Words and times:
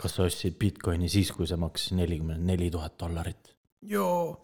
kas 0.00 0.16
sa 0.16 0.26
ostsid 0.26 0.58
Bitcoini 0.60 1.08
siis, 1.12 1.30
kui 1.34 1.46
see 1.48 1.58
maksis 1.60 1.94
nelikümmend 1.96 2.44
neli 2.48 2.70
tuhat 2.72 2.98
dollarit? 3.00 3.52
joo, 3.82 4.40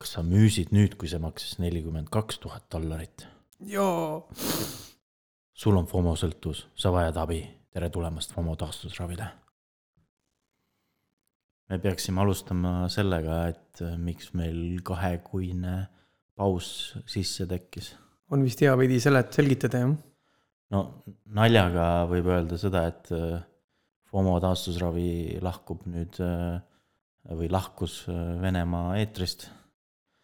kas 0.00 0.16
sa 0.16 0.22
müüsid 0.24 0.72
nüüd, 0.76 0.96
kui 1.00 1.08
see 1.10 1.20
maksis 1.22 1.58
nelikümmend 1.62 2.10
kaks 2.12 2.40
tuhat 2.44 2.68
dollarit? 2.72 3.26
joo. 3.60 4.28
sul 5.56 5.76
on 5.76 5.88
FOMO 5.88 6.14
sõltuvus, 6.18 6.66
sa 6.76 6.92
vajad 6.94 7.18
abi, 7.22 7.40
tere 7.72 7.90
tulemast 7.92 8.34
FOMO 8.36 8.56
taastusravile. 8.60 9.28
me 11.70 11.78
peaksime 11.82 12.22
alustama 12.22 12.88
sellega, 12.92 13.46
et 13.52 13.82
äh, 13.84 13.96
miks 13.98 14.32
meil 14.38 14.80
kahekuine 14.86 15.78
paus 16.36 16.68
sisse 17.08 17.46
tekkis. 17.48 17.94
on 18.30 18.44
vist 18.44 18.60
hea 18.60 18.76
veidi 18.78 19.00
selet-, 19.02 19.32
selgitada, 19.32 19.84
jah? 19.84 19.96
no 20.72 20.86
naljaga 21.36 22.06
võib 22.10 22.32
öelda 22.32 22.60
seda, 22.60 22.86
et 22.92 23.12
äh, 23.16 23.40
FOMO 24.10 24.36
taastusravi 24.42 25.38
lahkub 25.42 25.86
nüüd 25.90 26.18
äh, 26.22 26.60
või 27.34 27.48
lahkus 27.50 28.04
Venemaa 28.06 28.96
eetrist. 29.00 29.48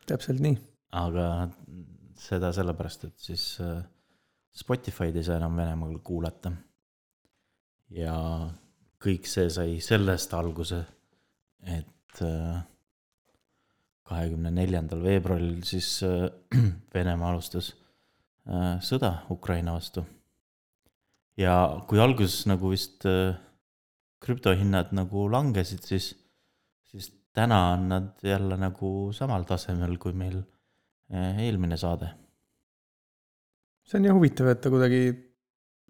täpselt 0.06 0.42
nii. 0.42 0.58
aga 0.98 1.48
seda 2.18 2.52
sellepärast, 2.54 3.08
et 3.08 3.18
siis 3.18 3.44
Spotify'd 4.54 5.16
ei 5.16 5.24
saa 5.26 5.40
enam 5.40 5.56
Venemaal 5.56 5.98
kuulata. 6.04 6.52
ja 7.90 8.14
kõik 9.02 9.26
see 9.26 9.50
sai 9.50 9.80
sellest 9.82 10.34
alguse, 10.34 10.84
et 11.66 12.22
kahekümne 14.06 14.52
neljandal 14.54 15.02
veebruaril 15.02 15.62
siis 15.66 16.02
Venemaa 16.94 17.32
alustas 17.32 17.72
sõda 18.82 19.12
Ukraina 19.30 19.74
vastu. 19.74 20.04
ja 21.36 21.82
kui 21.88 21.98
alguses 21.98 22.46
nagu 22.46 22.70
vist 22.70 23.06
krüptohinnad 24.22 24.92
nagu 24.96 25.26
langesid, 25.32 25.82
siis, 25.86 26.12
siis 26.90 27.10
täna 27.34 27.58
on 27.74 27.88
nad 27.90 28.26
jälle 28.26 28.58
nagu 28.60 29.10
samal 29.16 29.46
tasemel 29.48 29.98
kui 29.98 30.14
meil 30.16 30.40
eelmine 31.12 31.76
saade. 31.76 32.08
see 33.82 33.98
on 33.98 34.06
jah 34.06 34.14
huvitav, 34.16 34.48
et 34.52 34.60
ta 34.62 34.70
kuidagi 34.72 35.02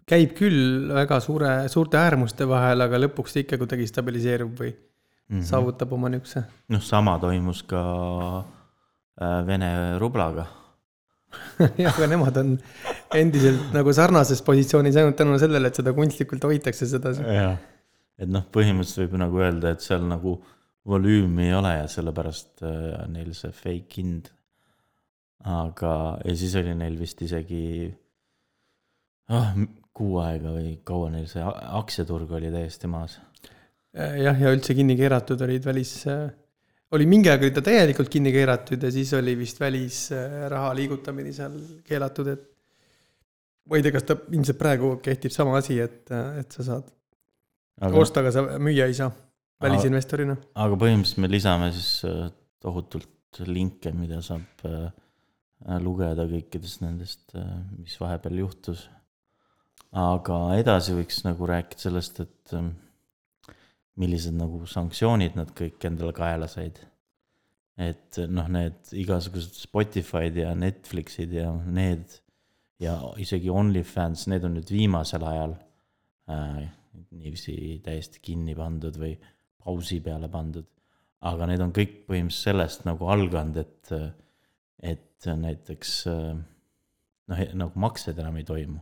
käib 0.09 0.33
küll 0.37 0.89
väga 0.91 1.19
suure, 1.23 1.51
suurte 1.71 1.99
äärmuste 1.99 2.47
vahel, 2.49 2.83
aga 2.83 2.99
lõpuks 3.05 3.35
ta 3.35 3.43
ikka 3.43 3.59
kuidagi 3.61 3.87
stabiliseerub 3.87 4.57
või 4.59 4.71
mm 4.73 5.37
-hmm. 5.37 5.45
saavutab 5.47 5.93
oma 5.93 6.09
niisuguse. 6.09 6.43
noh, 6.69 6.81
sama 6.81 7.19
toimus 7.19 7.63
ka 7.63 7.83
äh, 9.21 9.47
Vene 9.47 9.99
rublaga 9.99 10.47
jah, 11.83 11.93
aga 11.93 12.07
nemad 12.07 12.37
on 12.37 12.57
endiselt 13.17 13.73
nagu 13.73 13.93
sarnases 13.93 14.41
positsioonis 14.41 14.95
ainult 14.95 15.15
tänu 15.15 15.37
sellele, 15.39 15.67
et 15.67 15.75
seda 15.75 15.93
kunstlikult 15.93 16.43
hoitakse 16.43 16.87
sedasi. 16.89 17.21
jah, 17.21 17.57
et 18.19 18.29
noh, 18.29 18.45
põhimõtteliselt 18.53 19.05
võib 19.05 19.19
nagu 19.21 19.41
öelda, 19.41 19.73
et 19.73 19.85
seal 19.85 20.05
nagu 20.07 20.37
volüümi 20.89 21.47
ei 21.47 21.57
ole 21.57 21.73
ja 21.79 21.89
sellepärast 21.91 22.65
äh, 22.67 23.03
neil 23.11 23.33
see 23.37 23.51
fake 23.55 23.99
hind. 24.01 24.31
aga, 25.43 26.19
ja 26.23 26.35
siis 26.39 26.55
oli 26.55 26.71
neil 26.79 26.95
vist 26.99 27.21
isegi 27.21 27.89
oh, 29.29 29.49
kuu 29.91 30.21
aega 30.23 30.53
või 30.55 30.77
kaua 30.87 31.09
neil 31.11 31.27
see 31.27 31.43
aktsiaturg 31.43 32.31
oli 32.31 32.51
täiesti 32.53 32.87
maas 32.87 33.17
Äh, 33.93 34.23
jah, 34.23 34.39
ja 34.41 34.49
üldse 34.55 34.73
kinni 34.73 34.95
keeratud 34.97 35.41
olid 35.45 35.65
välis, 35.67 35.91
äh, 36.09 36.25
oli 36.97 37.05
mingi 37.09 37.29
aeg 37.29 37.43
oli 37.45 37.53
ta 37.53 37.61
täielikult 37.61 38.09
kinni 38.09 38.31
keeratud 38.33 38.81
ja 38.81 38.89
siis 38.93 39.11
oli 39.13 39.35
vist 39.37 39.59
välisraha 39.61 40.71
liigutamine 40.79 41.33
seal 41.35 41.59
keelatud, 41.85 42.31
et 42.33 42.47
ma 43.69 43.77
ei 43.77 43.85
tea, 43.85 43.93
kas 43.93 44.07
ta 44.09 44.17
ilmselt 44.33 44.57
praegu 44.57 44.95
kehtib 45.05 45.33
sama 45.35 45.59
asi, 45.59 45.77
et, 45.83 46.09
et 46.41 46.57
sa 46.57 46.65
saad 46.71 46.89
aga, 47.81 47.99
osta, 47.99 48.23
aga 48.23 48.33
sa 48.35 48.45
müüa 48.61 48.87
ei 48.89 48.97
saa 48.97 49.11
välisinvestorina. 49.63 50.37
aga 50.55 50.79
põhimõtteliselt 50.79 51.23
me 51.23 51.31
lisame 51.31 51.71
siis 51.75 51.91
äh, 52.09 52.27
tohutult 52.63 53.09
linke, 53.49 53.91
mida 53.97 54.21
saab 54.21 54.61
lugeda 55.81 56.25
kõikidest 56.27 56.81
nendest, 56.83 57.31
mis 57.79 57.95
vahepeal 57.97 58.41
juhtus. 58.43 58.83
aga 59.95 60.39
edasi 60.59 60.95
võiks 60.97 61.21
nagu 61.25 61.47
rääkida 61.47 61.85
sellest, 61.87 62.19
et 62.19 62.53
millised 63.99 64.35
nagu 64.37 64.63
sanktsioonid 64.69 65.37
nad 65.37 65.53
kõik 65.55 65.85
endale 65.87 66.13
kaela 66.17 66.49
said. 66.51 66.79
et 67.77 68.19
noh, 68.29 68.45
need 68.53 68.91
igasugused 69.01 69.55
Spotify'd 69.57 70.35
ja 70.37 70.51
Netflix'id 70.53 71.31
ja 71.33 71.49
need 71.65 72.19
ja 72.83 72.99
isegi 73.17 73.49
OnlyFans, 73.49 74.27
need 74.29 74.43
on 74.45 74.59
nüüd 74.59 74.69
viimasel 74.69 75.23
ajal 75.25 75.55
äh, 76.29 76.67
niiviisi 77.11 77.55
täiesti 77.83 78.21
kinni 78.23 78.55
pandud 78.57 78.97
või 78.99 79.13
pausi 79.63 79.99
peale 80.03 80.29
pandud. 80.29 80.67
aga 81.23 81.47
need 81.47 81.61
on 81.63 81.71
kõik 81.71 81.93
põhimõtteliselt 82.07 82.49
sellest 82.49 82.83
nagu 82.85 83.07
alganud, 83.07 83.57
et, 83.57 83.91
et 84.83 85.27
näiteks 85.39 85.93
noh, 87.31 87.43
nagu 87.55 87.79
maksed 87.79 88.19
enam 88.19 88.37
ei 88.37 88.47
toimu. 88.47 88.79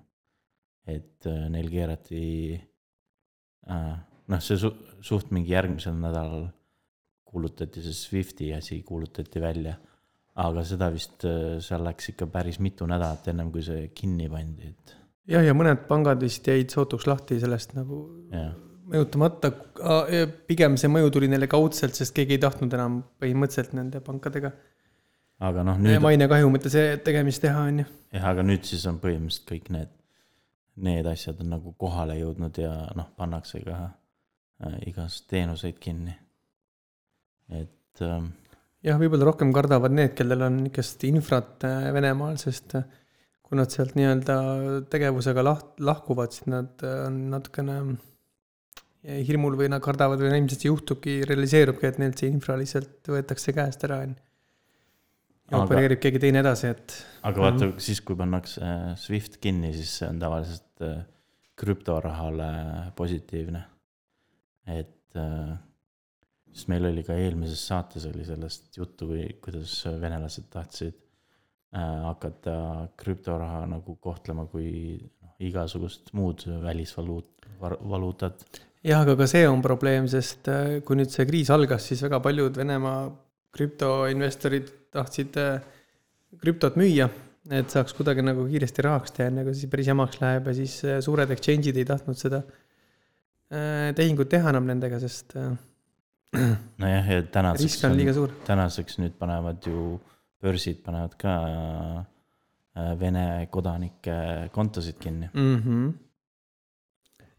et 0.88 1.28
neil 1.54 1.70
keerati 1.70 2.24
äh, 3.70 4.00
noh, 4.32 4.42
see 4.42 4.58
su-, 4.60 4.74
suht 5.06 5.32
mingi 5.36 5.54
järgmisel 5.54 5.96
nädalal 6.00 6.48
kuulutati 7.32 7.84
see 7.84 7.96
Swifti 7.96 8.52
asi 8.54 8.82
kuulutati 8.88 9.42
välja. 9.42 9.78
aga 10.42 10.64
seda 10.64 10.88
vist, 10.94 11.26
äh, 11.28 11.60
seal 11.60 11.84
läks 11.84 12.14
ikka 12.14 12.26
päris 12.32 12.62
mitu 12.64 12.86
nädalat 12.88 13.26
ennem, 13.28 13.50
kui 13.52 13.64
see 13.68 13.90
kinni 13.96 14.30
pandi, 14.32 14.70
et. 14.72 14.94
Jah, 15.32 15.46
ja 15.46 15.56
mõned 15.58 15.86
pangad 15.90 16.22
vist 16.24 16.48
jäid 16.48 16.74
sootuks 16.74 17.08
lahti 17.10 17.40
sellest 17.42 17.76
nagu 17.78 18.02
ja. 18.34 18.50
mõjutamata, 18.92 19.54
pigem 20.50 20.76
see 20.80 20.92
mõju 20.92 21.14
tuli 21.18 21.32
neile 21.32 21.50
kaudselt, 21.52 21.96
sest 21.98 22.16
keegi 22.18 22.38
ei 22.38 22.44
tahtnud 22.44 22.76
enam 22.78 23.00
põhimõtteliselt 23.22 23.74
nende 23.78 24.04
pankadega. 24.06 24.52
aga 25.48 25.66
noh, 25.68 25.80
nüüd. 25.82 26.02
mainekahju 26.04 26.52
mõttes 26.54 26.78
tegemist 27.06 27.44
teha, 27.46 27.66
on 27.72 27.82
ju. 27.84 27.88
jah, 28.18 28.30
aga 28.34 28.46
nüüd 28.46 28.68
siis 28.68 28.86
on 28.92 29.00
põhimõtteliselt 29.04 29.50
kõik 29.54 29.74
need, 29.78 29.96
need 30.82 31.10
asjad 31.10 31.42
on 31.44 31.56
nagu 31.58 31.74
kohale 31.80 32.20
jõudnud 32.20 32.62
ja 32.62 32.76
noh, 32.98 33.10
pannakse 33.18 33.64
ka 33.66 33.90
Äh, 34.62 34.78
igast 34.92 35.26
teenuseid 35.28 35.80
kinni. 35.82 36.14
et 37.50 38.02
ähm,. 38.06 38.28
jah, 38.86 39.00
võib-olla 39.02 39.32
rohkem 39.32 39.50
kardavad 39.56 39.94
need, 39.96 40.14
kellel 40.18 40.46
on 40.46 40.60
niisugust 40.68 41.06
infrat 41.08 41.66
Venemaal, 41.96 42.38
sest 42.42 42.76
äh, 42.78 42.86
kui 43.52 43.60
nad 43.60 43.74
sealt 43.74 43.98
nii-öelda 44.00 44.38
tegevusega 44.88 45.44
laht-, 45.44 45.74
lahkuvad, 45.84 46.32
siis 46.32 46.48
nad 46.48 46.84
on 46.88 47.18
natukene 47.34 47.78
hirmul 49.28 49.58
või 49.60 49.68
nad 49.74 49.84
kardavad 49.84 50.22
või 50.22 50.32
ilmselt 50.38 50.64
see 50.64 50.70
juhtubki, 50.70 51.16
realiseerubki, 51.28 51.90
et 51.90 52.00
neilt 52.00 52.22
see 52.22 52.32
infra 52.32 52.56
lihtsalt 52.56 53.12
võetakse 53.12 53.52
käest 53.58 53.84
ära, 53.90 53.98
on 54.06 54.14
ju. 54.14 54.22
ja 55.52 55.58
aga, 55.58 55.66
opereerib 55.66 56.00
keegi 56.06 56.22
teine 56.24 56.40
edasi, 56.46 56.72
et. 56.72 56.96
aga 57.28 57.44
vaata 57.44 57.66
mm, 57.66 57.84
siis 57.84 58.00
kui 58.08 58.16
pannakse 58.16 58.72
SWIFT 59.04 59.42
kinni, 59.44 59.74
siis 59.76 59.98
see 60.00 60.08
on 60.08 60.22
tavaliselt 60.22 60.88
krüptorahale 61.60 62.54
positiivne 62.96 63.66
et 64.80 65.20
äh, 65.20 65.54
siis 66.54 66.68
meil 66.72 66.88
oli 66.88 67.04
ka 67.04 67.20
eelmises 67.20 67.68
saates 67.68 68.08
oli 68.10 68.26
sellest 68.28 68.78
juttu, 68.78 69.12
kui, 69.12 69.26
kuidas 69.44 69.76
venelased 70.00 70.48
tahtsid 70.54 70.96
äh, 70.96 71.11
hakata 71.72 72.54
krüptoraha 73.00 73.64
nagu 73.72 73.96
kohtlema 74.04 74.44
kui 74.52 74.98
noh, 75.00 75.36
igasugust 75.40 76.12
muud 76.18 76.44
välisvaluut, 76.64 77.48
valuutat. 77.62 78.44
jah, 78.84 79.04
aga 79.06 79.16
ka 79.16 79.28
see 79.32 79.46
on 79.48 79.64
probleem, 79.64 80.10
sest 80.12 80.50
äh, 80.52 80.80
kui 80.86 81.00
nüüd 81.00 81.14
see 81.14 81.28
kriis 81.30 81.52
algas, 81.54 81.88
siis 81.88 82.04
väga 82.04 82.20
paljud 82.24 82.60
Venemaa 82.60 83.06
krüptoinvestorid 83.56 84.74
tahtsid 84.92 85.40
äh, 85.40 85.62
krüptot 86.42 86.76
müüa, 86.80 87.08
et 87.52 87.72
saaks 87.72 87.96
kuidagi 87.96 88.24
nagu 88.24 88.44
kiiresti 88.50 88.84
rahaks 88.88 89.16
teha, 89.16 89.32
enne 89.32 89.48
kui 89.48 89.56
siis 89.56 89.72
päris 89.72 89.88
jamaks 89.92 90.20
läheb 90.20 90.52
ja 90.52 90.58
siis 90.60 90.76
äh, 90.84 91.00
suured 91.04 91.32
exchange'id 91.32 91.80
ei 91.80 91.88
tahtnud 91.88 92.20
seda 92.20 92.44
äh, 92.44 92.60
Äh, 93.52 93.92
tehingut 93.98 94.30
teha 94.32 94.52
enam 94.54 94.68
nendega, 94.70 95.00
sest. 95.02 95.36
Äh, 95.36 95.52
nojah, 96.82 97.10
ja 97.12 97.24
tänaseks. 97.28 97.82
tänaseks 98.48 99.00
nüüd 99.02 99.18
panevad 99.20 99.68
ju, 99.68 99.98
börsid 100.42 100.82
panevad 100.86 101.18
ka 101.20 101.36
äh, 102.02 102.94
Vene 103.00 103.48
kodanike 103.52 104.50
kontosid 104.56 104.98
kinni 105.00 105.30
mm. 105.34 105.58
-hmm. 105.58 105.92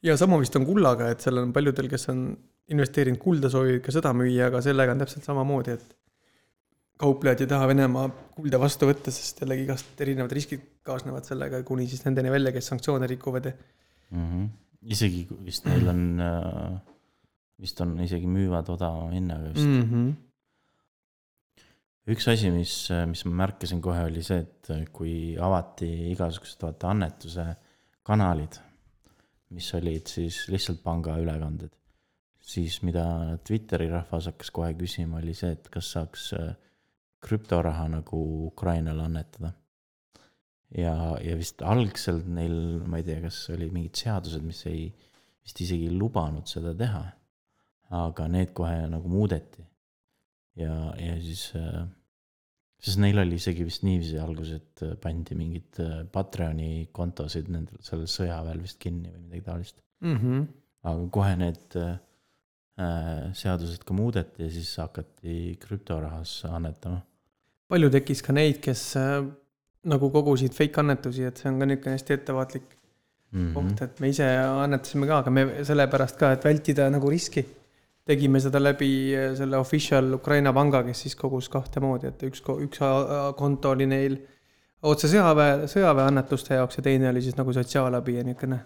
ja 0.02 0.16
sama 0.16 0.38
vist 0.38 0.56
on 0.56 0.66
kullaga, 0.66 1.10
et 1.10 1.20
seal 1.20 1.38
on 1.38 1.52
paljudel, 1.52 1.88
kes 1.88 2.08
on 2.12 2.25
investeerinud 2.69 3.20
kulda, 3.20 3.50
soovivad 3.50 3.82
ka 3.84 3.93
seda 3.93 4.12
müüa, 4.12 4.46
aga 4.50 4.60
sellega 4.62 4.93
on 4.93 4.99
täpselt 5.02 5.25
samamoodi, 5.25 5.72
et 5.72 5.96
kauplejad 7.02 7.40
ei 7.40 7.46
taha 7.50 7.69
Venemaa 7.69 8.08
kulda 8.37 8.60
vastu 8.60 8.87
võtta, 8.87 9.10
sest 9.10 9.40
jällegi 9.43 9.64
igast 9.66 10.00
erinevad 10.00 10.32
riskid 10.32 10.60
kaasnevad 10.87 11.25
sellega, 11.25 11.62
kuni 11.62 11.88
siis 11.88 12.05
nendeni 12.05 12.31
välja, 12.31 12.52
kes 12.52 12.66
sanktsioone 12.72 13.06
rikuvad 13.06 13.50
ja 13.50 13.52
mm. 14.10 14.26
-hmm 14.26 14.50
isegi 14.90 15.26
vist 15.44 15.66
neil 15.69 15.88
on, 15.93 16.02
äh, 16.22 16.75
vist 17.62 17.81
on 17.84 17.94
isegi 18.02 18.28
müüvad 18.31 18.70
odavama 18.72 19.12
hinnaga 19.14 19.52
vist 19.55 19.66
mm. 19.66 19.82
-hmm. 19.82 20.12
Üks 22.10 22.26
asi, 22.32 22.50
mis, 22.50 22.75
mis 23.10 23.25
ma 23.28 23.37
märkasin 23.44 23.82
kohe, 23.84 24.06
oli 24.08 24.25
see, 24.26 24.43
et 24.43 24.90
kui 24.94 25.37
avati 25.38 25.88
igasugused 26.10 26.64
vaata 26.64 26.90
annetuse 26.90 27.46
kanalid, 28.06 28.58
mis 29.54 29.69
olid 29.78 30.10
siis 30.10 30.43
lihtsalt 30.50 30.82
pangaülekanded, 30.82 31.72
siis 32.43 32.81
mida 32.82 33.04
Twitteri 33.46 33.88
rahvas 33.93 34.31
hakkas 34.32 34.50
kohe 34.54 34.72
küsima, 34.78 35.20
oli 35.22 35.34
see, 35.37 35.52
et 35.54 35.69
kas 35.72 35.93
saaks 35.94 36.32
äh, 36.38 36.52
krüptoraha 37.22 37.88
nagu 37.88 38.46
Ukrainale 38.46 39.06
annetada. 39.06 39.52
ja, 40.76 40.94
ja 41.20 41.37
vist 41.37 41.62
algselt 41.62 42.26
neil, 42.26 42.81
ma 42.88 42.98
ei 42.98 43.06
tea, 43.06 43.20
kas 43.22 43.44
oli 43.55 43.69
mingid 43.70 43.98
seadused, 44.00 44.43
mis 44.43 44.64
ei, 44.70 44.87
vist 45.44 45.60
isegi 45.60 45.90
ei 45.90 45.98
lubanud 45.98 46.48
seda 46.48 46.75
teha. 46.75 47.05
aga 47.93 48.25
need 48.32 48.55
kohe 48.56 48.87
nagu 48.88 49.08
muudeti. 49.08 49.62
Ja, 50.58 50.76
ja 50.99 51.16
siis 51.22 51.50
äh, 51.58 51.82
sest 52.82 52.99
neil 53.02 53.20
oli 53.22 53.38
isegi 53.38 53.66
vist 53.66 53.84
niiviisi 53.87 54.19
alguses, 54.20 54.58
et 54.58 54.84
äh, 54.87 54.94
pandi 55.00 55.37
mingeid 55.38 55.82
äh, 55.82 56.00
Patreoni 56.12 56.88
kontosid 56.94 57.50
nendel, 57.52 57.78
sellel 57.84 58.10
sõjaväel 58.10 58.62
vist 58.64 58.81
kinni 58.82 59.12
või 59.12 59.26
midagi 59.26 59.46
taolist 59.46 59.78
mm. 60.02 60.16
-hmm. 60.16 60.49
aga 60.90 61.06
kohe 61.19 61.37
need 61.44 61.78
äh, 61.78 61.94
seadused 63.38 63.87
ka 63.87 63.94
muudeti 63.96 64.46
ja 64.46 64.50
siis 64.50 64.75
hakati 64.82 65.56
krüptorahas 65.62 66.43
annetama. 66.50 67.00
palju 67.70 67.90
tekkis 67.94 68.22
ka 68.26 68.34
neid, 68.34 68.60
kes 68.64 68.84
äh, 69.00 69.22
nagu 69.87 70.10
kogusid 70.14 70.55
fake 70.55 70.82
annetusi, 70.82 71.26
et 71.26 71.38
see 71.38 71.50
on 71.50 71.58
ka 71.62 71.66
niisugune 71.66 71.96
hästi 71.96 72.19
ettevaatlik 72.19 72.69
mm 73.31 73.46
-hmm. 73.46 73.55
koht, 73.55 73.82
et 73.82 74.00
me 74.00 74.08
ise 74.08 74.26
annetasime 74.66 75.06
ka, 75.06 75.19
aga 75.22 75.31
me 75.31 75.64
sellepärast 75.64 76.19
ka, 76.19 76.32
et 76.32 76.44
vältida 76.44 76.90
nagu 76.90 77.10
riski 77.10 77.46
tegime 78.08 78.40
seda 78.43 78.60
läbi 78.62 78.93
äh, 79.14 79.32
selle 79.38 79.58
official 79.60 80.12
Ukraina 80.19 80.52
panga, 80.52 80.82
kes 80.87 81.06
siis 81.06 81.16
kogus 81.19 81.49
kahte 81.52 81.81
moodi, 81.82 82.10
et 82.10 82.22
üks, 82.28 82.43
üks 82.66 82.82
konto 83.38 83.75
oli 83.76 83.88
neil 83.90 84.19
otse 84.82 85.10
sõjaväe, 85.10 85.66
sõjaväeannetuste 85.70 86.58
jaoks 86.58 86.81
ja 86.81 86.87
teine 86.88 87.10
oli 87.12 87.22
siis 87.25 87.37
nagu 87.38 87.54
sotsiaalabi 87.54 88.19
ja 88.19 88.25
niisugune. 88.26 88.60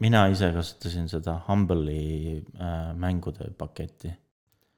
mina 0.00 0.26
ise 0.30 0.52
kasutasin 0.54 1.08
seda 1.10 1.40
Humble'i 1.48 2.38
äh, 2.38 2.92
mängude 2.94 3.50
paketti. 3.58 4.12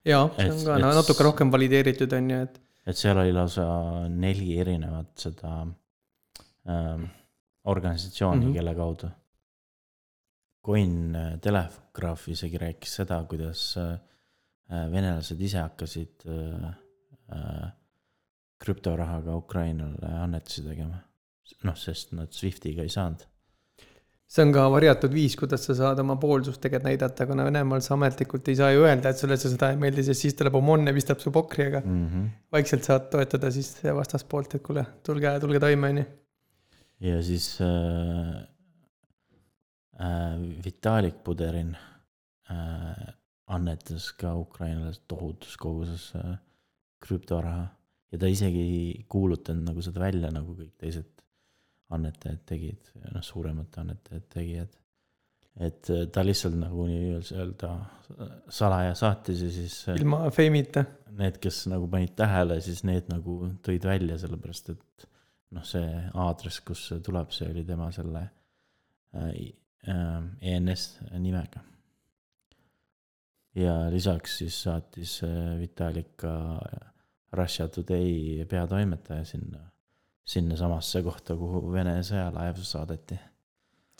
jaa, 0.05 0.29
see 0.37 0.51
on 0.51 0.63
ka 0.65 0.79
et, 0.79 0.87
natuke 1.01 1.27
rohkem 1.29 1.53
valideeritud, 1.53 2.13
on 2.17 2.31
ju, 2.31 2.41
et. 2.49 2.63
et 2.87 2.97
seal 2.97 3.21
oli 3.21 3.33
lausa 3.33 3.67
neli 4.09 4.59
erinevat 4.61 5.13
seda 5.27 5.61
äh, 6.69 7.05
organisatsiooni 7.65 8.41
mm, 8.41 8.49
-hmm. 8.49 8.55
kelle 8.55 8.75
kaudu 8.75 9.13
Coin 10.65 11.15
äh, 11.15 11.35
Telegraaf 11.45 12.29
isegi 12.33 12.61
rääkis 12.61 12.97
seda, 13.01 13.19
kuidas 13.29 13.67
äh, 13.81 13.99
äh, 14.73 14.87
venelased 14.93 15.41
ise 15.41 15.61
hakkasid 15.61 16.25
krüptorahaga 18.65 19.35
Ukrainale 19.37 20.11
annetusi 20.21 20.65
tegema. 20.65 21.03
noh, 21.65 21.77
sest 21.77 22.13
nad 22.17 22.33
Swiftiga 22.33 22.85
ei 22.85 22.93
saanud. 22.93 23.23
see 24.35 24.45
on 24.45 24.53
ka 24.53 24.65
varjatud 24.73 25.13
viis, 25.13 25.37
kuidas 25.41 25.67
sa 25.69 25.77
saad 25.77 26.01
oma 26.01 26.17
poolsust 26.21 26.61
tegelikult 26.61 26.89
näidata, 26.89 27.27
kuna 27.29 27.45
Venemaal 27.49 27.83
sa 27.85 27.95
ametlikult 27.97 28.49
ei 28.49 28.57
saa 28.59 28.71
ju 28.73 28.85
öelda, 28.85 29.13
et 29.13 29.21
sulle 29.21 29.37
see 29.41 29.53
seda 29.53 29.71
ei 29.73 29.81
meeldi, 29.81 30.05
sest 30.07 30.25
siis 30.25 30.37
tuleb 30.39 30.57
OMON 30.61 30.89
ja 30.89 30.95
pistab 30.97 31.21
su 31.21 31.33
pokri, 31.33 31.69
aga 31.71 31.83
mm 31.85 32.07
-hmm. 32.07 32.31
vaikselt 32.57 32.89
saad 32.89 33.11
toetada 33.13 33.51
siis 33.53 33.77
vastaspoolt, 33.85 34.57
et 34.57 34.65
kuule, 34.65 34.87
tulge, 35.05 35.37
tulge 35.41 35.61
toime, 35.61 35.93
on 35.93 35.99
ju. 36.03 36.05
ja 37.11 37.23
siis 37.23 37.51
äh, 37.61 38.54
Vitalik 40.65 41.21
Buderin 41.25 41.77
äh, 42.51 43.15
annetas 43.47 44.13
ka 44.19 44.35
Ukrainale 44.35 44.93
tohutus 45.09 45.57
koguses 45.61 46.11
äh, 46.19 46.37
krüptoraha 47.05 47.67
ja 48.13 48.19
ta 48.19 48.31
isegi 48.31 48.63
ei 48.63 49.05
kuulutanud 49.11 49.69
nagu 49.69 49.83
seda 49.85 50.03
välja, 50.03 50.31
nagu 50.33 50.55
kõik 50.57 50.73
teised 50.81 51.11
annetajad 51.95 52.41
tegid, 52.49 52.91
noh, 53.13 53.23
suuremate 53.23 53.83
annetajad 53.83 54.27
tegid. 54.33 54.81
et 55.55 55.91
äh, 55.91 56.07
ta 56.11 56.25
lihtsalt 56.25 56.57
nagu 56.59 56.87
nii-öelda 56.89 57.69
salaja 58.51 58.95
saatis 58.99 59.43
ja 59.45 59.51
siis. 59.55 59.77
Äh, 59.89 60.01
ilma 60.01 60.31
feimita. 60.35 60.83
Need, 61.15 61.39
kes 61.43 61.69
nagu 61.71 61.87
panid 61.91 62.17
tähele, 62.19 62.57
siis 62.65 62.83
need 62.83 63.07
nagu 63.07 63.37
tõid 63.63 63.85
välja, 63.87 64.17
sellepärast 64.19 64.73
et 64.73 65.05
noh, 65.55 65.63
see 65.63 65.85
aadress, 66.11 66.59
kus 66.67 66.89
see 66.89 67.05
tuleb, 67.07 67.31
see 67.31 67.47
oli 67.53 67.63
tema 67.69 67.93
selle 67.95 68.25
äh, 69.15 69.31
ENS 69.87 70.85
nimega. 71.21 71.61
ja 73.55 73.75
lisaks 73.93 74.39
siis 74.41 74.57
saatis 74.67 75.21
äh, 75.27 75.55
Vitalik 75.61 76.17
ka 76.17 76.35
Russia 77.35 77.69
Today 77.69 78.45
peatoimetaja 78.51 79.25
sinna, 79.25 79.61
sinnasamasse 80.25 81.03
kohta, 81.03 81.37
kuhu 81.37 81.73
Vene 81.73 81.99
sõjalaev 82.07 82.63
saadeti. 82.63 83.19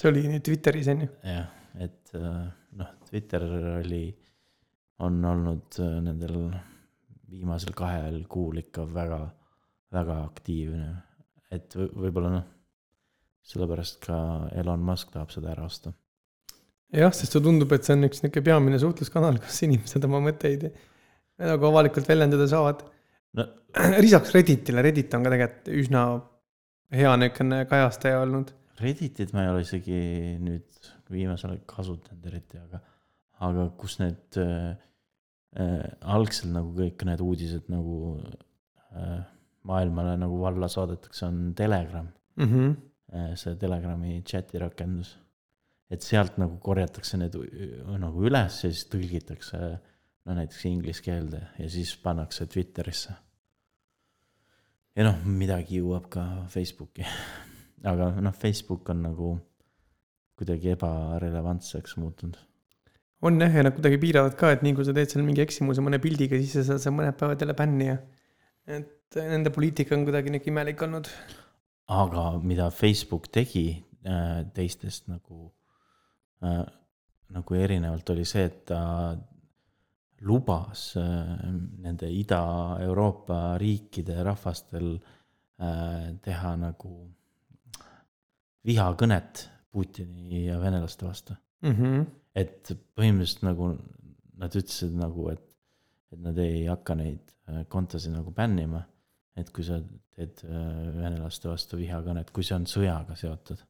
see 0.01 0.11
oli 0.11 0.27
nüüd 0.31 0.45
Twitteris 0.47 0.91
on 0.95 1.05
ju? 1.07 1.11
jah, 1.29 1.51
et 1.79 2.15
äh, 2.19 2.41
noh, 2.81 2.95
Twitter 3.09 3.45
oli, 3.79 4.07
on 5.05 5.21
olnud 5.25 5.81
äh, 5.83 5.99
nendel 6.09 6.49
viimasel 7.31 7.75
kahel 7.77 8.25
kuul 8.31 8.63
ikka 8.63 8.87
väga, 8.95 9.21
väga 9.95 10.19
aktiivne, 10.25 10.91
et 11.55 11.75
võib-olla 11.77 12.35
noh 12.39 12.54
sellepärast 13.45 14.01
ka 14.07 14.17
Elon 14.57 14.83
Musk 14.85 15.13
tahab 15.15 15.33
seda 15.35 15.53
ära 15.53 15.67
osta. 15.69 15.93
jah, 16.95 17.13
sest 17.13 17.35
see 17.35 17.43
tundub, 17.45 17.73
et 17.75 17.87
see 17.87 17.97
on 17.97 18.07
üks 18.09 18.23
niisugune 18.23 18.47
peamine 18.47 18.81
suhtluskanal, 18.81 19.41
kus 19.43 19.63
inimesed 19.67 20.05
oma 20.09 20.21
mõtteid 20.25 20.69
nagu 21.43 21.67
avalikult 21.71 22.09
väljendada 22.09 22.47
saavad 22.51 22.85
no.. 23.39 23.49
lisaks 24.05 24.35
Redditile, 24.37 24.85
Reddit 24.87 25.17
on 25.17 25.27
ka 25.27 25.35
tegelikult 25.35 25.73
üsna 25.83 26.05
hea 26.95 27.17
niisugune 27.19 27.65
kajastaja 27.71 28.23
olnud. 28.23 28.55
Redditit 28.81 29.35
ma 29.35 29.45
ei 29.45 29.53
ole 29.53 29.65
isegi 29.65 30.01
nüüd 30.43 30.89
viimasel 31.13 31.53
ajal 31.53 31.63
kasutanud 31.71 32.31
eriti, 32.31 32.59
aga, 32.63 32.81
aga 33.47 33.69
kus 33.79 33.99
need 34.01 34.39
äh, 34.41 34.73
äh, 35.59 35.85
algselt 36.17 36.55
nagu 36.55 36.73
kõik 36.79 37.05
need 37.07 37.23
uudised 37.23 37.69
nagu 37.73 38.17
äh, 38.95 39.21
maailmale 39.69 40.17
nagu 40.21 40.41
valla 40.41 40.71
saadetakse, 40.71 41.27
on 41.29 41.55
Telegram 41.59 42.09
mm. 42.39 42.51
-hmm 42.51 42.75
see 43.39 43.57
Telegrami 43.61 44.23
chati 44.27 44.59
rakendus. 44.63 45.17
et 45.91 46.03
sealt 46.03 46.39
nagu 46.41 46.57
korjatakse 46.59 47.19
need 47.21 47.37
nagu 48.01 48.23
üles 48.27 48.57
ja 48.65 48.71
siis 48.71 48.87
tõlgitakse 48.91 49.59
no 50.25 50.37
näiteks 50.39 50.65
inglise 50.71 51.05
keelde 51.05 51.43
ja 51.59 51.69
siis 51.71 51.93
pannakse 52.01 52.47
Twitterisse. 52.51 53.15
ja 54.97 55.07
noh, 55.07 55.21
midagi 55.27 55.81
jõuab 55.81 56.09
ka 56.11 56.25
Facebooki. 56.51 57.05
aga 57.91 58.15
noh, 58.25 58.35
Facebook 58.35 58.89
on 58.95 59.05
nagu 59.05 59.31
kuidagi 60.39 60.73
ebarelevantseks 60.75 61.99
muutunud. 62.01 62.41
on 63.23 63.41
jah, 63.41 63.55
ja 63.61 63.69
nad 63.69 63.77
kuidagi 63.77 64.01
piiravad 64.01 64.35
ka, 64.41 64.51
et 64.57 64.65
nii 64.65 64.75
kui 64.77 64.89
sa 64.89 64.97
teed 64.97 65.13
seal 65.13 65.25
mingi 65.27 65.45
eksimuse 65.45 65.85
mõne 65.85 66.01
pildiga, 66.03 66.41
siis 66.41 66.57
sa 66.59 66.67
saad 66.73 66.83
seal 66.83 66.97
mõned 66.97 67.17
päevad 67.21 67.41
jälle 67.41 67.57
bänni 67.57 67.93
ja. 67.93 68.01
et 68.67 69.21
nende 69.21 69.53
poliitika 69.55 69.95
on 69.97 70.09
kuidagi 70.09 70.33
nihuke 70.33 70.51
imelik 70.51 70.83
olnud 70.89 71.11
aga 71.93 72.39
mida 72.43 72.71
Facebook 72.71 73.29
tegi 73.33 73.69
äh, 74.07 74.45
teistest 74.55 75.09
nagu 75.09 75.49
äh,, 76.45 76.65
nagu 77.35 77.57
erinevalt, 77.57 78.11
oli 78.15 78.25
see, 78.29 78.45
et 78.47 78.61
ta 78.69 78.81
lubas 80.25 80.95
äh, 81.01 81.35
nende 81.85 82.11
Ida-Euroopa 82.13 83.59
riikide 83.61 84.23
rahvastel 84.25 84.97
teha 85.55 86.49
nagu 86.59 86.91
vihakõnet 88.67 89.45
Putini 89.71 90.41
ja 90.49 90.57
venelaste 90.59 91.07
vastu 91.07 91.37
mm. 91.63 91.71
-hmm. 91.71 92.07
et 92.35 92.73
põhimõtteliselt 92.99 93.45
nagu 93.47 93.69
nad 94.43 94.57
ütlesid 94.59 94.97
nagu, 94.99 95.29
et, 95.31 95.45
et 96.11 96.19
nad 96.27 96.39
ei 96.43 96.67
hakka 96.67 96.97
neid 96.99 97.31
kontosid 97.71 98.17
nagu 98.17 98.35
bännima 98.35 98.83
et 99.39 99.51
kui 99.55 99.67
sa 99.67 99.81
teed 100.15 100.45
äh, 100.47 100.63
venelaste 100.99 101.51
vastu 101.51 101.79
vihakõnet, 101.81 102.31
kui 102.35 102.47
see 102.47 102.57
on 102.59 102.69
sõjaga 102.71 103.17
seotud. 103.19 103.61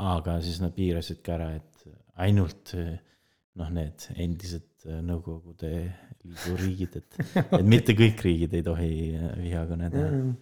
aga 0.00 0.38
siis 0.44 0.60
nad 0.62 0.74
piirasid 0.74 1.22
ka 1.24 1.36
ära, 1.36 1.50
et 1.58 1.86
ainult 2.24 2.74
äh, 2.78 2.94
noh, 3.60 3.72
need 3.74 4.06
endised 4.16 4.86
äh, 4.86 5.00
Nõukogude 5.04 5.72
Liidu 6.20 6.54
riigid, 6.60 7.00
et, 7.00 7.18
et 7.60 7.66
mitte 7.66 7.96
kõik 7.96 8.22
riigid 8.26 8.54
ei 8.58 8.64
tohi 8.64 8.94
vihakõne 9.40 9.90
teha 9.92 10.08
mm. 10.08 10.32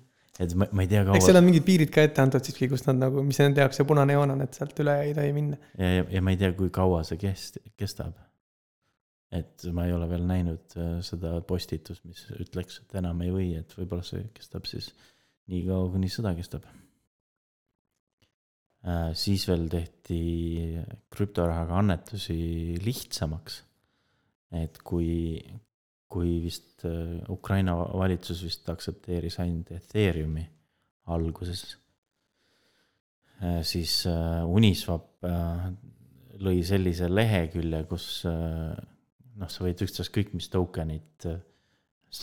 et 0.45 0.55
ma, 0.59 0.67
ma 0.73 0.87
ei 0.87 0.91
tea, 0.91 1.05
kaua. 1.07 1.19
eks 1.19 1.29
seal 1.31 1.41
on 1.41 1.47
mingid 1.47 1.67
piirid 1.67 1.93
ka 1.95 2.07
ette 2.09 2.25
antud 2.25 2.45
siiski, 2.45 2.71
kus 2.73 2.87
nad 2.89 2.99
nagu, 3.05 3.23
mis 3.27 3.39
nende 3.43 3.63
jaoks 3.63 3.79
see 3.79 3.89
punane 3.89 4.17
joon 4.17 4.35
on, 4.35 4.47
et 4.47 4.59
sealt 4.59 4.81
üle 4.83 4.97
ei 5.05 5.13
tohi 5.19 5.35
minna. 5.37 5.61
ja, 5.79 5.93
ja, 5.99 6.09
ja 6.17 6.25
ma 6.25 6.35
ei 6.35 6.41
tea, 6.41 6.55
kui 6.59 6.73
kaua 6.75 7.05
see 7.07 7.21
kest-, 7.21 7.61
kestab 7.79 8.17
et 9.35 9.67
ma 9.77 9.85
ei 9.87 9.93
ole 9.93 10.09
veel 10.09 10.25
näinud 10.29 10.75
äh, 10.81 10.97
seda 11.05 11.35
postitust, 11.47 12.05
mis 12.09 12.25
ütleks, 12.41 12.81
et 12.83 12.99
enam 13.01 13.21
ei 13.25 13.33
või, 13.33 13.49
et 13.61 13.75
võib-olla 13.77 14.07
see 14.07 14.25
kestab 14.37 14.69
siis 14.69 14.89
nii 15.49 15.63
kaua, 15.67 15.89
kuni 15.93 16.11
sõda 16.13 16.35
kestab. 16.37 16.67
Äh, 18.89 19.11
siis 19.19 19.47
veel 19.49 19.67
tehti 19.73 20.21
krüptorahaga 21.13 21.81
annetusi 21.81 22.79
lihtsamaks. 22.85 23.65
et 24.49 24.79
kui, 24.81 25.37
kui 26.09 26.39
vist 26.41 26.87
äh, 26.89 27.19
Ukraina 27.29 27.75
valitsus 27.77 28.41
vist 28.47 28.69
aktsepteeris 28.73 29.37
ainult 29.43 29.75
Ethereumi 29.77 30.47
alguses, 31.13 31.77
siis 33.63 33.93
Uniswap 34.45 35.23
lõi 36.43 36.57
sellise 36.67 37.07
lehekülje, 37.09 37.85
kus 37.89 38.09
noh, 39.39 39.51
sa 39.51 39.65
võid 39.65 39.83
ükstaskõik 39.87 40.35
mis 40.37 40.51
token'it 40.53 41.27
äh, 41.29 41.39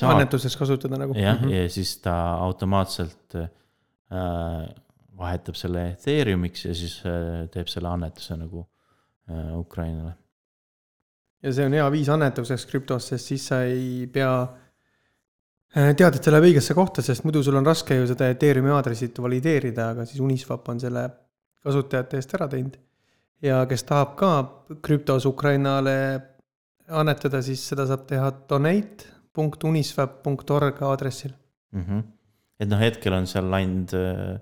annetuses 0.08 0.56
kasutada 0.58 0.98
nagu. 1.00 1.16
jah, 1.18 1.42
ja 1.50 1.70
siis 1.70 1.98
ta 2.04 2.16
automaatselt 2.42 3.36
äh, 3.38 3.50
vahetab 5.18 5.58
selle 5.60 5.90
Ethereumiks 5.94 6.66
ja 6.68 6.76
siis 6.76 7.00
äh, 7.08 7.46
teeb 7.54 7.70
selle 7.72 7.92
annetuse 7.92 8.38
nagu 8.40 8.66
äh, 9.30 9.58
Ukrainale. 9.58 10.16
ja 11.44 11.54
see 11.54 11.66
on 11.68 11.76
hea 11.78 11.88
viis 11.94 12.10
annetuseks 12.10 12.66
krüptos, 12.70 13.12
sest 13.12 13.32
siis 13.32 13.48
sa 13.52 13.62
ei 13.70 14.08
pea 14.12 14.32
äh, 14.44 15.94
tead, 15.96 16.18
et 16.18 16.22
see 16.24 16.34
läheb 16.34 16.50
õigesse 16.50 16.78
kohta, 16.78 17.06
sest 17.06 17.28
muidu 17.28 17.44
sul 17.46 17.60
on 17.60 17.68
raske 17.68 17.98
ju 17.98 18.08
seda 18.10 18.30
Ethereumi 18.34 18.74
aadressit 18.76 19.22
valideerida, 19.22 19.92
aga 19.94 20.08
siis 20.10 20.24
Uniswap 20.24 20.68
on 20.74 20.82
selle 20.82 21.08
kasutajate 21.66 22.22
eest 22.22 22.38
ära 22.38 22.50
teinud. 22.52 22.78
ja 23.46 23.64
kes 23.70 23.86
tahab 23.88 24.16
ka 24.20 24.32
krüptos 24.84 25.28
Ukrainale 25.30 25.98
annetada, 26.90 27.42
siis 27.42 27.64
seda 27.68 27.88
saab 27.90 28.06
teha 28.10 28.32
donate.uniswap.org 29.36 30.82
aadressil. 30.82 31.34
mm. 31.72 31.82
-hmm. 31.82 32.04
et 32.60 32.70
noh, 32.70 32.80
hetkel 32.80 33.14
on 33.14 33.28
seal 33.28 33.54
ainult 33.54 33.94
äh, 33.94 34.40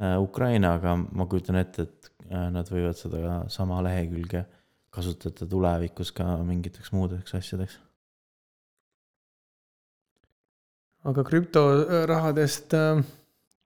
äh, 0.00 0.20
Ukraina, 0.22 0.74
aga 0.74 0.96
ma 0.96 1.26
kujutan 1.26 1.56
ette, 1.56 1.82
et 1.82 2.12
äh, 2.30 2.50
nad 2.50 2.68
võivad 2.68 2.96
seda 2.96 3.44
sama 3.48 3.82
lehekülge 3.82 4.44
kasutada 4.90 5.46
tulevikus 5.46 6.12
ka 6.12 6.36
mingiteks 6.42 6.92
muudeks 6.92 7.34
asjadeks. 7.34 7.78
aga 11.04 11.24
krüptorahadest 11.24 12.74
äh, 12.74 13.04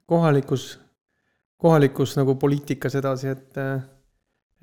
kohalikus, 0.06 0.78
kohalikus 1.56 2.16
nagu 2.16 2.34
poliitikas 2.34 2.94
edasi, 2.94 3.28
et 3.28 3.58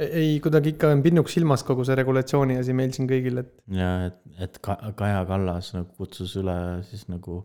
ei, 0.01 0.39
kuidagi 0.43 0.73
ikka 0.73 0.89
on 0.93 1.03
pinnuks 1.05 1.35
silmas 1.37 1.63
kogu 1.67 1.85
see 1.87 1.95
regulatsiooni 1.99 2.57
asi 2.59 2.75
meil 2.77 2.91
siin 2.95 3.07
kõigil, 3.09 3.39
et 3.43 3.53
ja 3.79 3.91
et, 4.09 4.17
et 4.47 4.59
Ka- 4.63 4.79
Kaja 4.97 5.21
Kallas 5.29 5.71
nagu 5.75 5.95
kutsus 5.99 6.35
üle 6.41 6.57
siis 6.89 7.05
nagu 7.11 7.41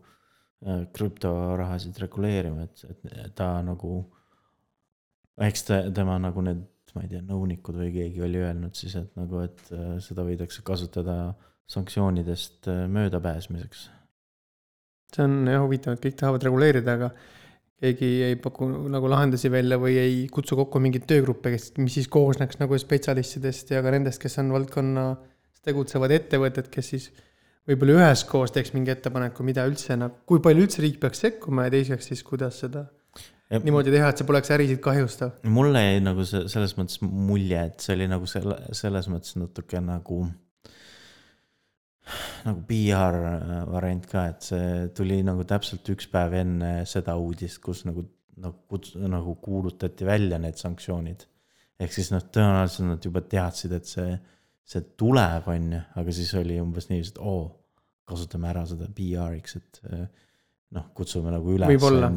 äh, 0.67 0.83
krüptorahasid 0.97 2.01
reguleerima, 2.03 2.67
et, 2.67 2.85
et 2.91 3.37
ta 3.39 3.53
nagu. 3.67 4.03
eks 5.41 5.65
ta, 5.69 5.81
tema 5.95 6.19
nagu 6.21 6.43
need, 6.45 6.67
ma 6.97 7.07
ei 7.07 7.13
tea, 7.15 7.23
nõunikud 7.25 7.79
või 7.81 7.93
keegi 7.95 8.27
oli 8.27 8.43
öelnud 8.43 8.75
siis, 8.77 8.97
et 8.99 9.15
nagu, 9.19 9.45
et 9.47 9.63
äh, 9.73 9.97
seda 10.03 10.27
võidakse 10.27 10.67
kasutada 10.67 11.37
sanktsioonidest 11.71 12.67
äh, 12.69 12.87
möödapääsmiseks. 12.91 13.89
see 15.15 15.27
on 15.27 15.47
jah 15.47 15.63
huvitav, 15.63 15.95
et 15.95 16.03
kõik 16.03 16.19
tahavad 16.19 16.45
reguleerida, 16.51 16.99
aga 16.99 17.15
keegi 17.81 18.11
ei 18.27 18.37
paku 18.41 18.69
nagu 18.93 19.09
lahendusi 19.09 19.51
välja 19.53 19.79
või 19.81 19.97
ei 20.01 20.21
kutsu 20.33 20.59
kokku 20.59 20.83
mingeid 20.83 21.07
töögruppe, 21.09 21.55
kes, 21.55 21.73
mis 21.81 21.97
siis 21.97 22.11
koosneks 22.13 22.61
nagu 22.61 22.79
spetsialistidest 22.79 23.73
ja 23.75 23.83
ka 23.85 23.95
nendest, 23.95 24.21
kes 24.23 24.39
on 24.43 24.53
valdkonnas 24.55 25.27
tegutsevad 25.65 26.13
ettevõtted, 26.17 26.71
kes 26.73 26.93
siis 26.95 27.11
võib-olla 27.69 27.99
üheskoos 28.01 28.53
teeks 28.55 28.73
mingi 28.77 28.93
ettepaneku, 28.95 29.45
mida 29.47 29.67
üldse 29.69 29.97
nagu, 30.01 30.23
kui 30.29 30.41
palju 30.45 30.67
üldse 30.67 30.85
riik 30.85 31.01
peaks 31.03 31.25
sekkuma 31.27 31.69
ja 31.69 31.75
teiseks 31.77 32.13
siis, 32.13 32.25
kuidas 32.27 32.63
seda 32.65 32.87
niimoodi 33.59 33.91
teha, 33.91 34.13
et 34.13 34.21
see 34.21 34.29
poleks 34.29 34.53
ärisid 34.55 34.81
kahjustav. 34.85 35.33
mulle 35.51 35.83
jäi 35.83 35.99
nagu 36.05 36.25
see 36.29 36.47
selles 36.53 36.77
mõttes 36.79 37.01
mulje, 37.03 37.65
et 37.73 37.83
see 37.83 37.97
oli 37.97 38.07
nagu 38.11 38.29
selle, 38.31 38.61
selles 38.77 39.11
mõttes 39.11 39.37
natuke 39.41 39.83
nagu. 39.83 40.23
Nagu 42.47 42.63
PR 42.69 43.19
variant 43.71 44.07
ka, 44.11 44.25
et 44.33 44.49
see 44.51 44.89
tuli 44.97 45.21
nagu 45.27 45.45
täpselt 45.49 45.87
üks 45.95 46.09
päev 46.13 46.37
enne 46.41 46.73
seda 46.89 47.17
uudist, 47.21 47.61
kus 47.65 47.85
nagu, 47.89 48.05
nagu 48.41 48.57
kuts-, 48.71 48.97
nagu 49.01 49.37
kuulutati 49.43 50.09
välja 50.09 50.41
need 50.43 50.59
sanktsioonid. 50.61 51.27
ehk 51.81 51.95
siis 51.97 52.11
noh, 52.13 52.25
tõenäoliselt 52.35 52.91
nad 52.91 53.07
juba 53.09 53.23
teadsid, 53.25 53.73
et 53.73 53.89
see, 53.89 54.17
see 54.69 54.83
tuleb, 55.01 55.47
on 55.49 55.71
ju, 55.77 55.85
aga 56.03 56.17
siis 56.17 56.35
oli 56.37 56.59
umbes 56.61 56.91
niiviisi, 56.91 57.15
et 57.15 57.23
oo, 57.25 57.47
kasutame 58.11 58.51
ära 58.51 58.67
seda 58.69 58.91
PR-iks, 58.97 59.57
et 59.57 59.81
eh, 59.89 60.05
noh, 60.77 60.91
kutsume 60.97 61.33
nagu 61.33 61.55
üles. 61.55 61.71
võib-olla, 61.73 62.11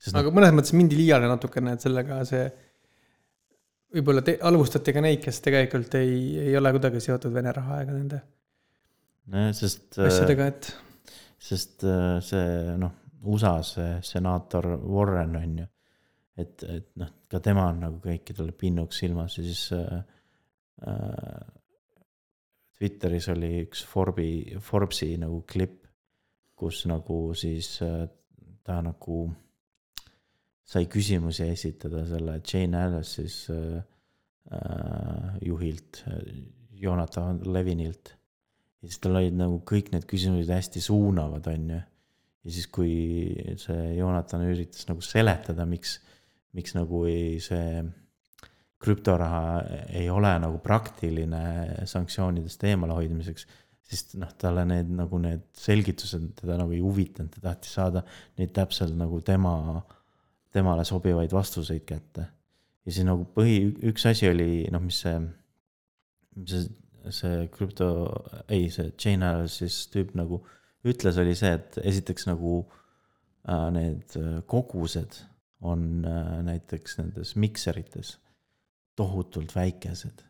Sest 0.00 0.16
noh- 0.16 0.24
aga 0.24 0.32
mõnes 0.32 0.56
mõttes 0.56 0.74
mindi 0.74 0.96
liiale 0.98 1.28
natukene, 1.30 1.76
et 1.76 1.84
sellega 1.84 2.22
see 2.26 2.48
võib-olla 3.94 4.22
te 4.24 4.36
alustati 4.46 4.94
ka 4.96 5.02
neid, 5.04 5.22
kes 5.22 5.40
tegelikult 5.44 5.96
ei, 6.00 6.20
ei 6.48 6.56
ole 6.58 6.72
kuidagi 6.74 7.02
seotud 7.04 7.34
Vene 7.34 7.52
raha 7.54 7.82
ega 7.84 7.94
nende 7.94 8.20
sest. 9.56 9.98
asjadega, 9.98 10.46
et 10.46 10.70
sest 11.40 11.84
äh, 11.88 12.18
see 12.24 12.76
noh, 12.80 12.96
USA 13.30 13.60
see 13.66 13.98
senaator 14.04 14.68
Warren 14.80 15.36
on 15.40 15.58
ju, 15.62 15.68
et, 16.40 16.64
et 16.64 16.90
noh, 17.00 17.12
ka 17.30 17.40
tema 17.44 17.68
on 17.70 17.82
nagu 17.84 18.00
kõikidele 18.02 18.54
pinnuks 18.56 19.02
silmas 19.02 19.36
ja 19.38 19.44
siis 19.44 19.66
äh, 19.76 20.00
äh, 20.86 21.40
Twitteris 22.80 23.28
oli 23.28 23.52
üks 23.66 23.82
Forbi, 23.84 24.56
Forbesi 24.64 25.12
nagu 25.20 25.42
klipp, 25.48 25.84
kus 26.56 26.86
nagu 26.88 27.22
siis 27.36 27.74
äh, 27.84 28.06
ta 28.64 28.80
nagu 28.84 29.26
sai 30.70 30.86
küsimusi 30.86 31.48
esitada 31.50 32.06
selle 32.08 32.38
Jane 32.46 32.84
Alice 32.84 33.18
siis 33.18 33.42
äh, 33.52 33.82
äh, 34.52 35.36
juhilt, 35.44 36.04
Jonathan 36.80 37.40
Levinilt 37.44 38.14
ja 38.80 38.88
siis 38.88 39.00
tal 39.02 39.18
olid 39.20 39.36
nagu 39.36 39.60
kõik 39.68 39.92
need 39.94 40.06
küsimused 40.08 40.50
hästi 40.52 40.82
suunavad, 40.84 41.46
on 41.52 41.72
ju. 41.74 41.80
ja 42.44 42.54
siis, 42.54 42.68
kui 42.72 42.92
see 43.60 43.94
Jonathan 43.98 44.46
üritas 44.48 44.88
nagu 44.88 45.04
seletada, 45.04 45.66
miks, 45.68 45.98
miks 46.56 46.76
nagu 46.76 47.04
ei, 47.08 47.38
see 47.44 47.82
krüptoraha 48.80 49.42
ei 50.00 50.08
ole 50.08 50.32
nagu 50.40 50.60
praktiline 50.64 51.42
sanktsioonidest 51.88 52.64
eemalehoidmiseks, 52.70 53.46
siis 53.90 54.06
noh, 54.20 54.30
talle 54.40 54.64
need 54.68 54.88
nagu 54.96 55.20
need 55.20 55.44
selgitused 55.58 56.30
teda 56.40 56.56
nagu 56.62 56.72
ei 56.72 56.80
huvitanud, 56.80 57.32
ta 57.34 57.50
tahtis 57.50 57.76
saada 57.76 58.04
neid 58.40 58.54
täpselt 58.56 58.96
nagu 58.96 59.20
tema, 59.26 59.52
temale 60.54 60.86
sobivaid 60.88 61.32
vastuseid 61.36 61.84
kätte. 61.84 62.24
ja 62.86 62.92
siis 62.94 63.04
nagu 63.04 63.26
põhi, 63.36 63.66
üks 63.90 64.08
asi 64.08 64.30
oli 64.30 64.64
noh, 64.72 64.80
mis 64.80 65.02
see, 65.04 65.18
mis 66.40 66.54
see 66.54 66.68
see 67.08 67.48
krüpto, 67.52 67.88
ei, 68.48 68.68
see 68.70 68.92
chain 68.98 69.22
analysis 69.22 69.86
tüüp 69.92 70.14
nagu 70.18 70.42
ütles, 70.86 71.18
oli 71.20 71.34
see, 71.36 71.52
et 71.58 71.78
esiteks 71.82 72.28
nagu 72.28 72.60
äh, 73.48 73.68
need 73.74 74.16
kogused 74.50 75.22
on 75.60 76.04
äh, 76.08 76.36
näiteks 76.44 76.98
nendes 77.00 77.34
mikserites 77.36 78.18
tohutult 78.96 79.54
väikesed. 79.56 80.24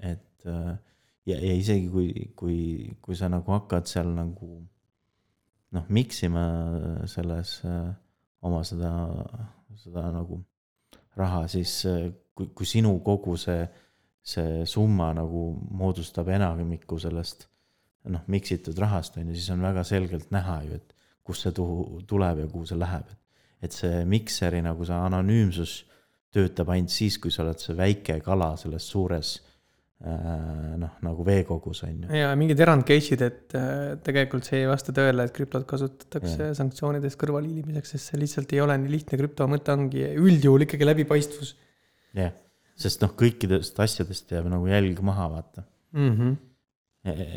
et 0.00 0.46
äh, 0.46 0.76
ja, 1.26 1.36
ja 1.38 1.54
isegi 1.54 1.88
kui, 1.88 2.12
kui, 2.36 2.58
kui 3.02 3.16
sa 3.16 3.28
nagu 3.32 3.52
hakkad 3.52 3.88
seal 3.88 4.10
nagu 4.14 4.50
noh, 5.74 5.86
miksima 5.88 6.44
selles 7.10 7.58
äh, 7.66 7.92
oma 8.44 8.62
seda, 8.66 8.92
seda 9.80 10.08
nagu 10.14 10.42
raha, 11.18 11.46
siis 11.48 11.80
äh, 11.90 12.10
kui, 12.34 12.50
kui 12.54 12.68
sinu 12.68 12.98
kogu 13.06 13.36
see 13.40 13.64
see 14.24 14.64
summa 14.68 15.10
nagu 15.16 15.50
moodustab 15.76 16.30
enamiku 16.32 16.96
sellest 17.02 17.48
noh, 18.12 18.24
miksitud 18.32 18.78
rahast 18.80 19.18
on 19.20 19.30
ju, 19.30 19.36
siis 19.36 19.50
on 19.54 19.64
väga 19.64 19.84
selgelt 19.86 20.30
näha 20.34 20.60
ju, 20.66 20.78
et 20.80 20.94
kust 21.24 21.46
see 21.46 21.56
tuhu 21.56 22.02
tuleb 22.08 22.44
ja 22.44 22.50
kuhu 22.50 22.66
see 22.68 22.80
läheb. 22.80 23.12
et 23.64 23.72
see 23.72 24.02
mikseri 24.04 24.60
nagu 24.60 24.84
see 24.84 24.96
anonüümsus 24.96 25.84
töötab 26.34 26.72
ainult 26.74 26.92
siis, 26.92 27.16
kui 27.16 27.32
sa 27.32 27.44
oled 27.44 27.62
see 27.62 27.76
väike 27.78 28.18
kala 28.24 28.50
selles 28.60 28.84
suures 28.90 29.30
äh, 30.04 30.74
noh, 30.82 30.98
nagu 31.06 31.24
veekogus 31.24 31.84
on 31.86 32.02
ju. 32.04 32.10
ja 32.18 32.34
mingid 32.36 32.60
erand 32.60 32.84
case'id, 32.88 33.24
et 33.24 33.56
äh, 33.56 33.94
tegelikult 34.04 34.44
see 34.48 34.60
ei 34.64 34.68
vasta 34.68 34.92
tõele, 34.96 35.24
et 35.24 35.36
krüptot 35.36 35.64
kasutatakse 35.70 36.50
Jah. 36.50 36.56
sanktsioonidest 36.60 37.20
kõrvalehiilimiseks, 37.20 37.94
sest 37.96 38.12
see 38.12 38.20
lihtsalt 38.20 38.52
ei 38.52 38.60
ole 38.64 38.76
nii 38.82 38.96
lihtne, 38.98 39.20
krüpto 39.22 39.48
mõte 39.48 39.72
ongi 39.72 40.10
üldjuhul 40.12 40.66
ikkagi 40.66 40.90
läbipaistvus 40.90 41.54
jah, 42.20 42.36
sest 42.78 43.04
noh, 43.04 43.12
kõikidest 43.18 43.78
asjadest 43.82 44.32
jääb 44.34 44.48
nagu 44.50 44.66
jälg 44.70 45.00
maha, 45.06 45.28
vaata. 45.36 45.66
mm. 45.92 46.16
-hmm. 46.16 46.36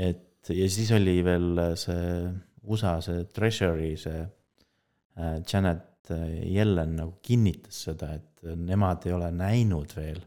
et 0.10 0.50
ja 0.50 0.70
siis 0.72 0.92
oli 0.96 1.20
veel 1.26 1.62
see 1.76 2.32
USA 2.68 2.98
see 3.02 3.26
treasury, 3.34 3.96
see 3.98 4.22
äh, 4.22 5.38
Janet 5.54 5.84
Yellen 6.10 6.96
nagu 6.96 7.18
kinnitas 7.22 7.84
seda, 7.90 8.14
et 8.16 8.56
nemad 8.56 9.06
ei 9.06 9.14
ole 9.14 9.28
näinud 9.32 9.92
veel, 9.96 10.22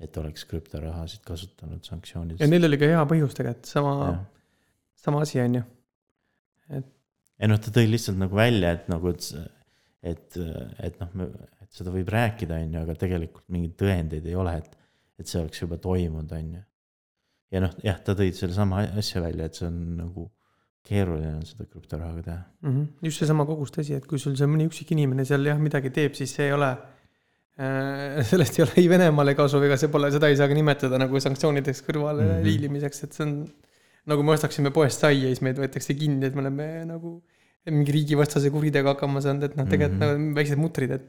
et 0.00 0.16
oleks 0.16 0.44
krüptorahasid 0.46 1.24
kasutanud 1.26 1.82
ja 1.82 1.90
sanktsioonides. 1.90 2.50
neil 2.50 2.68
oli 2.68 2.78
ka 2.78 2.90
hea 2.92 3.04
põhjus 3.10 3.34
tegelikult, 3.34 3.66
sama 3.66 3.94
sama 5.06 5.22
asi 5.22 5.40
on 5.40 5.54
ju. 5.54 5.62
et 6.78 6.92
ei 7.40 7.50
noh, 7.50 7.60
ta 7.60 7.72
tõi 7.74 7.88
lihtsalt 7.90 8.18
nagu 8.20 8.36
välja, 8.36 8.72
et 8.78 8.86
nagu, 8.88 9.12
et, 9.12 9.26
et, 10.12 10.38
et 10.88 11.02
noh, 11.02 11.26
et 11.66 11.80
seda 11.80 11.92
võib 11.94 12.08
rääkida, 12.12 12.62
on 12.62 12.78
ju, 12.78 12.86
aga 12.86 12.96
tegelikult 13.02 13.44
mingeid 13.52 13.76
tõendeid 13.82 14.30
ei 14.30 14.38
ole, 14.38 14.56
et, 14.62 14.72
et 15.20 15.28
see 15.30 15.42
oleks 15.42 15.62
juba 15.62 15.78
toimunud, 15.82 16.32
on 16.38 16.56
ju. 16.58 16.64
ja 17.56 17.62
noh, 17.66 17.76
jah, 17.84 18.00
ta 18.06 18.16
tõi 18.18 18.32
sellesama 18.36 18.86
asja 19.02 19.22
välja, 19.24 19.50
et 19.50 19.58
see 19.58 19.68
on 19.68 19.78
nagu 20.00 20.30
keeruline 20.86 21.32
on 21.34 21.46
seda 21.46 21.66
krüptorahaga 21.66 22.22
teha. 22.22 22.40
mm 22.62 22.72
-hmm. 22.72 23.06
just 23.08 23.22
seesama 23.22 23.46
kogus 23.46 23.72
tõsi, 23.74 23.96
et 23.96 24.06
kui 24.06 24.18
sul 24.22 24.36
see 24.38 24.46
mõni 24.46 24.68
üksik 24.70 24.92
inimene 24.94 25.24
seal 25.24 25.46
jah 25.46 25.58
midagi 25.58 25.90
teeb, 25.90 26.14
siis 26.14 26.34
see 26.34 26.46
ei 26.46 26.52
ole 26.54 26.70
äh, 26.70 28.22
sellest 28.30 28.58
ei 28.58 28.66
ole 28.66 28.76
ei 28.82 28.88
Venemaale 28.88 29.34
kasu 29.34 29.62
ega 29.62 29.76
see 29.76 29.90
pole, 29.90 30.10
seda 30.14 30.30
ei 30.30 30.36
saa 30.36 30.48
ka 30.48 30.54
nimetada 30.54 30.98
nagu 31.02 31.20
sanktsioonideks 31.20 31.82
kõrvale 31.88 32.22
mm 32.22 32.30
-hmm. 32.30 32.44
liilimiseks, 32.50 33.04
et 33.04 33.12
see 33.12 33.26
on 33.26 33.38
nagu 34.06 34.22
me 34.22 34.36
ostaksime 34.36 34.70
poest 34.70 35.02
saia 35.02 35.32
siis 35.32 35.42
meid 35.42 35.58
võetakse 35.58 35.94
kinni, 35.98 36.26
et 36.26 36.34
me 36.34 36.46
oleme 36.46 36.68
nagu 36.86 37.18
mingi 37.66 37.92
riigivastase 37.92 38.50
kuriteoga 38.54 38.94
hakkama 38.94 39.20
saanud, 39.24 39.42
et 39.48 39.56
noh, 39.58 39.66
tegelikult 39.66 39.98
mm 39.98 40.06
-hmm. 40.06 40.26
nagu 40.26 40.38
väiksed 40.38 40.60
mutrid, 40.60 40.90
et 40.90 41.06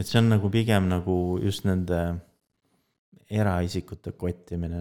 et 0.00 0.08
see 0.08 0.20
on 0.20 0.30
nagu 0.32 0.50
pigem 0.52 0.88
nagu 0.88 1.14
just 1.44 1.66
nende 1.68 2.00
eraisikute 3.30 4.14
kottimine 4.18 4.80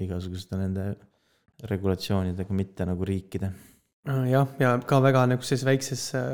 igasuguste 0.00 0.56
nende 0.56 0.86
regulatsioonidega, 1.68 2.56
mitte 2.56 2.86
nagu 2.88 3.04
riikide. 3.04 3.52
äh, 4.08 4.26
jah, 4.32 4.48
ja 4.60 4.74
ka 4.86 5.00
väga 5.04 5.26
niisuguses 5.28 5.64
väikses 5.68 6.04
äh, 6.16 6.28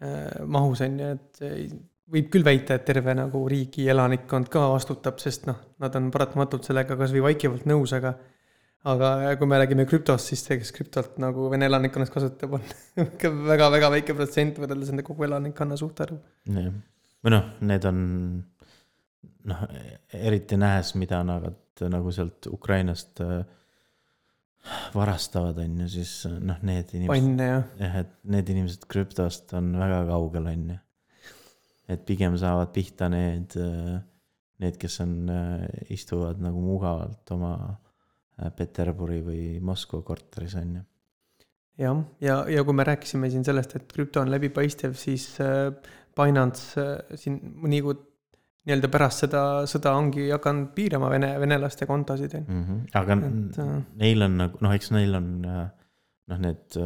äh, 0.00 0.46
mahus 0.46 0.84
on 0.86 0.98
ju, 1.00 1.12
et 1.16 1.42
äh, 1.42 1.78
võib 2.08 2.28
küll 2.32 2.46
väita, 2.46 2.78
et 2.78 2.86
terve 2.88 3.14
nagu 3.16 3.42
riigi 3.50 3.88
elanikkond 3.90 4.50
ka 4.52 4.68
vastutab, 4.72 5.18
sest 5.20 5.48
noh, 5.50 5.58
nad 5.82 5.96
on 5.98 6.12
paratamatult 6.14 6.68
sellega 6.68 6.96
kasvõi 7.00 7.24
vaikivalt 7.32 7.66
nõus, 7.68 7.92
aga 7.96 8.14
aga 8.88 9.34
kui 9.40 9.48
me 9.50 9.58
räägime 9.58 9.88
krüptost, 9.90 10.30
siis 10.30 10.44
see, 10.46 10.60
kes 10.60 10.70
krüptot 10.76 11.18
nagu 11.20 11.48
Vene 11.50 11.66
elanikkonnast 11.66 12.14
kasutab, 12.14 12.54
on 12.60 12.68
ikka 13.08 13.32
väga-väga 13.50 13.90
väike 13.96 14.14
protsent 14.14 14.62
võrreldes 14.62 14.92
nende 14.92 15.04
kogu 15.06 15.26
elanikkonna 15.26 15.76
suhtarvu. 15.80 16.20
jah, 16.54 16.78
või 17.24 17.34
noh, 17.34 17.46
need 17.66 17.86
on 17.88 18.00
noh, 19.48 19.64
eriti 20.14 20.58
nähes, 20.60 20.94
mida 20.98 21.22
nad 21.26 21.54
nagu 21.88 22.10
sealt 22.14 22.48
Ukrainast 22.50 23.22
äh, 23.22 23.40
varastavad, 24.94 25.58
on 25.62 25.80
ju, 25.84 25.88
siis 25.98 26.12
noh, 26.26 26.58
need 26.66 26.92
inimesed, 26.98 27.40
ja 27.40 27.58
jah, 27.78 27.96
et 28.02 28.12
need 28.28 28.52
inimesed 28.52 28.86
krüptost 28.90 29.54
on 29.56 29.72
väga 29.78 30.02
kaugel, 30.10 30.48
on 30.50 30.64
ju. 30.74 30.78
et 31.94 32.04
pigem 32.08 32.36
saavad 32.40 32.72
pihta 32.74 33.08
need, 33.12 33.54
need, 34.60 34.78
kes 34.80 35.00
on, 35.04 35.14
istuvad 35.94 36.42
nagu 36.42 36.60
mugavalt 36.60 37.32
oma 37.36 37.54
äh, 37.70 38.50
Peterburi 38.56 39.22
või 39.24 39.42
Moskva 39.64 40.02
korteris, 40.04 40.58
on 40.60 40.74
ju. 40.80 40.84
jah, 41.84 42.02
ja, 42.24 42.42
ja 42.50 42.66
kui 42.66 42.76
me 42.76 42.86
rääkisime 42.88 43.30
siin 43.32 43.46
sellest, 43.46 43.78
et 43.78 43.88
krüpto 43.94 44.20
on 44.24 44.34
läbipaistev, 44.34 44.98
siis 44.98 45.30
äh, 45.44 45.70
Binance 46.18 46.78
äh, 46.82 47.18
siin 47.18 47.38
mõni 47.62 47.80
kuu 47.84 47.96
nii-öelda 48.68 48.90
pärast 48.92 49.24
seda 49.24 49.42
sõda 49.70 49.94
ongi 49.96 50.26
hakanud 50.28 50.72
piirama 50.76 51.08
vene, 51.12 51.30
venelaste 51.40 51.86
kontosid, 51.88 52.34
on 52.36 52.48
ju. 52.48 52.80
aga 52.98 53.16
Et, 53.28 53.60
äh, 53.64 53.76
neil 54.02 54.26
on 54.26 54.34
nagu 54.42 54.60
noh, 54.64 54.74
eks 54.76 54.90
neil 54.96 55.14
on 55.16 55.30
äh, 55.46 55.62
noh, 56.32 56.42
need 56.42 56.76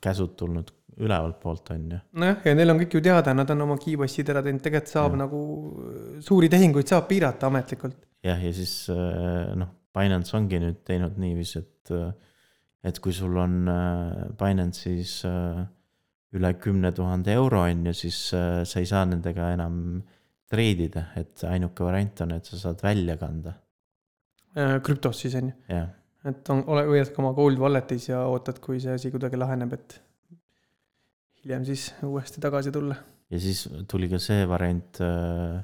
käsud 0.00 0.36
tulnud 0.38 0.70
ülevalt 1.00 1.40
poolt, 1.42 1.72
on 1.74 1.88
ju. 1.96 1.98
nojah, 2.20 2.38
ja 2.46 2.54
neil 2.54 2.74
on 2.74 2.82
kõik 2.82 2.94
ju 2.98 3.02
teada, 3.08 3.34
nad 3.34 3.50
on 3.54 3.66
oma 3.66 3.78
kiibossid 3.80 4.30
ära 4.30 4.44
teinud, 4.44 4.62
tegelikult 4.62 4.92
saab 4.92 5.16
ja. 5.16 5.22
nagu 5.24 5.42
suuri 6.22 6.50
tehinguid 6.52 6.92
saab 6.92 7.08
piirata 7.10 7.50
ametlikult. 7.50 7.98
jah, 8.26 8.38
ja 8.38 8.54
siis 8.54 8.74
noh, 8.90 9.74
Binance 9.96 10.36
ongi 10.38 10.60
nüüd 10.62 10.84
teinud 10.86 11.16
niiviisi, 11.18 11.64
et, 11.64 11.94
et 12.86 13.00
kui 13.02 13.16
sul 13.16 13.34
on 13.40 13.64
Binance'is 14.38 15.16
äh, 15.26 15.64
üle 16.36 16.52
kümne 16.62 16.92
tuhande 16.94 17.32
euro 17.34 17.64
on 17.66 17.86
ju, 17.90 17.94
siis 17.96 18.18
äh, 18.36 18.62
sa 18.68 18.82
ei 18.82 18.88
saa 18.88 19.04
nendega 19.08 19.50
enam 19.54 20.02
treidida, 20.50 21.10
et 21.18 21.42
ainuke 21.46 21.84
variant 21.86 22.24
on, 22.24 22.34
et 22.34 22.46
sa 22.46 22.58
saad 22.58 22.82
välja 22.82 23.14
kanda, 23.20 23.54
krüptos 24.82 25.20
siis 25.22 25.36
on 25.38 25.50
ju, 25.52 25.80
et 26.26 26.50
on, 26.50 26.64
ole, 26.74 26.82
hoiad 26.88 27.12
oma 27.22 27.30
gold 27.36 27.60
wallet'is 27.62 28.08
ja 28.10 28.24
ootad, 28.26 28.58
kui 28.62 28.80
see 28.82 28.96
asi 28.96 29.12
kuidagi 29.14 29.38
laheneb, 29.38 29.76
et 29.78 30.00
hiljem 31.44 31.64
siis 31.68 31.90
uuesti 32.06 32.42
tagasi 32.42 32.72
tulla. 32.74 32.96
ja 33.30 33.40
siis 33.40 33.68
tuli 33.88 34.08
ka 34.10 34.18
see 34.18 34.46
variant 34.50 35.00
äh, 35.06 35.60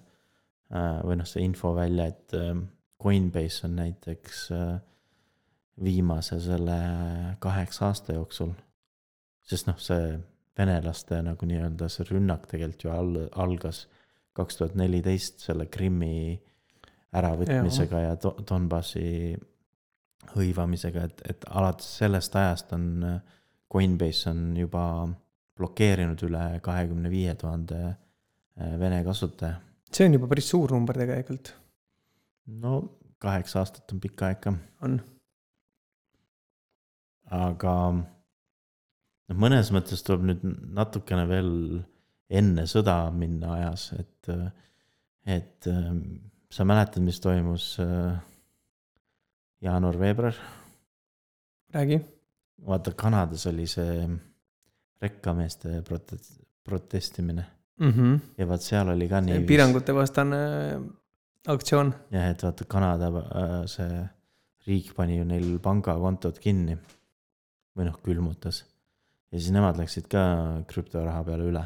äh, 0.71 1.01
või 1.03 1.19
noh, 1.21 1.29
see 1.29 1.45
info 1.45 1.75
välja, 1.77 2.07
et 2.15 2.37
äh, 2.39 2.55
Coinbase 3.03 3.67
on 3.67 3.77
näiteks 3.77 4.47
äh, 4.55 4.79
viimase 5.83 6.41
selle 6.41 6.79
kaheksa 7.39 7.91
aasta 7.91 8.17
jooksul. 8.17 8.55
sest 9.43 9.69
noh, 9.69 9.77
see 9.79 10.17
venelaste 10.59 11.21
nagu 11.25 11.47
nii-öelda 11.49 11.89
see 11.93 12.07
rünnak 12.11 12.47
tegelikult 12.51 12.87
ju 12.87 12.93
al-, 12.93 13.29
algas 13.45 13.85
kaks 14.37 14.59
tuhat 14.61 14.77
neliteist 14.79 15.45
selle 15.45 15.67
Krimmi 15.73 16.37
äravõtmisega 17.17 18.03
ja, 18.03 18.13
ja 18.13 18.19
Do- 18.21 18.37
Donbassi 18.49 19.37
hõivamisega, 20.35 21.07
et, 21.07 21.23
et 21.31 21.47
alates 21.55 21.89
sellest 22.01 22.35
ajast 22.37 22.75
on 22.77 22.89
äh, 23.07 23.21
Coinbase 23.73 24.31
on 24.31 24.43
juba 24.59 24.83
blokeerinud 25.57 26.21
üle 26.27 26.45
kahekümne 26.65 27.11
viie 27.11 27.35
tuhande 27.39 27.79
äh, 27.87 28.75
Vene 28.81 29.03
kasutaja. 29.07 29.61
see 29.93 30.09
on 30.09 30.19
juba 30.19 30.29
päris 30.31 30.51
suur 30.53 30.75
number 30.75 30.99
tegelikult, 30.99 31.53
no 32.63 32.81
kaheksa 33.23 33.63
aastat 33.63 33.95
on 33.95 34.03
pikk 34.03 34.27
aeg 34.27 34.43
ka, 34.45 34.53
on. 34.85 34.99
aga 37.33 37.77
noh, 39.29 39.39
mõnes 39.39 39.73
mõttes 39.75 40.05
tuleb 40.07 40.27
nüüd 40.31 40.45
natukene 40.77 41.27
veel 41.31 41.53
enne 42.27 42.67
sõda 42.71 42.99
minna 43.15 43.55
ajas, 43.57 43.91
et, 43.99 44.31
et 45.31 45.69
ähm, 45.71 46.01
sa 46.51 46.67
mäletad, 46.67 47.05
mis 47.07 47.21
toimus 47.23 47.75
äh, 47.83 48.17
jaanuar-veebruar, 49.67 50.39
räägi. 51.75 52.01
vaata 52.67 52.95
Kanadas 52.99 53.47
oli 53.51 53.67
see 53.71 54.07
rekkameeste 55.03 55.83
prote-, 55.87 56.19
protestimine 56.65 57.45
mm. 57.79 57.91
-hmm. 57.91 58.21
ja 58.39 58.49
vaat 58.49 58.63
seal 58.63 58.89
oli 58.89 59.09
ka 59.09 59.21
nii. 59.21 59.45
piirangute 59.47 59.95
vastane 59.95 60.39
aktsioon. 61.47 61.95
jah, 62.11 62.31
et 62.31 62.43
vaata 62.43 62.65
Kanada 62.65 63.09
äh, 63.09 63.67
see 63.67 64.07
riik 64.67 64.95
pani 64.95 65.19
ju 65.19 65.25
neil 65.25 65.59
pangakontod 65.63 66.39
kinni 66.39 66.79
või 67.77 67.87
noh, 67.87 68.01
külmutas 68.03 68.65
ja 69.37 69.41
siis 69.43 69.53
nemad 69.53 69.77
läksid 69.77 70.07
ka 70.09 70.21
krüptoraha 70.71 71.25
peale 71.27 71.51
üle. 71.51 71.63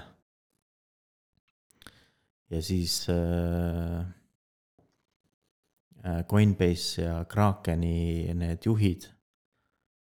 ja 2.50 2.58
siis 2.66 3.04
äh, 3.12 4.00
äh, 6.02 6.24
Coinbase 6.26 7.04
ja 7.04 7.20
Krakeni 7.30 8.32
need 8.34 8.66
juhid 8.66 9.06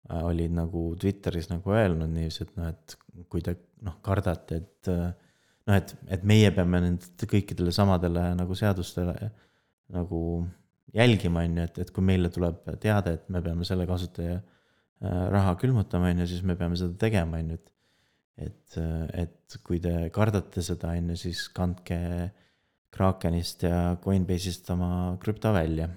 äh, 0.08 0.22
olid 0.24 0.54
nagu 0.56 0.94
Twitteris 0.96 1.50
nagu 1.50 1.74
öelnud 1.76 2.08
niiviisi, 2.14 2.46
et 2.46 2.56
noh, 2.56 2.70
et 2.72 2.96
kui 3.28 3.44
te 3.44 3.58
noh, 3.84 3.98
kardate, 4.00 4.62
et 4.62 4.88
äh, 4.88 5.12
noh, 5.68 5.76
et, 5.76 5.92
et 6.08 6.24
meie 6.24 6.54
peame 6.56 6.80
nendele 6.86 7.28
kõikidele 7.34 7.74
samadele 7.76 8.30
nagu 8.38 8.56
seadustele 8.56 9.28
nagu 9.92 10.22
jälgima, 10.96 11.44
on 11.44 11.60
ju, 11.60 11.68
et, 11.68 11.84
et 11.84 11.92
kui 11.92 12.08
meile 12.08 12.32
tuleb 12.32 12.64
teade, 12.80 13.18
et 13.18 13.28
me 13.28 13.44
peame 13.44 13.68
selle 13.68 13.84
kasutaja 13.90 14.40
äh, 14.40 14.51
raha 15.02 15.56
külmutama, 15.60 16.10
on 16.12 16.22
ju, 16.22 16.26
siis 16.30 16.42
me 16.46 16.54
peame 16.56 16.76
seda 16.78 16.94
tegema, 17.00 17.38
on 17.42 17.54
ju, 17.54 17.58
et 17.58 17.68
et, 18.42 18.76
et 19.22 19.56
kui 19.66 19.78
te 19.82 20.08
kardate 20.14 20.62
seda, 20.64 20.94
on 20.98 21.10
ju, 21.12 21.16
siis 21.26 21.44
kandke 21.54 21.98
Krakenist 22.92 23.62
ja 23.64 23.96
Coinbase'ist 24.04 24.68
oma 24.74 25.16
krüpto 25.20 25.52
välja. 25.54 25.88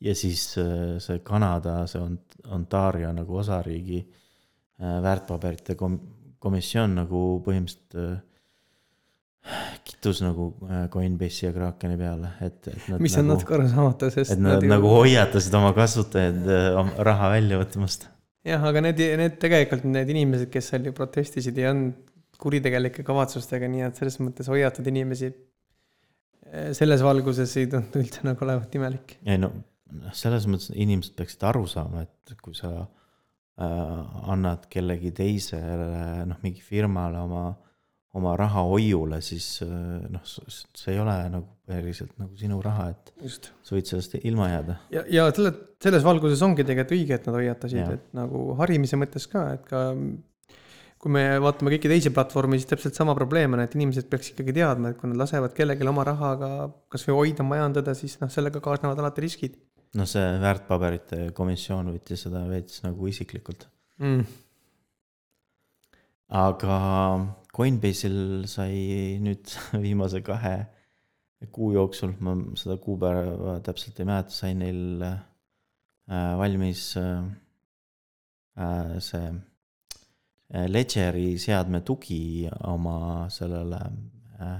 ja 0.00 0.14
siis 0.14 0.42
äh, 0.58 0.98
see 1.00 1.18
Kanada, 1.26 1.86
see 1.90 2.00
Ont- 2.02 2.36
Ontario 2.52 3.12
nagu 3.16 3.36
osariigi 3.40 4.00
äh, 4.02 4.98
väärtpaberite 5.02 5.74
kom-, 5.80 6.00
komisjon 6.38 6.94
nagu 6.98 7.22
põhimõtteliselt 7.46 7.96
äh, 7.98 8.20
kittus 9.84 10.20
nagu 10.24 10.50
äh, 10.68 10.86
Coinbase'i 10.92 11.46
ja 11.48 11.52
Krakeni 11.56 11.96
peale, 12.00 12.30
et, 12.44 12.66
et 12.72 12.88
nad 12.88 13.00
mis 13.04 13.14
on 13.20 13.26
nagu, 13.28 13.38
natuke 13.38 13.56
arusaamatu, 13.58 14.10
sest 14.14 14.32
et 14.36 14.40
nad 14.44 14.62
ju- 14.64 14.70
nagu 14.70 14.88
hoiatasid 14.94 15.54
oma 15.58 15.72
kasutajaid 15.76 16.42
äh, 16.48 16.68
oma 16.80 17.06
raha 17.10 17.30
välja 17.36 17.60
võtmast. 17.62 18.06
jah, 18.44 18.64
aga 18.70 18.82
need, 18.88 19.02
need 19.20 19.38
tegelikult 19.42 19.86
need 19.88 20.10
inimesed, 20.14 20.50
kes 20.52 20.72
seal 20.72 20.88
ju 20.90 20.94
protestisid, 20.96 21.58
ei 21.60 21.70
olnud 21.70 22.00
kuritegelike 22.44 23.04
kavatsustega, 23.06 23.68
nii 23.70 23.84
et 23.86 24.00
selles 24.00 24.18
mõttes 24.20 24.48
hoiatada 24.50 24.90
inimesi 24.90 25.30
eh, 25.30 26.72
selles 26.76 27.04
valguses 27.06 27.54
ei 27.60 27.70
tundu 27.70 28.02
üldse 28.02 28.24
nagu 28.26 28.44
olevat 28.46 28.74
imelik. 28.76 29.16
ei 29.24 29.38
no 29.40 29.52
selles 30.16 30.48
mõttes 30.50 30.72
inimesed 30.74 31.14
peaksid 31.18 31.44
aru 31.48 31.64
saama, 31.70 32.04
et 32.04 32.34
kui 32.42 32.56
sa 32.56 32.70
äh, 32.80 34.24
annad 34.32 34.66
kellegi 34.72 35.12
teisele 35.14 36.24
noh, 36.28 36.40
mingi 36.44 36.64
firmale 36.64 37.20
oma, 37.22 37.46
oma 38.14 38.34
raha 38.38 38.62
hoiule, 38.68 39.20
siis 39.24 39.48
äh, 39.64 39.70
noh, 40.12 40.22
see 40.24 40.94
ei 40.94 41.00
ole 41.02 41.16
nagu 41.32 41.48
päriselt 41.64 42.12
nagu 42.20 42.36
sinu 42.36 42.60
raha, 42.62 42.90
et 42.92 43.12
just. 43.24 43.48
sa 43.64 43.76
võid 43.76 43.88
sellest 43.88 44.18
ilma 44.20 44.50
jääda. 44.52 44.76
ja, 44.94 45.02
ja 45.10 45.26
selle, 45.34 45.54
selles 45.82 46.04
valguses 46.06 46.42
ongi 46.44 46.66
tegelikult 46.66 46.98
õige, 46.98 47.18
et 47.18 47.26
nad 47.28 47.38
hoiatasid 47.40 47.96
et 47.96 48.06
nagu 48.16 48.46
harimise 48.60 49.00
mõttes 49.00 49.26
ka, 49.30 49.48
et 49.56 49.66
ka 49.70 49.88
kui 51.04 51.12
me 51.12 51.24
vaatame 51.42 51.74
kõiki 51.74 51.90
teisi 51.90 52.12
platvorme, 52.16 52.56
siis 52.56 52.70
täpselt 52.70 52.96
sama 52.96 53.12
probleem 53.16 53.56
on, 53.56 53.60
et 53.64 53.74
inimesed 53.76 54.06
peaks 54.12 54.32
ikkagi 54.32 54.54
teadma, 54.56 54.92
et 54.92 55.00
kui 55.00 55.10
nad 55.10 55.20
lasevad 55.20 55.52
kellelegi 55.56 55.88
oma 55.90 56.06
rahaga 56.08 56.50
kasvõi 56.92 57.18
hoida, 57.18 57.44
majandada, 57.44 57.92
siis 57.98 58.16
noh, 58.22 58.32
sellega 58.32 58.62
kaasnevad 58.64 59.02
alati 59.02 59.26
riskid 59.26 59.58
noh, 59.98 60.08
see 60.08 60.24
väärtpaberite 60.42 61.28
komisjon 61.36 61.92
võttis 61.94 62.26
seda 62.26 62.44
veits 62.48 62.82
nagu 62.86 63.08
isiklikult. 63.10 63.66
mm.. 64.02 64.24
aga 66.40 66.78
Coinbase'il 67.54 68.46
sai 68.50 69.18
nüüd 69.22 69.52
viimase 69.84 70.22
kahe 70.26 70.56
kuu 71.52 71.74
jooksul, 71.74 72.14
ma 72.24 72.34
seda 72.56 72.78
kuupäeva 72.80 73.58
täpselt 73.64 73.98
ei 74.00 74.06
mäleta, 74.08 74.32
sai 74.32 74.54
neil 74.56 75.02
äh, 75.04 76.30
valmis 76.40 76.86
äh, 76.96 77.26
äh, 78.56 78.94
see 79.04 79.26
äh, 79.28 80.66
Ledgeri 80.70 81.34
seadme 81.38 81.82
tugi 81.84 82.48
oma 82.70 83.28
sellele 83.32 83.80
äh, 84.40 84.56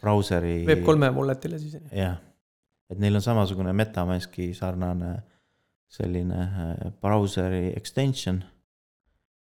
brauseri. 0.00 0.62
Web3 0.66 1.12
wallet'ile 1.18 1.60
siis. 1.60 1.76
jah, 1.92 2.16
et 2.90 3.02
neil 3.02 3.20
on 3.20 3.24
samasugune 3.24 3.74
MetaMaski 3.76 4.52
sarnane 4.56 5.14
selline 5.92 6.40
äh, 6.40 6.90
brauseri 7.02 7.68
extension. 7.76 8.42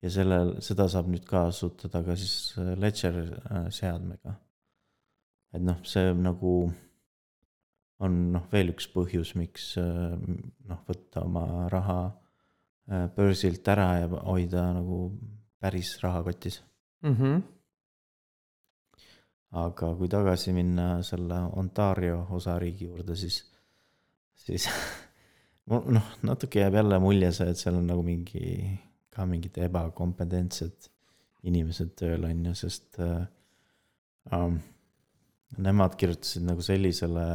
Ja 0.00 0.12
sellel, 0.12 0.54
seda 0.64 0.86
saab 0.88 1.10
nüüd 1.12 1.26
kasutada 1.28 2.02
ka 2.06 2.16
siis 2.18 2.54
äh, 2.58 2.72
Ledger 2.80 3.18
äh, 3.20 3.66
seadmega. 3.74 4.36
et 5.52 5.62
noh, 5.66 5.80
see 5.84 6.14
nagu 6.14 6.54
on 8.00 8.16
noh, 8.32 8.46
veel 8.52 8.72
üks 8.72 8.86
põhjus, 8.94 9.34
miks 9.36 9.74
noh, 9.76 10.78
võtta 10.86 11.24
oma 11.26 11.66
raha 11.68 12.00
börsilt 13.16 13.68
ära 13.68 13.88
ja 14.00 14.06
hoida 14.08 14.62
nagu 14.72 15.10
päris 15.60 15.90
rahakotis 16.02 16.62
mm. 17.02 17.16
-hmm. 17.16 17.42
aga 19.50 19.94
kui 19.96 20.08
tagasi 20.08 20.52
minna 20.52 21.02
selle 21.02 21.40
Ontario 21.52 22.26
osariigi 22.30 22.84
juurde, 22.84 23.16
siis, 23.16 23.44
siis 24.34 24.68
noh, 25.96 26.06
natuke 26.22 26.60
jääb 26.60 26.74
jälle 26.74 26.98
mulje 26.98 27.32
see, 27.32 27.50
et 27.50 27.58
seal 27.58 27.76
on 27.78 27.86
nagu 27.86 28.02
mingi, 28.02 28.44
ka 29.10 29.26
mingid 29.26 29.58
ebakompetentsed 29.58 30.90
inimesed 31.48 31.94
tööl, 31.98 32.26
on 32.28 32.44
ju, 32.50 32.56
sest 32.58 32.98
äh, 33.00 33.22
um, 34.36 34.58
nemad 35.58 35.96
kirjutasid 35.98 36.44
nagu 36.46 36.62
sellisele 36.64 37.26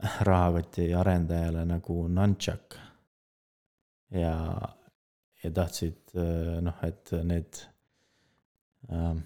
rahakoti 0.28 0.92
arendajale 0.96 1.64
nagu 1.68 2.04
Nunchuck. 2.08 2.78
ja, 4.10 4.34
ja 5.42 5.50
tahtsid 5.54 6.14
noh, 6.64 6.80
et 6.86 7.12
need 7.26 7.60
um, 8.88 9.20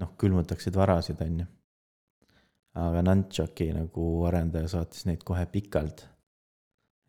noh, 0.00 0.14
külmutaksid 0.18 0.76
varasid, 0.76 1.20
on 1.24 1.42
ju. 1.42 1.46
aga 2.84 3.02
Nunchucki 3.06 3.72
nagu 3.74 4.08
arendaja 4.28 4.70
saatis 4.76 5.06
neid 5.08 5.24
kohe 5.26 5.46
pikalt 5.50 6.06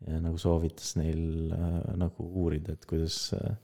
ja 0.04 0.20
nagu 0.20 0.38
soovitas 0.40 0.94
neil 0.98 1.52
äh, 1.54 1.76
nagu 1.98 2.26
uurida, 2.42 2.76
et 2.76 2.84
kuidas 2.88 3.30
äh, 3.36 3.56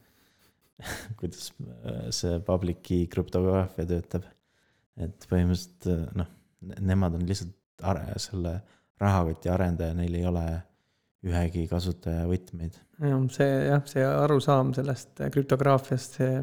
kuidas 1.20 1.50
äh, 1.60 2.08
see 2.14 2.38
public 2.46 2.82
key 2.86 3.08
krüptograafia 3.12 3.86
töötab. 3.88 4.28
et 5.00 5.24
põhimõtteliselt 5.28 6.16
noh, 6.18 6.28
nemad 6.80 7.16
on 7.16 7.24
lihtsalt 7.28 7.84
are, 7.88 8.04
selle 8.20 8.58
rahakoti 9.00 9.50
arendaja, 9.50 9.96
neil 9.96 10.14
ei 10.18 10.26
ole 10.28 10.44
ühegi 11.26 11.66
kasutaja 11.70 12.26
võtmeid. 12.30 12.76
jah, 13.02 13.22
see 13.36 13.50
jah, 13.68 13.86
see 13.88 14.04
arusaam 14.06 14.72
sellest 14.76 15.22
krüptograafiast, 15.34 16.18
see 16.20 16.42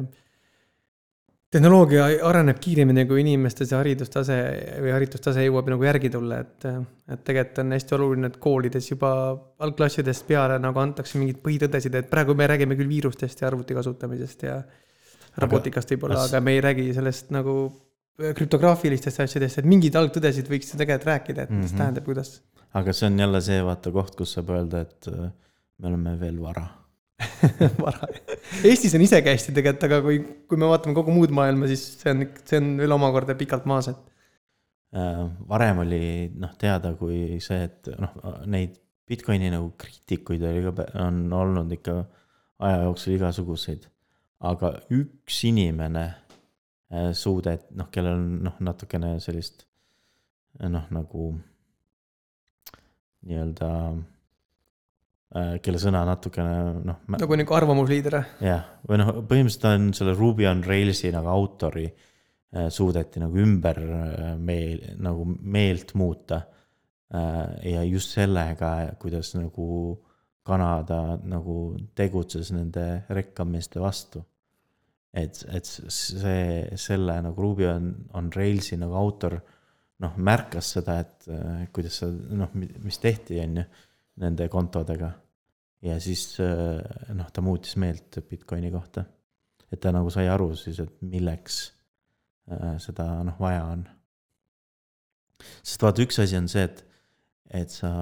tehnoloogia 1.50 2.06
areneb 2.28 2.60
kiiremini, 2.62 3.04
kui 3.10 3.24
inimeste 3.24 3.66
see 3.66 3.78
haridustase 3.78 4.36
või 4.84 4.92
haritustase 4.94 5.44
jõuab 5.44 5.70
nagu 5.72 5.86
järgi 5.86 6.10
tulla, 6.14 6.38
et, 6.44 6.66
et 7.10 7.24
tegelikult 7.26 7.62
on 7.64 7.74
hästi 7.74 7.96
oluline, 7.96 8.30
et 8.30 8.38
koolides 8.42 8.90
juba 8.92 9.10
algklassidest 9.66 10.28
peale 10.28 10.60
nagu 10.62 10.82
antakse 10.82 11.18
mingeid 11.18 11.42
põhitõdesid, 11.42 11.98
et 11.98 12.10
praegu 12.12 12.36
me 12.38 12.46
räägime 12.50 12.78
küll 12.78 12.90
viirustest 12.90 13.42
ja 13.42 13.50
arvuti 13.50 13.74
kasutamisest 13.74 14.46
ja 14.46 14.60
robotikast 15.42 15.90
võib-olla, 15.94 16.24
aga 16.28 16.42
me 16.44 16.54
ei 16.54 16.62
räägi 16.64 16.90
sellest 16.94 17.34
nagu 17.34 17.56
krüptograafilistest 18.20 19.22
asjadest, 19.24 19.60
et 19.60 19.68
mingeid 19.68 19.96
algtõdesid 19.98 20.48
võiks 20.50 20.74
tegelikult 20.74 21.08
rääkida, 21.08 21.46
et 21.46 21.50
mis 21.50 21.58
mm 21.58 21.66
-hmm. 21.66 21.78
tähendab, 21.78 22.04
kuidas. 22.04 22.42
aga 22.74 22.92
see 22.92 23.06
on 23.06 23.18
jälle 23.18 23.40
see 23.40 23.62
vaata 23.64 23.90
koht, 23.90 24.14
kus 24.16 24.32
saab 24.36 24.50
öelda, 24.54 24.80
et 24.86 25.08
äh, 25.08 25.30
me 25.78 25.88
oleme 25.88 26.20
veel 26.20 26.42
vara. 26.42 26.66
Eestis 28.68 28.94
on 28.96 29.04
isekäesti 29.04 29.52
tegelikult, 29.56 29.86
aga 29.88 29.98
kui, 30.04 30.20
kui 30.48 30.60
me 30.60 30.68
vaatame 30.70 30.96
kogu 30.96 31.12
muud 31.14 31.32
maailma, 31.36 31.68
siis 31.70 31.82
see 32.00 32.14
on, 32.14 32.24
see 32.48 32.60
on 32.60 32.70
veel 32.80 32.96
omakorda 32.96 33.36
pikalt 33.38 33.66
maas, 33.70 33.90
et. 33.92 34.06
Äh, 34.96 35.20
varem 35.48 35.84
oli 35.84 36.02
noh, 36.40 36.54
teada 36.58 36.94
kui 36.98 37.38
see, 37.44 37.68
et 37.68 37.90
noh, 38.00 38.16
neid 38.50 38.78
Bitcoini 39.10 39.50
nagu 39.50 39.72
kriitikuid 39.78 40.42
oli 40.46 40.62
ka, 40.66 40.86
on 41.02 41.24
olnud 41.34 41.70
ikka 41.74 41.96
aja 42.66 42.84
jooksul 42.86 43.16
igasuguseid. 43.16 43.88
aga 44.40 44.70
üks 44.96 45.42
inimene 45.44 46.04
äh, 46.06 47.10
suudet-, 47.12 47.68
noh, 47.76 47.90
kellel 47.92 48.16
on 48.16 48.28
noh, 48.46 48.56
natukene 48.64 49.18
sellist 49.20 49.66
noh, 50.58 50.86
nagu 50.94 51.34
nii-öelda 53.26 53.68
kelle 55.30 55.78
sõna 55.78 56.02
natukene 56.08 56.54
noh. 56.82 57.02
nagu 57.14 57.36
nagu 57.38 57.54
arvamusliider? 57.54 58.16
jah, 58.42 58.64
või 58.88 58.98
noh, 58.98 59.10
põhimõtteliselt 59.30 59.66
on 59.70 59.90
selle 59.94 60.14
Ruby 60.18 60.48
on 60.50 60.64
Railsi 60.66 61.12
nagu 61.14 61.30
autori 61.30 61.84
äh, 61.86 62.66
suudeti 62.74 63.22
nagu 63.22 63.38
ümber 63.38 63.78
äh, 63.78 64.32
meel, 64.38 64.82
nagu 64.98 65.26
meelt 65.26 65.94
muuta. 65.94 66.46
ja 67.10 67.80
just 67.82 68.12
sellega, 68.14 68.92
kuidas 69.02 69.32
nagu 69.34 69.96
Kanada 70.46 71.18
nagu 71.26 71.74
tegutses 71.98 72.52
nende 72.54 72.84
rekkameeste 73.10 73.80
vastu. 73.82 74.22
et, 75.12 75.40
et 75.50 75.66
see, 75.66 76.68
selle 76.78 77.16
nagu 77.22 77.42
Ruby 77.42 77.66
on, 77.66 77.88
on 78.14 78.30
Railsi 78.30 78.78
nagu 78.78 78.94
autor 78.94 79.40
noh, 79.98 80.14
märkas 80.16 80.70
seda, 80.76 81.00
et 81.02 81.26
kuidas 81.74 81.98
see 81.98 82.14
noh, 82.38 82.54
mis 82.54 83.02
tehti, 83.02 83.40
on 83.42 83.58
ju 83.58 83.66
nende 84.16 84.48
kontodega. 84.48 85.12
ja 85.82 86.00
siis 86.00 86.36
äh, 86.40 86.80
noh, 87.14 87.30
ta 87.32 87.40
muutis 87.40 87.76
meelt 87.76 88.18
Bitcoini 88.28 88.70
kohta. 88.70 89.04
et 89.72 89.80
ta 89.80 89.92
nagu 89.92 90.10
sai 90.10 90.28
aru 90.28 90.54
siis, 90.56 90.80
et 90.80 91.02
milleks 91.02 91.72
äh, 92.50 92.76
seda 92.78 93.22
noh, 93.24 93.38
vaja 93.40 93.64
on. 93.64 93.88
sest 95.62 95.82
vaata, 95.82 96.02
üks 96.02 96.20
asi 96.20 96.36
on 96.36 96.48
see, 96.48 96.64
et, 96.64 96.84
et 97.62 97.70
sa, 97.70 97.92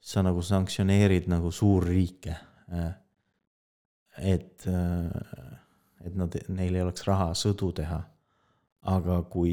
sa 0.00 0.22
nagu 0.24 0.42
sanktsioneerid 0.42 1.28
nagu 1.28 1.50
suurriike. 1.52 2.36
Äh, 2.72 2.94
et, 4.18 4.64
et 4.66 6.14
nad, 6.18 6.36
neil 6.50 6.74
ei 6.74 6.82
oleks 6.82 7.04
raha 7.06 7.28
sõdu 7.38 7.68
teha. 7.76 8.00
aga 8.88 9.20
kui, 9.30 9.52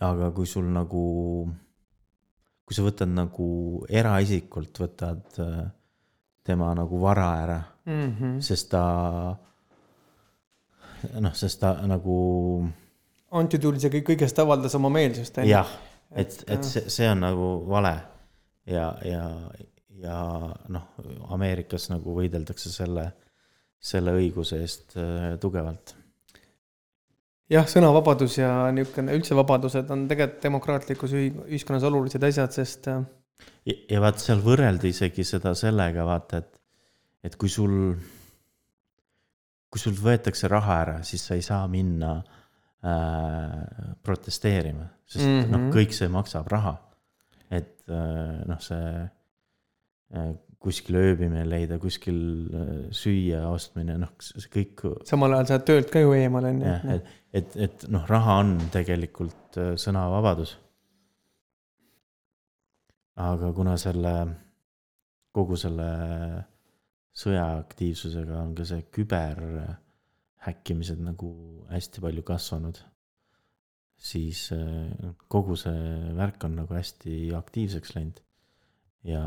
aga 0.00 0.30
kui 0.32 0.46
sul 0.46 0.70
nagu 0.72 1.02
kui 2.70 2.78
sa 2.78 2.86
võtad 2.86 3.10
nagu 3.10 3.50
eraisikult, 3.90 4.76
võtad 4.78 5.40
äh, 5.42 5.62
tema 6.46 6.70
nagu 6.78 7.00
vara 7.02 7.26
ära 7.42 7.56
mm, 7.84 8.10
-hmm. 8.14 8.36
sest 8.46 8.70
ta 8.70 8.84
noh, 11.18 11.34
sest 11.34 11.60
ta 11.60 11.74
nagu. 11.90 12.14
Antitulis 13.30 13.84
ja 13.86 13.90
kõik 13.90 14.06
kõigest 14.12 14.38
avaldas 14.42 14.74
oma 14.78 14.90
meelsust. 14.90 15.42
jah, 15.46 15.68
et, 16.14 16.44
et 16.46 16.64
see, 16.66 16.86
see 16.90 17.10
on 17.10 17.20
nagu 17.22 17.50
vale 17.70 17.94
ja, 18.66 18.94
ja, 19.06 19.24
ja 20.02 20.16
noh, 20.68 20.88
Ameerikas 21.30 21.90
nagu 21.90 22.14
võideldakse 22.14 22.70
selle, 22.70 23.10
selle 23.78 24.14
õiguse 24.18 24.62
eest 24.62 24.96
äh, 24.98 25.38
tugevalt 25.42 25.94
jah, 27.50 27.66
sõnavabadus 27.70 28.38
ja 28.38 28.50
niisugune 28.74 29.16
üldse 29.18 29.36
vabadused 29.38 29.90
on 29.92 30.06
tegelikult 30.10 30.44
demokraatlikus 30.44 31.14
ühiskonnas 31.18 31.86
olulised 31.88 32.24
asjad, 32.26 32.54
sest. 32.54 32.88
Äh, 32.92 33.04
ja, 33.68 33.76
ja 33.96 34.02
vaat 34.04 34.22
seal 34.22 34.42
võrreldi 34.44 34.92
isegi 34.94 35.26
seda 35.26 35.54
sellega, 35.58 36.06
vaata, 36.08 36.42
et, 36.42 36.60
et 37.30 37.38
kui 37.40 37.52
sul, 37.52 37.74
kui 39.70 39.82
sult 39.82 40.00
võetakse 40.02 40.50
raha 40.50 40.78
ära, 40.84 40.98
siis 41.06 41.26
sa 41.26 41.38
ei 41.38 41.46
saa 41.46 41.64
minna 41.70 42.16
äh, 42.18 43.96
protesteerima, 44.02 44.86
sest 45.06 45.26
mm 45.26 45.40
-hmm. 45.40 45.50
noh, 45.50 45.66
mhm. 45.66 45.74
kõik 45.78 45.96
see 45.96 46.08
maksab 46.08 46.48
raha. 46.50 46.78
et 47.50 47.82
äh, 47.90 48.46
noh, 48.46 48.60
see 48.62 49.10
äh, 50.14 50.30
kuskil 50.60 50.98
ööbimine 51.00 51.46
leida, 51.48 51.78
kuskil 51.80 52.18
äh, 52.52 52.92
süüa 52.96 53.46
ostmine, 53.48 53.94
noh, 54.00 54.10
see 54.20 54.48
kõik. 54.52 54.82
samal 55.08 55.32
ajal 55.36 55.46
sa 55.48 55.54
oled 55.56 55.66
töölt 55.70 55.88
ka 55.92 55.98
ju 56.02 56.10
eemal, 56.16 56.44
on 56.50 56.58
ju. 56.60 56.66
et, 56.94 57.02
et, 57.40 57.50
et 57.68 57.78
noh, 57.92 58.04
raha 58.10 58.32
on 58.42 58.50
tegelikult 58.72 59.50
äh, 59.60 59.70
sõnavabadus. 59.80 60.50
aga 63.20 63.46
kuna 63.56 63.74
selle, 63.80 64.14
kogu 65.36 65.54
selle 65.60 65.88
sõjaaktiivsusega 67.20 68.34
on 68.40 68.50
ka 68.56 68.62
see 68.68 68.82
küberhäkkimised 68.96 71.00
nagu 71.04 71.28
hästi 71.72 71.98
palju 72.04 72.22
kasvanud, 72.28 72.76
siis 73.96 74.38
äh, 74.56 74.90
kogu 75.32 75.54
see 75.60 75.80
värk 76.20 76.40
on 76.44 76.52
nagu 76.60 76.72
hästi 76.76 77.12
aktiivseks 77.40 77.90
läinud 77.96 78.18
ja, 79.06 79.24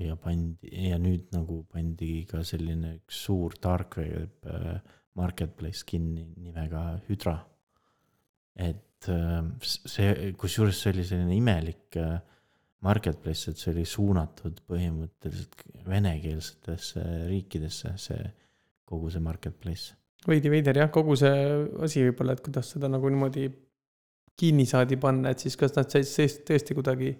ja 0.00 0.16
pandi 0.20 0.70
ja 0.90 0.98
nüüd 1.02 1.30
nagu 1.34 1.62
pandi 1.72 2.24
ka 2.30 2.44
selline 2.46 2.96
üks 3.00 3.24
suur 3.26 3.56
web 3.64 4.46
äh, 4.46 4.78
marketplace 5.14 5.84
kinni 5.86 6.26
nimega 6.36 7.00
Hydra. 7.08 7.38
et 8.56 9.08
äh, 9.08 9.42
see, 9.60 10.32
kusjuures 10.38 10.80
see 10.80 10.92
oli 10.92 11.04
selline 11.04 11.36
imelik 11.36 11.96
äh, 11.96 12.18
marketplace, 12.86 13.50
et 13.50 13.58
see 13.58 13.72
oli 13.72 13.84
suunatud 13.88 14.60
põhimõtteliselt 14.68 15.62
venekeelsetesse 15.86 17.04
riikidesse, 17.30 17.94
see 17.98 18.26
kogu 18.86 19.10
see 19.10 19.22
marketplace. 19.24 19.94
veidi 20.26 20.50
veider 20.50 20.82
jah, 20.82 20.90
kogu 20.92 21.16
see 21.18 21.32
asi 21.82 22.04
võib-olla, 22.06 22.36
et 22.36 22.44
kuidas 22.44 22.74
seda 22.74 22.90
nagu 22.92 23.10
niimoodi 23.10 23.48
kinni 24.36 24.66
saadi 24.68 24.98
panna, 25.00 25.32
et 25.32 25.42
siis 25.42 25.56
kas 25.58 25.74
nad 25.76 25.90
said 25.90 26.42
tõesti 26.46 26.76
kuidagi 26.76 27.14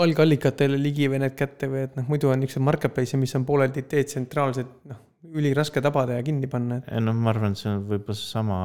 algallikatele 0.00 0.78
ligi 0.80 1.08
või 1.12 1.20
need 1.20 1.34
kätte 1.36 1.68
või 1.68 1.84
et 1.86 1.96
noh, 1.98 2.06
muidu 2.08 2.30
on 2.32 2.40
niisugused 2.40 2.64
marketplace'id, 2.64 3.20
mis 3.20 3.34
on 3.36 3.44
pooleldi 3.48 3.84
detsentraalsed, 3.90 4.70
noh, 4.88 5.02
üliraske 5.32 5.82
tabada 5.84 6.16
ja 6.16 6.24
kinni 6.26 6.48
panna, 6.50 6.80
et 6.82 7.04
noh, 7.04 7.14
ma 7.14 7.30
arvan, 7.34 7.52
et 7.52 7.60
see 7.60 7.70
on 7.70 7.84
võib-olla 7.90 8.16
seesama 8.18 8.56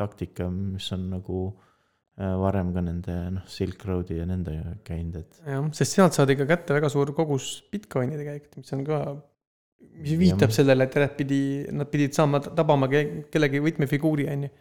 taktika, 0.00 0.48
mis 0.50 0.88
on 0.96 1.04
nagu 1.12 1.44
äh, 1.52 2.32
varem 2.40 2.72
ka 2.74 2.82
nende 2.88 3.18
noh, 3.36 3.46
Silk 3.52 3.84
Roadi 3.86 4.18
ja 4.22 4.26
nendega 4.28 4.78
käinud, 4.86 5.20
et 5.20 5.40
jah, 5.44 5.68
sest 5.76 5.98
sealt 6.00 6.16
saadi 6.16 6.38
ka 6.40 6.48
kätte 6.48 6.76
väga 6.78 6.90
suur 6.92 7.12
kogus 7.16 7.52
Bitcoini 7.72 8.16
tegelikult, 8.16 8.58
mis 8.64 8.74
on 8.74 8.84
ka, 8.88 9.00
mis 10.00 10.16
viitab 10.18 10.48
Jah. 10.48 10.58
sellele, 10.62 10.88
et 10.88 10.96
järjest 10.96 11.16
pidi, 11.20 11.40
nad 11.76 11.92
pidid 11.92 12.16
saama 12.16 12.40
tabama 12.48 12.88
ke- 12.90 13.26
kellegi 13.32 13.60
võtmefiguuri, 13.68 14.30
on 14.32 14.48
ju, 14.48 14.54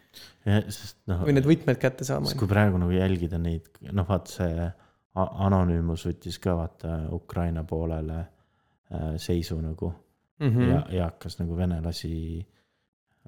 ja 0.52 0.60
sest 0.68 1.00
noh, 1.08 1.24
või 1.24 1.40
need 1.40 1.48
võtmed 1.56 1.80
kätte 1.80 2.04
saama 2.08 2.36
kui 2.36 2.52
praegu 2.52 2.84
nagu 2.84 2.92
jälgida 3.00 3.40
neid, 3.40 3.72
noh, 3.96 4.06
vaata 4.12 4.36
see 4.42 4.74
A- 5.16 5.46
Anonymous 5.48 6.06
võttis 6.10 6.40
ka 6.44 6.56
vaata 6.58 6.96
Ukraina 7.16 7.64
poolele 7.64 8.18
äh, 8.20 9.14
seisu 9.22 9.60
nagu 9.62 9.92
mm. 10.40 10.48
mm. 10.48 10.62
ja 10.70 10.80
-hmm., 10.80 10.96
ja 10.96 11.04
hakkas 11.10 11.40
nagu 11.40 11.58
venelasi 11.58 12.16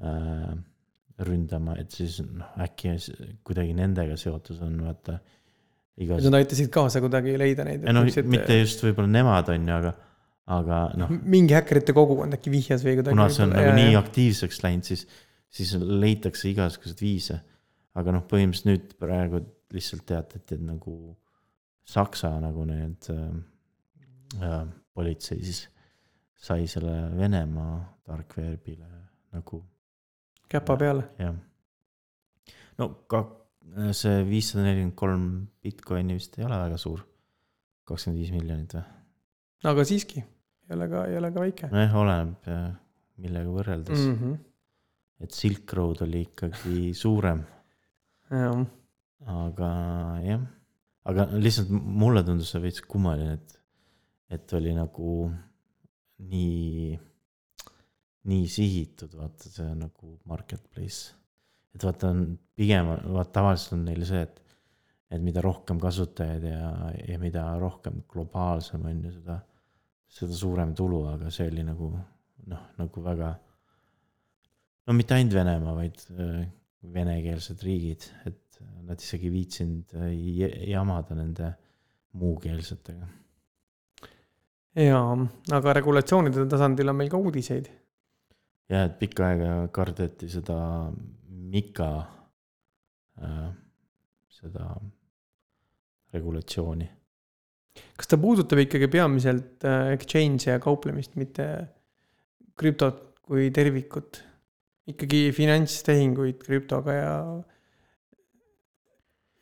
äh, 0.04 0.58
ründama, 1.26 1.78
et 1.82 1.92
siis 1.92 2.20
noh, 2.22 2.50
äkki 2.62 2.94
kuidagi 3.46 3.74
nendega 3.74 4.18
seotus 4.18 4.60
on 4.62 4.76
vaata 4.86 5.18
igas- 5.98 6.26
Nad 6.28 6.42
aitasid 6.42 6.70
kaasa 6.74 7.02
kuidagi 7.02 7.38
leida 7.40 7.66
neid. 7.66 7.88
ei 7.88 7.94
noh, 7.96 8.06
mitte 8.30 8.60
just 8.60 8.84
võib-olla 8.86 9.10
nemad 9.10 9.50
on 9.50 9.68
ju, 9.68 9.78
aga, 9.80 9.94
aga 10.58 10.82
noh, 11.02 11.14
mingi 11.24 11.58
häkkerite 11.58 11.96
kogukond 11.98 12.38
äkki 12.38 12.54
vihjas 12.54 12.86
või 12.86 13.00
kuidagi. 13.00 13.16
kuna 13.18 13.30
see 13.34 13.48
on 13.48 13.56
nagu 13.56 13.74
nii 13.80 13.96
aktiivseks 13.98 14.62
läinud, 14.64 14.84
siis, 14.92 15.08
siis 15.50 15.74
leitakse 15.80 16.50
igasuguseid 16.52 17.02
viise. 17.02 17.40
aga 17.98 18.14
noh, 18.14 18.28
põhimõtteliselt 18.30 18.70
nüüd 18.70 18.92
praegu 19.02 19.42
lihtsalt 19.74 20.06
teatati, 20.06 20.54
et 20.54 20.62
nagu 20.62 21.18
Saksa 21.88 22.34
nagu 22.44 22.66
need 22.68 23.08
äh, 23.14 24.44
äh, 24.44 24.64
politsei 24.94 25.40
siis 25.46 25.64
sai 26.38 26.68
selle 26.70 26.94
Venemaa 27.18 27.78
dark 28.08 28.36
webile 28.38 28.88
nagu 29.34 29.62
käpa 30.50 30.78
peale. 30.80 31.10
jah. 31.20 31.36
no 32.78 32.90
ka 33.10 33.24
see 33.96 34.24
viissada 34.28 34.66
nelikümmend 34.66 34.98
kolm 35.00 35.24
Bitcoini 35.64 36.18
vist 36.18 36.38
ei 36.40 36.46
ole 36.48 36.60
väga 36.62 36.78
suur, 36.82 37.04
kakskümmend 37.88 38.22
viis 38.22 38.34
miljonit 38.36 38.76
või? 38.78 38.84
aga 39.72 39.88
siiski, 39.88 40.24
ei 40.68 40.76
ole 40.78 40.90
ka, 40.92 41.06
ei 41.10 41.18
ole 41.20 41.32
ka 41.36 41.46
väike 41.46 41.72
nojah, 41.72 41.98
oleneb 42.04 42.52
äh, 42.52 42.68
millega 43.24 43.54
võrreldes 43.54 44.04
mm., 44.04 44.12
mm. 44.12 44.20
-hmm. 44.22 45.26
et 45.26 45.40
Silk 45.40 45.74
Road 45.80 46.04
oli 46.06 46.26
ikkagi 46.28 46.92
suurem, 46.98 47.42
aga 48.30 49.72
jah, 50.28 50.46
aga 51.08 51.28
lihtsalt 51.40 51.72
mulle 51.72 52.24
tundus 52.28 52.52
see 52.54 52.64
veits 52.64 52.84
kummaline, 52.84 53.38
et, 53.38 53.60
et 54.36 54.56
oli 54.58 54.74
nagu 54.76 55.12
nii, 56.32 56.98
nii 58.32 58.50
sihitud, 58.52 59.14
vaata 59.20 59.52
see 59.52 59.70
nagu 59.78 60.18
marketplace. 60.28 61.14
et 61.76 61.84
vaata, 61.84 62.12
on 62.12 62.38
pigem, 62.58 62.90
vaata 63.14 63.36
tavaliselt 63.40 63.78
on 63.78 63.86
neil 63.88 64.04
see, 64.10 64.24
et, 64.26 64.42
et 65.14 65.24
mida 65.24 65.44
rohkem 65.46 65.80
kasutajaid 65.80 66.48
ja, 66.50 66.72
ja 67.06 67.20
mida 67.22 67.46
rohkem 67.62 68.02
globaalsem 68.10 68.86
on 68.90 69.04
ju 69.06 69.14
seda, 69.20 69.40
seda 70.20 70.36
suurem 70.36 70.74
tulu, 70.76 71.04
aga 71.14 71.32
see 71.34 71.48
oli 71.52 71.64
nagu 71.68 71.92
noh, 72.48 72.64
nagu 72.80 73.04
väga. 73.04 73.36
no 74.88 74.96
mitte 74.96 75.16
ainult 75.16 75.36
Venemaa, 75.38 75.76
vaid 75.78 76.04
äh, 76.18 76.48
venekeelsed 76.98 77.64
riigid, 77.64 78.10
et 78.26 78.42
nad 78.88 79.02
isegi 79.02 79.28
ei 79.30 79.34
viitsinud 79.34 79.96
j- 80.14 80.70
jamada 80.72 81.16
nende 81.18 81.52
muukeelsetega. 82.18 83.08
jaa, 84.78 85.14
aga 85.58 85.74
regulatsioonide 85.80 86.46
tasandil 86.50 86.90
on 86.92 87.00
meil 87.00 87.10
ka 87.12 87.18
uudiseid. 87.22 87.70
ja 88.70 88.84
et 88.88 89.00
pikka 89.00 89.32
aega 89.32 89.56
kardeti 89.74 90.30
seda 90.32 90.60
Mika 91.48 91.90
äh,, 93.24 93.50
seda 94.40 94.68
regulatsiooni. 96.14 96.88
kas 97.98 98.08
ta 98.10 98.18
puudutab 98.22 98.60
ikkagi 98.66 98.88
peamiselt 98.92 99.66
äh, 99.66 99.92
exchange'e 99.96 100.56
ja 100.56 100.64
kauplemist, 100.64 101.16
mitte 101.16 101.48
krüptot 102.58 103.04
kui 103.28 103.52
tervikut? 103.52 104.24
ikkagi 104.88 105.34
finantstehinguid 105.36 106.38
krüptoga 106.46 106.94
ja 106.96 107.14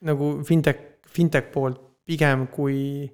nagu 0.06 0.32
fintech, 0.48 0.82
fintech 1.10 1.52
poolt 1.54 1.82
pigem 2.06 2.48
kui, 2.54 3.06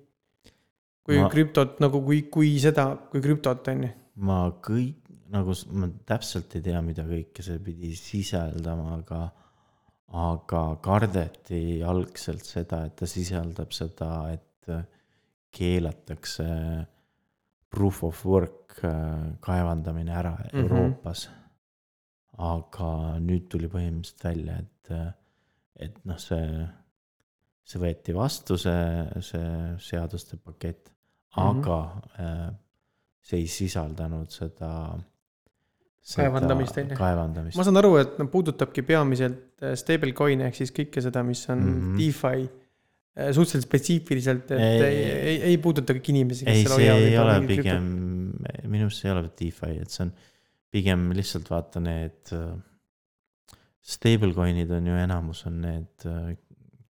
kui 1.06 1.20
Ma- 1.20 1.30
krüptot 1.32 1.80
nagu 1.84 2.02
kui, 2.06 2.26
kui 2.34 2.56
seda, 2.60 2.92
kui 3.12 3.24
krüptot 3.24 3.68
on 3.72 3.86
ju. 3.88 3.92
ma 4.28 4.42
kõik 4.64 5.02
nagu 5.32 5.56
ma 5.72 5.88
täpselt 6.08 6.56
ei 6.58 6.66
tea, 6.66 6.82
mida 6.84 7.06
kõike 7.08 7.44
see 7.46 7.60
pidi 7.64 7.94
sisaldama, 7.96 8.98
aga, 9.00 9.22
aga 10.20 10.64
kardeti 10.84 11.80
algselt 11.88 12.44
seda, 12.48 12.84
et 12.88 12.98
ta 13.00 13.08
sisaldab 13.08 13.72
seda, 13.76 14.12
et 14.36 14.72
äh, 14.72 14.84
keelatakse 15.56 16.48
proof 17.72 18.04
of 18.04 18.26
work 18.28 18.82
äh, 18.84 19.32
kaevandamine 19.44 20.12
ära 20.12 20.36
mm. 20.36 20.50
-hmm. 20.52 20.64
Euroopas. 20.64 21.30
aga 22.42 23.20
nüüd 23.20 23.48
tuli 23.52 23.68
põhimõtteliselt 23.70 24.24
välja, 24.24 24.54
et, 24.58 24.92
et 25.76 25.98
noh, 26.06 26.18
see, 26.18 26.68
see 27.64 27.80
võeti 27.82 28.14
vastu, 28.16 28.58
see, 28.58 29.06
see 29.22 29.52
seaduste 29.92 30.38
pakett, 30.38 30.90
Mhm. 31.32 31.60
aga 31.62 31.76
äh, 32.20 32.50
see 33.24 33.38
ei 33.40 33.48
sisaldanud 33.48 34.28
seda. 34.34 34.72
Kaevandamist, 36.16 36.76
on 36.82 36.90
ju? 36.90 36.96
kaevandamist 36.98 37.56
ma, 37.60 37.64
saan 37.64 37.78
aru, 37.78 37.92
et 38.02 38.16
no 38.20 38.26
puudutabki 38.34 38.82
peamiselt 38.84 39.62
äh, 39.62 39.76
stablecoin'e 39.78 40.48
ehk 40.50 40.56
siis 40.58 40.72
kõike 40.74 41.00
seda, 41.06 41.22
mis 41.24 41.44
on 41.54 41.60
mm. 41.62 41.76
-hmm. 41.78 42.00
DeFi 42.02 42.42
äh, 42.50 43.30
suhteliselt 43.38 43.68
spetsiifiliselt, 43.68 44.52
et 44.52 44.60
Ei- 44.60 44.82
ei, 44.82 45.04
ei, 45.04 45.22
ei, 45.30 45.38
ei 45.52 45.58
puuduta 45.62 45.94
kõik 45.94 46.10
inimesi, 46.10 46.48
ei, 46.50 46.66
see 46.66 46.90
ei 46.90 47.18
ole 47.22 47.38
mingit 47.40 47.60
krüptot- 47.62 47.62
pigem, 47.62 48.72
minu 48.74 48.88
arust 48.90 49.00
see 49.04 49.12
ei 49.12 49.16
ole 49.16 49.30
DeFi, 49.40 49.72
et 49.86 49.90
see 49.94 50.04
on 50.08 50.12
pigem 50.74 51.06
lihtsalt 51.16 51.48
vaata 51.54 51.80
need 51.80 52.34
stablecoin'id 53.82 54.72
on 54.76 54.88
ju 54.90 54.98
enamus 55.06 55.46
on 55.50 55.62
need 55.62 56.08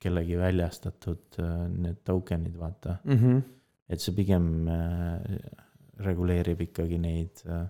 kellegi 0.01 0.37
väljastatud 0.39 1.41
äh, 1.41 1.67
need 1.69 2.01
token'id, 2.07 2.55
vaata. 2.57 2.99
Mhm. 3.05 3.43
et 3.91 3.99
see 3.99 4.15
pigem 4.15 4.67
äh, 4.71 5.19
reguleerib 6.05 6.61
ikkagi 6.63 6.97
neid 7.01 7.41
äh, 7.45 7.65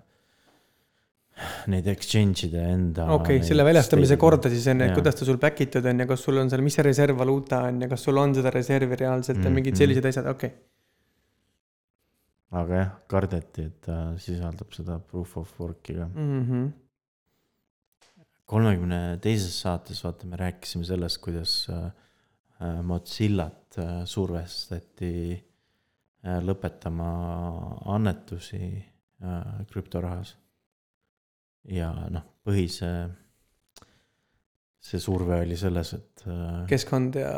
neid 1.72 1.86
exchange'ide 1.88 2.60
enda. 2.74 3.06
okei 3.14 3.38
okay,, 3.38 3.46
selle 3.48 3.64
väljastamise 3.66 4.18
korda 4.20 4.50
siis 4.52 4.66
on 4.70 4.82
ju, 4.82 4.88
et 4.90 4.98
kuidas 4.98 5.16
ta 5.18 5.26
sul 5.28 5.40
back 5.42 5.64
itud 5.64 5.86
on 5.88 6.04
ja 6.04 6.06
kas 6.10 6.24
sul 6.26 6.38
on 6.42 6.52
seal, 6.52 6.62
mis 6.64 6.76
see 6.78 6.84
reservvaluuta 6.86 7.62
on 7.70 7.80
ja 7.84 7.88
kas 7.90 8.04
sul 8.08 8.20
on 8.20 8.36
seda 8.36 8.52
reservi 8.54 8.98
reaalselt 9.00 9.40
ja 9.40 9.50
mingid 9.50 9.74
Mhm. 9.74 9.80
sellised 9.82 10.08
asjad, 10.12 10.28
okei 10.34 10.52
okay.. 10.52 10.68
aga 12.60 12.78
jah, 12.82 12.92
kardeti, 13.08 13.66
et 13.70 13.80
ta 13.88 13.98
sisaldab 14.20 14.76
seda 14.76 14.98
proof 15.00 15.36
of 15.40 15.58
work'i 15.60 15.96
ka. 15.96 16.06
Mm 16.12 16.44
-hmm. 16.44 16.70
kolmekümne 18.52 19.18
teises 19.24 19.58
saates 19.64 20.04
vaata, 20.04 20.26
me 20.26 20.36
rääkisime 20.36 20.84
sellest, 20.84 21.18
kuidas 21.24 21.66
äh, 21.72 21.90
Mozillat 22.86 23.78
äh, 23.80 24.02
survestati 24.08 25.14
äh, 25.32 26.38
lõpetama 26.44 27.08
annetusi 27.94 28.62
äh, 28.76 29.66
krüptorahas. 29.70 30.36
ja 31.70 31.92
noh, 32.10 32.24
põhise, 32.42 32.88
see 34.82 35.00
surve 35.00 35.42
oli 35.44 35.56
selles, 35.56 35.92
et 35.94 36.24
äh, 36.26 36.64
keskkond 36.70 37.18
ja 37.20 37.34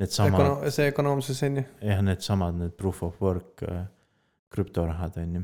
needsamad, 0.00 0.40
ökono-, 0.40 0.70
see 0.72 0.90
ökonoomsus 0.90 1.42
on 1.48 1.60
ju. 1.60 1.64
jah, 1.84 2.04
needsamad, 2.04 2.56
need 2.56 2.76
proof 2.80 3.02
of 3.06 3.20
work 3.22 3.64
äh, 3.68 3.84
krüptorahad 4.50 5.18
on 5.20 5.34
ju. 5.34 5.42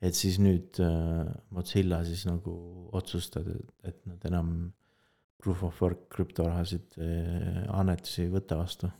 et 0.00 0.16
siis 0.16 0.38
nüüd 0.40 0.78
äh, 0.80 1.26
Mozilla 1.50 2.04
siis 2.06 2.24
nagu 2.28 2.54
otsustas, 2.96 3.46
et 3.84 3.98
nad 4.06 4.24
enam 4.30 4.70
proof 5.40 5.62
of 5.66 5.82
work 5.82 6.08
krüptorahasid 6.12 6.98
äh, 7.00 7.62
annetusi 7.72 8.26
ei 8.26 8.32
võta 8.32 8.60
vastu. 8.60 8.90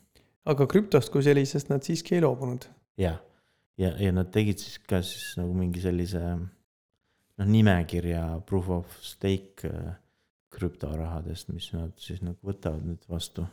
aga 0.48 0.66
krüptost 0.70 1.12
kui 1.12 1.24
sellisest 1.26 1.72
nad 1.72 1.86
siiski 1.86 2.16
ei 2.16 2.24
loobunud. 2.24 2.66
jah, 3.00 3.20
ja, 3.80 3.94
ja 4.00 4.12
nad 4.16 4.32
tegid 4.34 4.62
siis 4.62 4.80
ka 4.88 5.02
siis 5.06 5.34
nagu 5.40 5.54
mingi 5.56 5.82
sellise 5.84 6.22
noh, 6.24 7.46
nimekirja 7.46 8.24
proof 8.48 8.70
of 8.80 9.00
stake 9.04 9.68
äh, 9.68 9.96
krüptorahadest, 10.50 11.52
mis 11.54 11.70
nad 11.76 11.94
siis 12.02 12.24
nagu 12.26 12.38
võtavad 12.46 12.82
nüüd 12.86 13.04
vastu 13.10 13.46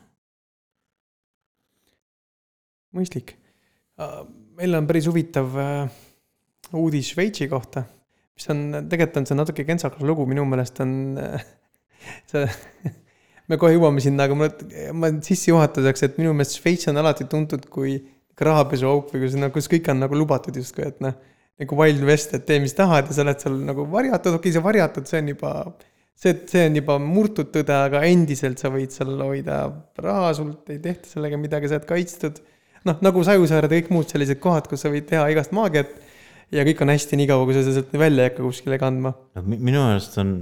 mõistlik. 2.95 3.35
meil 4.57 4.77
on 4.77 4.87
päris 4.89 5.07
huvitav 5.09 5.55
äh, 5.61 6.01
uudis 6.77 7.11
Šveitsi 7.13 7.47
kohta, 7.49 7.83
mis 8.37 8.49
on, 8.53 8.65
tegelikult 8.89 9.21
on 9.21 9.29
see 9.29 9.37
natuke 9.37 9.65
kentsakas 9.67 10.05
lugu, 10.05 10.25
minu 10.29 10.45
meelest 10.49 10.81
on 10.83 10.93
see 12.31 12.45
me 13.51 13.57
kohe 13.59 13.75
jõuame 13.75 14.03
sinna, 14.03 14.27
aga 14.27 14.37
ma, 14.37 14.49
ma 14.97 15.11
sissejuhatuseks, 15.23 16.05
et 16.07 16.21
minu 16.21 16.33
meelest 16.35 16.59
Šveits 16.59 16.89
on 16.91 16.99
alati 17.01 17.27
tuntud 17.31 17.67
kui 17.71 17.97
rahapesuauk 18.37 19.11
või 19.13 19.23
kus, 19.23 19.37
kus 19.55 19.69
kõik 19.71 19.91
on 19.93 20.03
nagu 20.03 20.17
lubatud 20.17 20.57
justkui, 20.59 20.85
et 20.91 20.99
noh, 21.03 21.15
nagu 21.57 21.77
Wild 21.79 22.03
West, 22.05 22.35
et 22.37 22.45
tee, 22.45 22.59
mis 22.61 22.75
tahad 22.77 23.09
ja 23.09 23.15
sa 23.17 23.23
oled 23.25 23.39
seal 23.41 23.55
nagu 23.65 23.87
varjatud, 23.89 24.35
okei 24.37 24.51
okay,, 24.51 24.57
see 24.57 24.65
varjatud, 24.65 25.07
see 25.09 25.21
on 25.23 25.31
juba, 25.33 25.53
see, 26.13 26.35
see 26.51 26.67
on 26.69 26.77
juba 26.77 26.99
murtud 27.01 27.49
tõde, 27.55 27.79
aga 27.87 28.03
endiselt 28.09 28.61
sa 28.61 28.69
võid 28.73 28.93
seal 28.93 29.15
hoida 29.23 29.63
raha, 30.03 30.35
sult 30.37 30.69
ei 30.73 30.83
tehta 30.83 31.09
sellega 31.15 31.39
midagi, 31.41 31.71
sa 31.71 31.79
oled 31.79 31.89
kaitstud. 31.89 32.43
noh, 32.87 33.01
nagu 33.03 33.23
Sajusaared 33.25 33.73
ja 33.73 33.81
kõik 33.81 33.89
muud 33.95 34.11
sellised 34.11 34.39
kohad, 34.43 34.69
kus 34.69 34.85
sa 34.85 34.93
võid 34.93 35.09
teha 35.09 35.25
igast 35.33 35.55
maagiat 35.55 35.95
ja 36.53 36.63
kõik 36.67 36.83
on 36.83 36.91
hästi, 36.93 37.19
niikaua 37.19 37.47
kui 37.47 37.55
sa 37.55 37.63
seda 37.65 37.79
sealt 37.79 37.95
välja 37.99 38.23
ei 38.25 38.31
hakka 38.31 38.45
kuskile 38.45 38.77
kandma. 38.81 39.13
minu 39.43 39.81
meelest 39.81 40.15
on, 40.21 40.35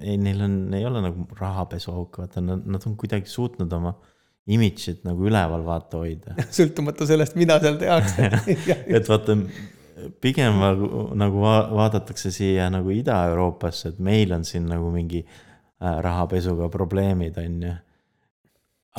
ei, 0.00 0.16
neil 0.20 0.46
on, 0.46 0.54
ei 0.76 0.86
ole 0.88 1.02
nagu 1.04 1.26
rahapesuauk, 1.38 2.22
vaata, 2.22 2.44
nad, 2.44 2.64
nad 2.64 2.86
on 2.88 2.96
kuidagi 3.00 3.30
suutnud 3.30 3.72
oma 3.76 3.94
imidžit 4.50 5.04
nagu 5.06 5.26
üleval 5.28 5.66
vaata 5.66 6.00
hoida. 6.00 6.38
Sõltumata 6.60 7.06
sellest, 7.08 7.36
mida 7.40 7.60
seal 7.62 7.76
tehakse. 7.80 8.30
Et 8.96 9.10
vaata, 9.10 9.36
pigem 10.24 10.58
nagu, 10.62 11.04
nagu 11.18 11.44
vaadatakse 11.44 12.32
siia 12.34 12.70
nagu 12.72 12.92
Ida-Euroopasse, 12.94 13.92
et 13.92 14.02
meil 14.02 14.32
on 14.32 14.46
siin 14.48 14.64
nagu 14.70 14.88
mingi 14.94 15.20
äh, 15.26 16.00
rahapesuga 16.06 16.70
probleemid, 16.72 17.36
on 17.42 17.62
ju 17.68 17.76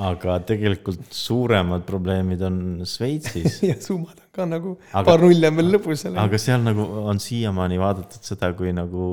aga 0.02 0.38
tegelikult 0.48 1.12
suuremad 1.14 1.84
probleemid 1.86 2.42
on 2.48 2.58
Šveitsis 2.88 3.60
ja 3.70 3.76
summad 3.82 4.18
on 4.18 4.32
ka 4.34 4.48
nagu 4.50 4.74
aga, 4.92 5.04
paar 5.06 5.22
nulli 5.22 5.46
on 5.48 5.60
veel 5.60 5.70
lõpus. 5.76 6.06
aga 6.10 6.40
seal 6.42 6.64
nagu 6.66 6.86
on 7.12 7.22
siiamaani 7.22 7.78
vaadatud 7.82 8.26
seda 8.26 8.52
kui 8.58 8.74
nagu 8.74 9.12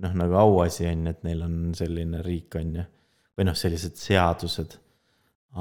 noh, 0.00 0.14
nagu 0.16 0.38
auasi 0.40 0.86
on 0.90 1.06
ju, 1.06 1.14
et 1.14 1.26
neil 1.26 1.42
on 1.46 1.56
selline 1.76 2.22
riik, 2.26 2.54
on 2.60 2.78
ju. 2.80 2.86
või 3.38 3.48
noh, 3.48 3.58
sellised 3.58 3.98
seadused. 4.00 4.76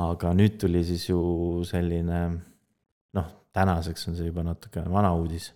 aga 0.06 0.34
nüüd 0.38 0.60
tuli 0.62 0.84
siis 0.86 1.08
ju 1.10 1.20
selline 1.68 2.22
noh, 3.18 3.30
tänaseks 3.56 4.10
on 4.10 4.20
see 4.20 4.30
juba 4.30 4.46
natukene 4.46 4.92
vana 4.94 5.14
uudis. 5.18 5.52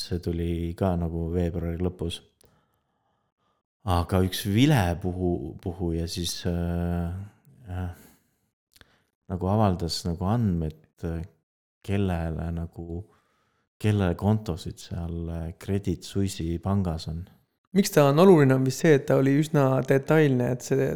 see 0.00 0.20
tuli 0.22 0.72
ka 0.78 0.94
nagu 0.96 1.28
veebruari 1.34 1.82
lõpus. 1.82 2.22
aga 3.84 4.22
üks 4.24 4.46
vilepuhu, 4.48 5.56
puhuja 5.60 6.06
siis 6.08 6.38
äh, 6.48 7.10
äh, 7.68 7.90
nagu 9.30 9.50
avaldas 9.50 10.02
nagu 10.06 10.26
andmed, 10.30 11.06
kellele 11.86 12.48
nagu, 12.54 13.02
kelle 13.80 14.12
kontosid 14.20 14.80
seal 14.82 15.30
Credit 15.62 16.04
Suisse'i 16.04 16.58
pangas 16.62 17.08
on. 17.08 17.22
miks 17.76 17.94
ta 17.94 18.08
on 18.10 18.18
oluline, 18.18 18.54
on 18.54 18.66
vist 18.66 18.82
see, 18.84 18.96
et 18.98 19.06
ta 19.08 19.16
oli 19.20 19.36
üsna 19.40 19.68
detailne, 19.86 20.50
et 20.56 20.66
see 20.66 20.90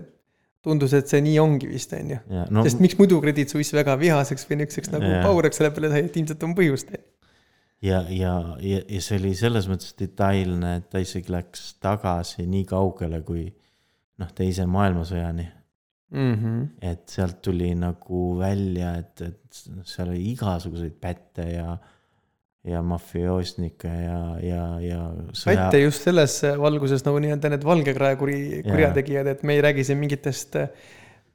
tundus, 0.64 0.94
et 0.96 1.08
see 1.10 1.22
nii 1.24 1.38
ongi 1.40 1.68
vist, 1.70 1.92
on 1.96 2.14
ju. 2.14 2.20
No, 2.50 2.64
sest 2.66 2.80
miks 2.82 2.96
muidu 2.98 3.20
Credit 3.22 3.52
Suisse 3.52 3.76
väga 3.76 3.96
vihaseks 4.00 4.46
või 4.48 4.62
niisuguseks 4.62 4.94
nagu 4.94 5.10
ja. 5.10 5.24
pauraks 5.24 5.60
selle 5.60 5.72
peale 5.76 5.92
sai, 5.92 6.06
et 6.08 6.16
ilmselt 6.20 6.46
on 6.46 6.54
põhjust. 6.58 6.94
ja, 7.84 8.00
ja, 8.08 8.36
ja, 8.64 8.80
ja 8.80 9.02
see 9.04 9.20
oli 9.20 9.34
selles 9.38 9.68
mõttes 9.70 9.94
detailne, 10.00 10.78
et 10.80 10.88
ta 10.92 11.02
isegi 11.04 11.32
läks 11.32 11.74
tagasi 11.84 12.48
nii 12.48 12.64
kaugele 12.68 13.20
kui 13.26 13.46
noh, 14.20 14.30
teise 14.36 14.66
maailmasõjani 14.70 15.46
mm. 16.14 16.34
-hmm. 16.34 16.62
et 16.92 17.04
sealt 17.10 17.42
tuli 17.42 17.72
nagu 17.78 18.22
välja, 18.38 18.94
et, 19.02 19.20
et 19.20 19.60
seal 19.84 20.10
oli 20.12 20.30
igasuguseid 20.32 20.96
pätte 21.00 21.46
ja, 21.50 21.76
ja 22.64 22.82
mafioosnikke 22.82 23.92
ja, 23.92 24.18
ja, 24.42 24.64
ja 24.80 25.00
sõja.... 25.32 25.66
pätte 25.66 25.84
just 25.84 26.06
selles 26.08 26.40
valguses 26.60 27.06
nagu 27.06 27.22
nii-öelda 27.22 27.54
need 27.54 27.64
valgekrae 27.70 28.18
kuri, 28.20 28.42
kurjategijad, 28.66 29.32
et 29.34 29.42
me 29.42 29.58
ei 29.58 29.64
räägi 29.64 29.86
siin 29.90 30.00
mingitest 30.00 30.60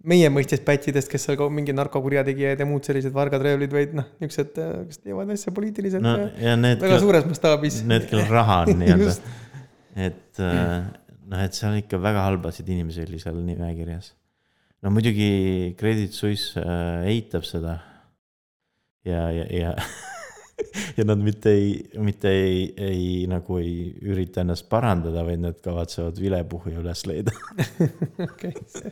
meie 0.09 0.29
mõistes 0.31 0.61
pätsidest, 0.63 1.11
kes 1.11 1.25
seal 1.27 1.35
ka 1.39 1.49
mingi 1.51 1.75
narkokurjategijad 1.75 2.61
ja 2.63 2.67
muud 2.67 2.87
sellised 2.87 3.11
vargatröövlid, 3.11 3.73
vaid 3.75 3.97
noh, 3.99 4.07
niisugused, 4.23 4.55
kes 4.87 5.01
teevad 5.03 5.33
asja 5.35 5.51
poliitiliselt 5.51 6.05
no, 6.05 6.15
väga 6.39 6.79
kel, 6.79 6.99
suures 7.03 7.27
mastaabis. 7.27 7.81
Need, 7.83 8.07
kellel 8.07 8.31
raha 8.31 8.61
on 8.63 8.77
nii-öelda 8.85 9.17
et 9.99 10.39
noh, 10.39 11.41
et 11.43 11.57
seal 11.57 11.75
ikka 11.81 11.99
väga 12.01 12.23
halbasid 12.29 12.69
inimesi 12.71 13.03
oli 13.05 13.19
seal 13.21 13.41
nimekirjas 13.43 14.13
no 14.81 14.91
muidugi 14.95 15.75
Credit 15.79 16.13
Suisse 16.13 16.59
äh, 16.61 17.09
eitab 17.11 17.47
seda. 17.47 17.79
ja, 19.05 19.29
ja, 19.31 19.45
ja 19.49 19.75
ja 20.97 21.05
nad 21.07 21.19
mitte 21.23 21.49
ei, 21.55 21.89
mitte 22.03 22.29
ei, 22.29 22.73
ei 22.77 23.27
nagu 23.31 23.57
ei 23.61 23.93
ürita 24.01 24.43
ennast 24.43 24.67
parandada, 24.69 25.23
vaid 25.27 25.43
nad 25.43 25.59
kavatsevad 25.63 26.19
vilepuhuja 26.19 26.81
üles 26.83 27.05
leida 27.07 27.35
okei, 28.27 28.55
see 28.67 28.91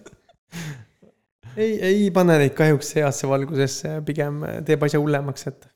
ei, 1.57 1.73
ei 1.81 2.07
pane 2.13 2.37
neid 2.39 2.55
kahjuks 2.57 2.93
heasse 2.99 3.29
valgusesse, 3.29 3.97
pigem 4.07 4.43
teeb 4.65 4.83
asja 4.87 5.01
hullemaks, 5.01 5.47
et 5.51 5.67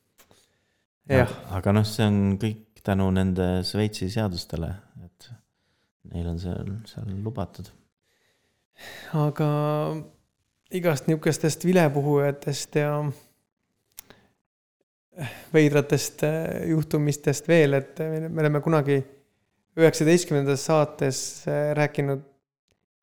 jah. 1.17 1.35
aga 1.57 1.75
noh, 1.75 1.87
see 1.87 2.07
on 2.07 2.21
kõik 2.41 2.81
tänu 2.85 3.09
nende 3.13 3.47
Šveitsi 3.67 4.09
seadustele, 4.13 4.71
et 5.05 5.29
neil 6.13 6.31
on 6.31 6.39
seal, 6.41 6.73
seal 6.89 7.13
lubatud 7.25 7.69
aga 9.17 9.47
igast 10.71 11.07
niisugustest 11.09 11.65
vilepuhujatest 11.67 12.77
ja 12.79 12.91
veidratest 15.53 16.23
äh, 16.23 16.69
juhtumistest 16.71 17.49
veel, 17.51 17.75
et 17.81 17.99
me 18.01 18.43
oleme 18.43 18.61
kunagi 18.63 19.01
üheksateistkümnendas 19.79 20.63
saates 20.69 21.19
äh, 21.47 21.73
rääkinud 21.77 22.23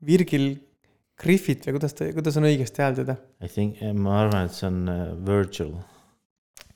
Virgil 0.05 0.51
Griffith 1.19 1.67
või 1.67 1.75
kuidas 1.77 1.95
ta, 1.97 2.07
kuidas 2.15 2.39
on 2.39 2.47
õigesti 2.47 2.83
hääldada? 2.83 3.17
I 3.43 3.51
think, 3.51 3.81
eh, 3.83 3.93
ma 3.93 4.21
arvan, 4.23 4.47
et 4.47 4.55
see 4.55 4.67
on 4.69 4.81
Virgil. 5.27 5.75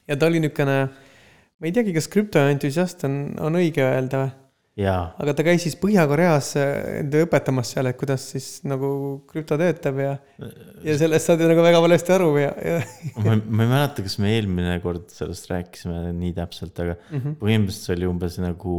ja 0.07 0.17
ta 0.19 0.27
oli 0.29 0.43
niisugune, 0.43 0.77
ma 1.57 1.69
ei 1.69 1.75
teagi, 1.75 1.95
kas 1.95 2.09
krüptoentusiast 2.11 3.05
on, 3.07 3.19
on 3.41 3.61
õige 3.61 3.85
öelda 3.87 4.25
või? 4.25 4.39
Aga 5.21 5.35
ta 5.37 5.43
käis 5.45 5.61
siis 5.67 5.75
Põhja-Koreas 5.77 6.47
äh, 6.57 7.03
õpetamas 7.21 7.73
seal, 7.75 7.91
et 7.91 7.97
kuidas 7.99 8.23
siis 8.33 8.47
nagu 8.65 8.87
krüpto 9.29 9.57
töötab 9.59 9.99
ja, 10.01 10.13
ja 10.81 10.95
sellest 10.97 11.29
saadi 11.29 11.45
nagu 11.49 11.61
väga 11.65 11.81
valesti 11.83 12.15
aru 12.15 12.31
ja, 12.41 12.49
ja. 12.57 12.79
ma, 13.25 13.35
ma 13.37 13.67
ei 13.67 13.69
mäleta, 13.69 14.05
kas 14.05 14.17
me 14.23 14.33
eelmine 14.33 14.79
kord 14.81 15.11
sellest 15.13 15.51
rääkisime 15.51 16.07
nii 16.17 16.33
täpselt, 16.39 16.73
aga 16.81 16.97
mm 16.97 17.19
-hmm. 17.19 17.35
põhimõtteliselt 17.43 17.89
see 17.89 17.97
oli 17.99 18.09
umbes 18.09 18.39
nagu 18.41 18.77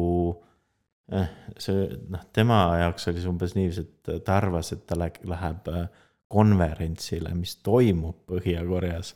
eh,. 1.15 1.31
see 1.63 1.87
noh, 2.11 2.27
tema 2.35 2.65
jaoks 2.83 3.13
oli 3.13 3.23
see 3.23 3.31
umbes 3.31 3.55
niiviisi, 3.55 3.87
et 3.87 4.25
ta 4.27 4.41
arvas, 4.41 4.73
et 4.75 4.83
ta 4.91 4.99
läheb, 4.99 5.23
läheb 5.31 5.71
äh, 5.71 5.87
konverentsile, 6.33 7.35
mis 7.37 7.57
toimub 7.63 8.17
Põhja-Koreas 8.31 9.13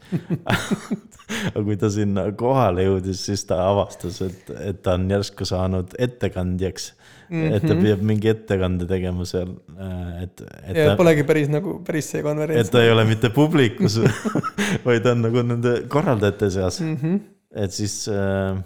aga 1.28 1.62
kui 1.64 1.76
ta 1.80 1.90
sinna 1.92 2.26
kohale 2.38 2.84
jõudis, 2.86 3.22
siis 3.28 3.44
ta 3.48 3.60
avastas, 3.68 4.20
et, 4.24 4.52
et 4.70 4.80
ta 4.84 4.96
on 4.98 5.08
järsku 5.10 5.46
saanud 5.48 5.96
ettekandjaks 5.98 6.90
mm. 6.92 7.40
-hmm. 7.40 7.56
et 7.56 7.66
ta 7.66 7.74
mhm. 7.74 7.82
peab 7.84 8.04
mingi 8.12 8.32
ettekande 8.32 8.88
tegema 8.90 9.26
seal, 9.28 9.56
äh, 9.74 10.22
et, 10.24 10.44
et. 10.62 10.76
ja 10.76 10.86
ta, 10.92 10.96
polegi 11.00 11.26
päris 11.28 11.50
nagu, 11.52 11.78
päris 11.86 12.10
see 12.12 12.24
konverents. 12.24 12.68
et 12.68 12.72
ta 12.72 12.84
ei 12.84 12.92
ole 12.92 13.04
mitte 13.08 13.32
publikus 13.34 13.98
vaid 14.86 15.06
on 15.12 15.22
nagu 15.26 15.44
nende 15.52 15.76
korraldajate 15.88 16.50
seas 16.58 16.80
mm. 16.84 16.96
-hmm. 16.96 17.20
et 17.64 17.72
siis 17.72 18.00
äh,, 18.12 18.62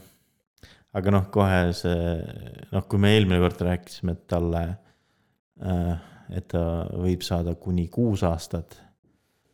aga 0.93 1.19
noh, 1.19 1.29
kohe 1.33 1.65
see, 1.77 2.07
noh, 2.73 2.87
kui 2.89 2.99
me 3.01 3.15
eelmine 3.17 3.41
kord 3.41 3.61
rääkisime, 3.71 4.19
et 4.19 4.27
talle 4.29 4.65
äh, 5.63 5.95
et 6.31 6.49
ta 6.53 6.63
võib 6.93 7.25
saada 7.27 7.55
kuni 7.55 7.89
kuus 7.93 8.23
aastat. 8.27 8.79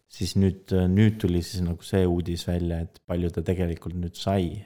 siis 0.09 0.37
nüüd, 0.41 0.73
nüüd 0.89 1.19
tuli 1.21 1.43
siis 1.45 1.61
nagu 1.65 1.85
see 1.85 2.07
uudis 2.09 2.47
välja, 2.49 2.81
et 2.87 3.01
palju 3.07 3.31
ta 3.31 3.43
tegelikult 3.45 3.97
nüüd 3.97 4.17
sai. 4.17 4.65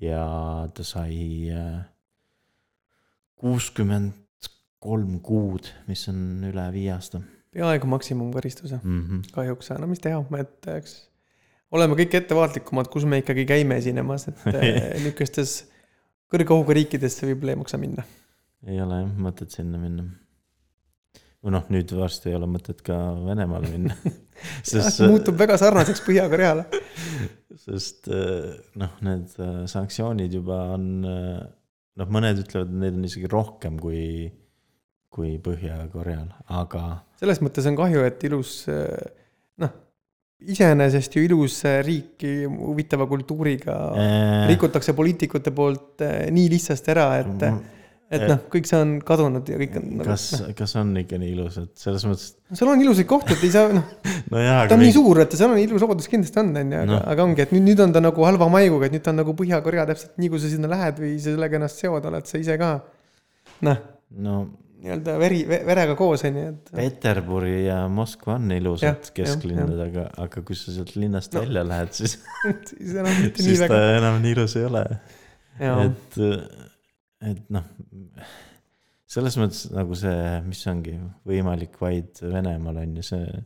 ja 0.00 0.68
ta 0.74 0.84
sai 0.84 1.50
äh, 1.50 1.80
kuuskümmend 3.36 4.12
kolm 4.78 5.20
kuud, 5.24 5.70
mis 5.88 6.04
on 6.12 6.44
üle 6.50 6.66
viie 6.72 6.92
aasta. 6.94 7.20
peaaegu 7.56 7.88
maksimumkaristuse 7.88 8.80
mm, 8.82 9.02
-hmm. 9.02 9.32
kahjuks, 9.32 9.70
no 9.80 9.86
mis 9.86 10.02
teha, 10.04 10.20
et 10.40 10.68
eks 10.76 10.98
oleme 11.72 11.96
kõik 11.98 12.14
ettevaatlikumad, 12.20 12.90
kus 12.92 13.04
me 13.08 13.22
ikkagi 13.22 13.46
käime 13.48 13.80
esinemas, 13.80 14.28
et 14.28 14.46
äh, 14.54 14.94
niisugustes 15.00 15.56
kõrge 16.32 16.54
ohuga 16.54 16.76
riikidesse 16.76 17.26
võib-olla 17.26 17.56
ei 17.56 17.62
maksa 17.62 17.80
minna. 17.80 18.04
ei 18.66 18.80
ole 18.82 19.02
jah 19.02 19.18
mõtet 19.26 19.54
sinna 19.54 19.80
minna 19.80 20.06
või 21.46 21.54
noh, 21.54 21.66
nüüd 21.70 21.92
varsti 21.94 22.32
ei 22.32 22.38
ole 22.40 22.50
mõtet 22.50 22.82
ka 22.86 22.96
Venemaale 23.22 23.70
minna 23.70 23.94
sest 24.70 25.02
muutub 25.06 25.38
väga 25.38 25.58
sarnaseks 25.60 26.02
Põhja-Koreale. 26.06 26.66
sest 27.66 28.10
eh, 28.12 28.50
noh, 28.80 28.98
need 29.06 29.38
eh, 29.40 29.62
sanktsioonid 29.70 30.36
juba 30.38 30.60
on, 30.74 30.90
eh, 31.08 31.40
noh, 32.00 32.12
mõned 32.12 32.42
ütlevad, 32.44 32.70
et 32.70 32.82
neid 32.84 32.98
on 32.98 33.08
isegi 33.08 33.30
rohkem 33.32 33.80
kui, 33.80 34.28
kui 35.12 35.36
Põhja-Koreal, 35.42 36.28
aga. 36.60 36.84
selles 37.20 37.42
mõttes 37.44 37.68
on 37.70 37.78
kahju, 37.78 38.04
et 38.06 38.26
ilus 38.28 38.58
noh, 39.62 39.72
iseenesest 40.46 41.16
ju 41.16 41.24
ilus 41.24 41.62
riik 41.86 42.26
huvitava 42.50 43.06
kultuuriga 43.08 43.78
Äh, 43.96 44.42
rikutakse 44.52 44.92
poliitikute 44.96 45.54
poolt 45.56 46.04
nii 46.04 46.50
lihtsasti 46.52 46.92
ära, 46.92 47.08
et, 47.22 47.48
et 48.10 48.22
noh, 48.30 48.42
kõik 48.52 48.68
see 48.68 48.78
on 48.78 48.90
kadunud 49.06 49.48
ja 49.50 49.56
kõik 49.58 49.78
on 49.80 49.86
nagu, 49.98 50.08
kas, 50.08 50.26
kas 50.58 50.74
on 50.78 50.92
ikka 51.00 51.18
nii 51.18 51.32
ilus, 51.34 51.56
et 51.62 51.72
selles 51.86 52.04
mõttes, 52.06 52.28
seal 52.52 52.70
on 52.70 52.84
ilusaid 52.84 53.08
kohti, 53.10 53.34
et 53.34 53.46
ei 53.48 53.54
saa, 53.54 53.72
noh, 53.74 53.88
nojah, 54.30 54.60
ta 54.60 54.60
aga 54.68 54.76
on 54.76 54.84
nii 54.84 54.94
suur, 54.94 55.22
et 55.24 55.38
seal 55.38 55.54
on 55.54 55.62
ilus 55.62 55.82
vabadus 55.86 56.10
kindlasti 56.12 56.42
on, 56.42 56.52
on 56.54 56.76
ju, 56.76 56.82
aga 56.82 56.90
Noh., 56.92 57.00
aga 57.14 57.26
ongi, 57.26 57.46
et 57.46 57.56
nüüd, 57.56 57.64
nüüd 57.70 57.82
on 57.86 57.96
ta 57.96 58.04
nagu 58.04 58.28
halva 58.28 58.50
maiguga, 58.52 58.86
et 58.86 58.94
nüüd 58.94 59.02
ta 59.06 59.10
on 59.14 59.18
nagu 59.22 59.34
Põhja-Korea 59.38 59.88
täpselt 59.90 60.14
nii, 60.22 60.30
kui 60.34 60.42
sa 60.42 60.52
sinna 60.52 60.70
lähed 60.70 61.02
või 61.02 61.16
sa 61.18 61.32
sellega 61.32 61.58
ennast 61.58 61.82
seod, 61.82 62.06
oled 62.12 62.30
sa 62.30 62.38
ise 62.44 62.56
ka 62.62 62.70
noh, 63.66 63.82
no 64.22 64.36
nii-öelda 64.86 65.16
veri, 65.18 65.40
verega 65.48 65.96
koos, 65.98 66.22
on 66.28 66.36
ju, 66.38 66.46
et 66.52 66.70
Peterburi 66.76 67.56
ja 67.64 67.80
Moskva 67.90 68.36
on 68.36 68.52
ilusad 68.54 69.08
kesklinnad, 69.16 69.72
aga, 69.86 70.06
aga 70.26 70.42
kui 70.46 70.58
sa 70.58 70.74
sealt 70.74 70.94
linnast 71.00 71.34
No. 71.34 71.42
välja 71.42 71.64
lähed, 71.66 71.90
siis, 71.96 72.18
siis 72.70 72.94
enam 72.94 73.10
mitte 73.24 73.42
nii 73.42 73.48
siis 73.50 73.64
ta 73.64 73.70
väga. 73.72 73.96
enam 73.98 74.20
nii 74.22 74.36
ilus 74.36 74.56
ei 74.60 74.68
ole. 74.68 74.84
jaa, 75.58 75.78
et, 75.88 76.20
et 77.24 77.42
noh, 77.52 77.64
selles 79.10 79.36
mõttes 79.40 79.66
nagu 79.74 79.96
see, 79.98 80.24
mis 80.46 80.62
ongi 80.70 80.96
võimalik 81.28 81.78
vaid 81.80 82.18
Venemaal 82.22 82.82
on 82.82 82.96
ju 82.98 83.04
see, 83.06 83.44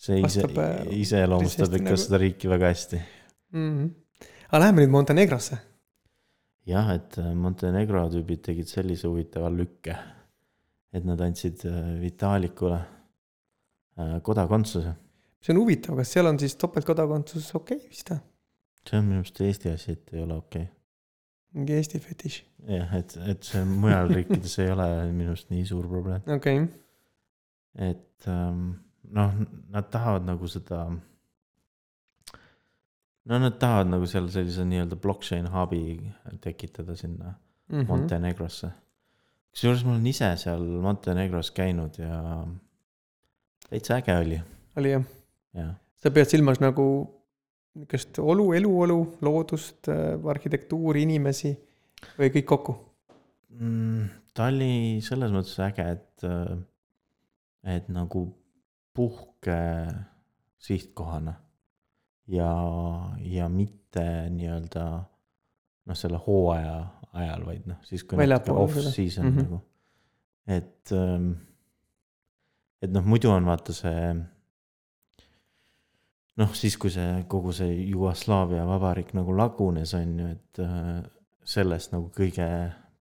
see 0.00 0.22
ise 0.24 0.46
äh,, 0.48 0.80
iseloomustab 1.02 1.76
ikka 1.78 1.92
nagu- 1.92 2.00
seda 2.00 2.22
riiki 2.22 2.50
väga 2.50 2.72
hästi. 2.72 3.02
aga 3.52 4.62
läheme 4.64 4.82
nüüd 4.82 4.94
Montenegrosse. 4.96 5.60
jah, 6.66 6.90
et 6.96 7.20
äh, 7.20 7.30
Montenegro 7.34 8.06
tüübid 8.10 8.42
tegid 8.48 8.70
sellise 8.70 9.08
huvitava 9.10 9.52
lükke, 9.52 9.96
et 10.92 11.06
nad 11.06 11.20
andsid 11.20 11.64
äh, 11.68 11.94
Vitalikule 12.02 12.82
kodakondsuse. 14.24 14.94
see 15.42 15.52
on 15.52 15.60
huvitav, 15.60 15.98
kas 16.00 16.14
seal 16.14 16.26
on 16.30 16.38
siis 16.40 16.56
topeltkodakondsus 16.56 17.50
okei 17.58 17.76
okay, 17.76 17.88
vist 17.92 18.14
või? 18.14 18.22
see 18.88 18.98
on 18.98 19.10
minu 19.10 19.22
arust 19.22 19.40
Eesti 19.44 19.74
asi, 19.76 19.98
et 19.98 20.14
ei 20.16 20.22
ole 20.24 20.38
okei 20.40 20.64
okay.. 20.64 20.81
Mingi 21.52 21.76
Eesti 21.76 22.00
fetiš, 22.00 22.40
jah, 22.68 22.94
et, 22.98 23.16
et 23.28 23.44
see 23.44 23.62
mujal 23.68 24.10
riikides 24.12 24.58
ei 24.64 24.72
ole 24.72 24.88
minu 25.12 25.34
arust 25.34 25.50
nii 25.52 25.64
suur 25.68 25.88
probleem, 25.90 26.24
okei 26.26 26.62
okay.. 26.62 26.68
et 27.90 28.28
ähm, 28.32 28.68
noh, 29.12 29.38
nad 29.72 29.90
tahavad 29.92 30.26
nagu 30.28 30.48
seda. 30.50 30.84
no 33.24 33.38
nad 33.38 33.58
tahavad 33.60 33.92
nagu 33.92 34.08
seal 34.08 34.28
sellise 34.32 34.64
nii-öelda 34.68 34.96
blockchain 35.00 35.50
hub'i 35.52 35.96
tekitada 36.40 36.96
sinna 36.96 37.36
Mm 37.72 37.80
-hmm. 37.80 37.88
Montenegrosse. 37.88 38.68
kusjuures 39.50 39.84
ma 39.84 39.90
olen 39.92 40.06
ise 40.06 40.36
seal 40.36 40.62
Montenegros 40.80 41.50
käinud 41.50 41.98
ja 41.98 42.46
täitsa 43.70 43.96
äge 43.96 44.16
oli, 44.18 44.40
oli 44.76 44.90
jah, 44.90 45.04
jah. 45.54 45.74
sa 45.96 46.10
pead 46.10 46.26
silmas 46.26 46.60
nagu 46.60 46.84
niisugust 47.72 48.18
olu, 48.20 48.52
eluolu, 48.52 48.98
loodust, 49.24 49.88
arhitektuuri, 50.34 51.06
inimesi 51.06 51.52
või 52.18 52.32
kõik 52.34 52.48
kokku? 52.50 52.76
mm,. 53.58 54.08
ta 54.34 54.48
oli 54.52 55.00
selles 55.04 55.32
mõttes 55.34 55.58
äge, 55.64 55.86
et, 55.96 56.26
et 57.76 57.88
nagu 57.92 58.26
puhke 58.92 59.58
sihtkohana 60.62 61.34
ja, 62.28 62.52
ja 63.24 63.48
mitte 63.48 64.04
nii-öelda 64.32 64.84
noh, 65.86 65.98
selle 65.98 66.20
hooaja 66.26 66.76
ajal, 67.12 67.46
vaid 67.46 67.66
noh, 67.68 67.80
siis 67.86 68.04
kui 68.08 68.20
natuke 68.26 68.58
off-season 68.58 69.26
mm. 69.26 69.32
-hmm. 69.32 69.42
nagu. 69.42 69.60
et, 70.46 70.92
et 72.82 72.92
noh, 72.92 73.04
muidu 73.04 73.30
on 73.32 73.46
vaata 73.46 73.74
see 73.76 74.14
noh, 76.40 76.54
siis 76.56 76.76
kui 76.80 76.92
see 76.92 77.24
kogu 77.28 77.52
see 77.56 77.74
Jugoslaavia 77.90 78.64
vabariik 78.68 79.12
nagu 79.18 79.34
lagunes, 79.36 79.94
on 79.98 80.18
ju, 80.20 80.28
et 80.36 80.62
äh, 80.64 81.02
sellest 81.44 81.92
nagu 81.92 82.10
kõige 82.14 82.48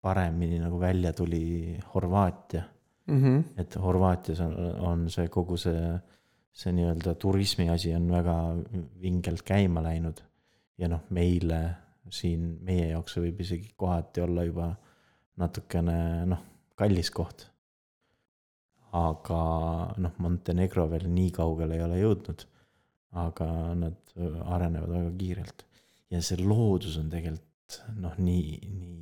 paremini 0.01 0.59
nagu 0.61 0.79
välja 0.79 1.13
tuli 1.13 1.77
Horvaatia. 1.93 2.63
mm. 3.07 3.23
-hmm. 3.23 3.43
et 3.57 3.75
Horvaatias 3.75 4.39
on, 4.39 4.55
on 4.79 5.09
see 5.09 5.27
kogu 5.27 5.57
see, 5.57 5.99
see 6.53 6.73
nii-öelda 6.73 7.15
turismi 7.15 7.69
asi 7.69 7.95
on 7.95 8.11
väga 8.11 8.55
vingelt 9.01 9.41
käima 9.41 9.83
läinud. 9.83 10.21
ja 10.77 10.87
noh, 10.87 11.01
meile 11.09 11.75
siin, 12.09 12.57
meie 12.61 12.87
jaoks 12.87 13.17
võib 13.17 13.41
isegi 13.41 13.73
kohati 13.77 14.21
olla 14.21 14.43
juba 14.43 14.75
natukene 15.37 16.25
noh, 16.25 16.41
kallis 16.75 17.11
koht. 17.11 17.47
aga 18.91 19.41
noh, 19.97 20.15
Montenegro 20.17 20.89
veel 20.89 21.07
nii 21.07 21.31
kaugele 21.31 21.75
ei 21.75 21.83
ole 21.83 21.99
jõudnud. 22.01 22.47
Aga 23.11 23.47
nad 23.75 24.13
arenevad 24.45 24.91
väga 24.91 25.11
kiirelt 25.19 25.65
ja 26.11 26.21
see 26.23 26.39
loodus 26.43 26.97
on 26.99 27.09
tegelikult 27.11 27.79
noh, 27.99 28.15
nii, 28.19 28.59
nii 28.67 29.01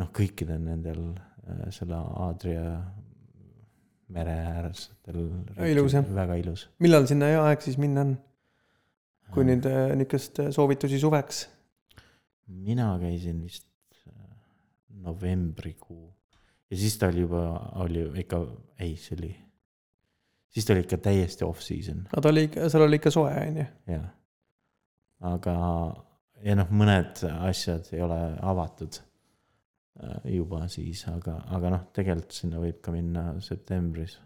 noh, 0.00 0.10
kõikidel 0.14 0.60
nendel 0.64 1.04
äh, 1.12 1.68
selle 1.74 1.98
Aadria 1.98 2.64
mere 4.10 4.34
äärsetel. 4.56 5.20
Ilus, 5.70 5.94
jah. 5.94 6.06
väga 6.14 6.36
ilus. 6.40 6.66
millal 6.82 7.06
sinna 7.10 7.30
hea 7.30 7.42
aeg 7.46 7.62
siis 7.62 7.78
minna 7.80 8.06
on, 8.06 8.14
kui 9.34 9.46
nüüd 9.46 9.66
äh, 9.70 9.92
niisugust 9.98 10.42
äh, 10.42 10.52
soovitusi 10.54 10.98
suveks? 11.02 11.44
mina 12.50 12.88
käisin 12.98 13.44
vist 13.44 13.68
äh, 14.08 14.14
novembrikuu 15.04 16.08
ja 16.70 16.78
siis 16.78 16.98
ta 16.98 17.10
oli 17.10 17.22
juba, 17.26 17.44
oli 17.84 18.02
ikka, 18.24 18.40
ei, 18.78 18.96
see 18.98 19.16
oli, 19.18 19.30
siis 20.50 20.66
ta 20.66 20.74
oli 20.74 20.84
ikka 20.86 21.00
täiesti 21.08 21.46
off-season, 21.46 22.06
aga 22.10 22.22
ta 22.22 22.32
oli 22.32 22.46
ikka, 22.48 22.68
seal 22.72 22.86
oli 22.86 23.00
ikka 23.00 23.12
soe, 23.14 23.34
on 23.48 23.60
ju. 23.62 23.66
jah. 23.94 24.08
aga, 25.34 25.54
ja 26.44 26.56
noh, 26.58 26.74
mõned 26.74 27.22
asjad 27.50 27.92
ei 27.94 28.02
ole 28.06 28.18
avatud 28.52 28.98
äh, 30.02 30.18
juba 30.38 30.66
siis, 30.72 31.04
aga, 31.12 31.38
aga 31.56 31.76
noh, 31.76 31.86
tegelikult 31.96 32.42
sinna 32.42 32.62
võib 32.62 32.82
ka 32.84 32.94
minna 32.94 33.32
septembris 33.44 34.18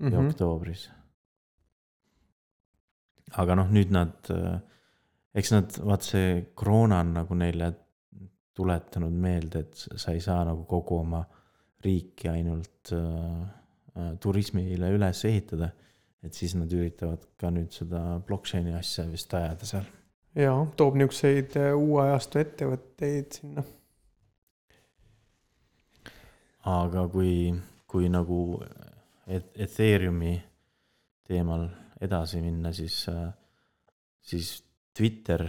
Mhm. 0.00 0.12
ja 0.12 0.20
oktoobris. 0.24 0.88
aga 3.38 3.54
noh, 3.54 3.68
nüüd 3.70 3.92
nad, 3.94 4.26
eks 5.38 5.52
nad, 5.54 5.76
vaat 5.86 6.02
see 6.02 6.30
koroona 6.58 6.98
on 7.04 7.12
nagu 7.20 7.36
neile 7.38 7.68
tuletanud 8.58 9.14
meelde, 9.14 9.60
et 9.62 9.84
sa 10.02 10.10
ei 10.16 10.22
saa 10.24 10.40
nagu 10.48 10.64
kogu 10.66 10.98
oma 11.04 11.20
riiki 11.84 12.28
ainult 12.32 12.90
äh, 12.96 13.04
äh, 13.04 13.44
turismile 14.20 14.90
üles 14.94 15.24
ehitada. 15.24 15.70
et 16.22 16.34
siis 16.36 16.52
nad 16.54 16.68
üritavad 16.72 17.22
ka 17.40 17.48
nüüd 17.48 17.72
seda 17.72 18.20
blockchain'i 18.28 18.74
asja 18.76 19.06
vist 19.08 19.32
ajada 19.34 19.66
seal. 19.66 19.86
jaa, 20.36 20.66
toob 20.76 20.98
niisuguseid 21.00 21.56
äh, 21.56 21.72
uue 21.76 22.02
ajastu 22.02 22.38
ettevõtteid 22.38 23.32
sinna. 23.40 23.64
aga 26.64 27.08
kui, 27.08 27.54
kui 27.86 28.08
nagu 28.12 28.60
et- 29.26 29.56
Ethereumi 29.56 30.34
teemal 31.24 31.68
edasi 32.00 32.40
minna, 32.42 32.72
siis, 32.72 33.06
siis 34.22 34.64
Twitter 34.96 35.44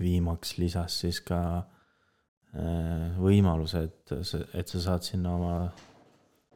viimaks 0.00 0.56
lisas 0.58 1.00
siis 1.04 1.20
ka 1.24 1.40
äh, 1.58 3.18
võimaluse, 3.20 3.84
et, 3.88 4.14
et 4.54 4.68
sa 4.68 4.80
saad 4.80 5.06
sinna 5.06 5.34
oma 5.38 5.56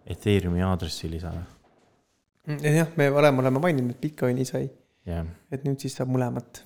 Ethereumi 0.08 0.62
aadressi 0.64 1.10
lisada. 1.10 1.44
jah, 2.48 2.88
me 2.96 3.10
varem 3.12 3.42
oleme 3.42 3.60
maininud, 3.60 3.96
et 3.96 4.00
Bitcoini 4.00 4.46
sai, 4.48 4.70
jah, 5.08 5.26
et 5.52 5.66
nüüd 5.68 5.80
siis 5.82 5.98
saab 5.98 6.12
mõlemat. 6.14 6.62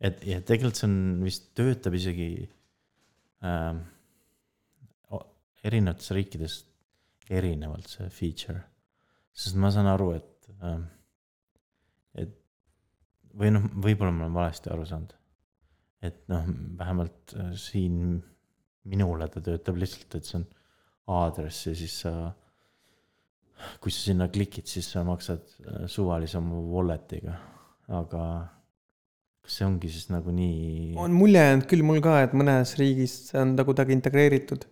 et 0.00 0.24
ja 0.26 0.40
tegelikult 0.40 0.80
see 0.80 0.88
on 0.90 0.98
vist 1.24 1.52
töötab 1.58 1.96
isegi 1.98 2.28
äh, 3.44 3.78
erinevates 5.64 6.12
riikides 6.14 6.58
erinevalt 7.30 7.88
see 7.92 8.08
feature. 8.12 8.60
sest 9.32 9.56
ma 9.60 9.70
saan 9.74 9.88
aru, 9.90 10.12
et 10.16 10.50
äh,, 10.62 10.80
et 12.24 12.34
või 13.38 13.52
noh, 13.54 13.68
võib-olla 13.78 14.12
ma 14.14 14.26
olen 14.26 14.36
valesti 14.36 14.72
aru 14.72 14.86
saanud. 14.88 15.14
et 16.02 16.20
noh, 16.30 16.44
vähemalt 16.78 17.34
äh, 17.36 17.52
siin 17.58 18.18
minule 18.88 19.28
ta 19.28 19.42
töötab 19.44 19.80
lihtsalt, 19.80 20.14
et 20.14 20.28
see 20.28 20.38
on 20.40 20.46
aadress 21.18 21.66
ja 21.66 21.74
siis 21.76 21.96
sa, 22.04 22.12
kui 23.82 23.92
sa 23.94 24.08
sinna 24.10 24.28
klikid, 24.32 24.66
siis 24.70 24.88
sa 24.94 25.04
maksad 25.06 25.42
äh, 25.64 25.86
suvalise 25.90 26.38
oma 26.40 26.60
wallet'iga, 26.74 27.34
aga 28.00 28.24
kas 29.44 29.60
see 29.60 29.66
ongi 29.68 29.88
siis 29.92 30.10
nagu 30.12 30.32
nii, 30.34 30.92
on 31.00 31.14
mulje 31.16 31.40
jäänud 31.44 31.68
küll 31.70 31.86
mul 31.86 32.02
ka, 32.04 32.18
et 32.26 32.34
mõnes 32.36 32.74
riigis 32.80 33.14
see 33.30 33.40
on 33.40 33.56
ta 33.58 33.64
kuidagi 33.68 33.96
integreeritud, 33.96 34.66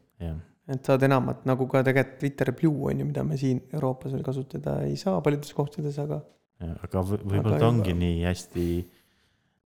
et 0.66 0.88
saad 0.90 1.04
enamat, 1.06 1.44
nagu 1.48 1.68
ka 1.70 1.82
tegelikult 1.86 2.20
Twitter 2.20 2.52
Blue 2.58 2.90
on 2.90 3.00
ju, 3.00 3.06
mida 3.08 3.24
me 3.24 3.38
siin 3.40 3.62
Euroopas 3.72 4.12
veel 4.16 4.24
kasutada 4.26 4.80
ei 4.84 4.96
saa 5.00 5.20
paljudes 5.24 5.54
kohtades, 5.56 5.98
aga 6.02 6.20
aga 6.66 7.02
võ- 7.04 7.22
võib-olla 7.22 7.58
ta 7.60 7.68
ongi 7.68 7.92
juba- 7.92 8.02
nii 8.02 8.22
hästi 8.26 8.66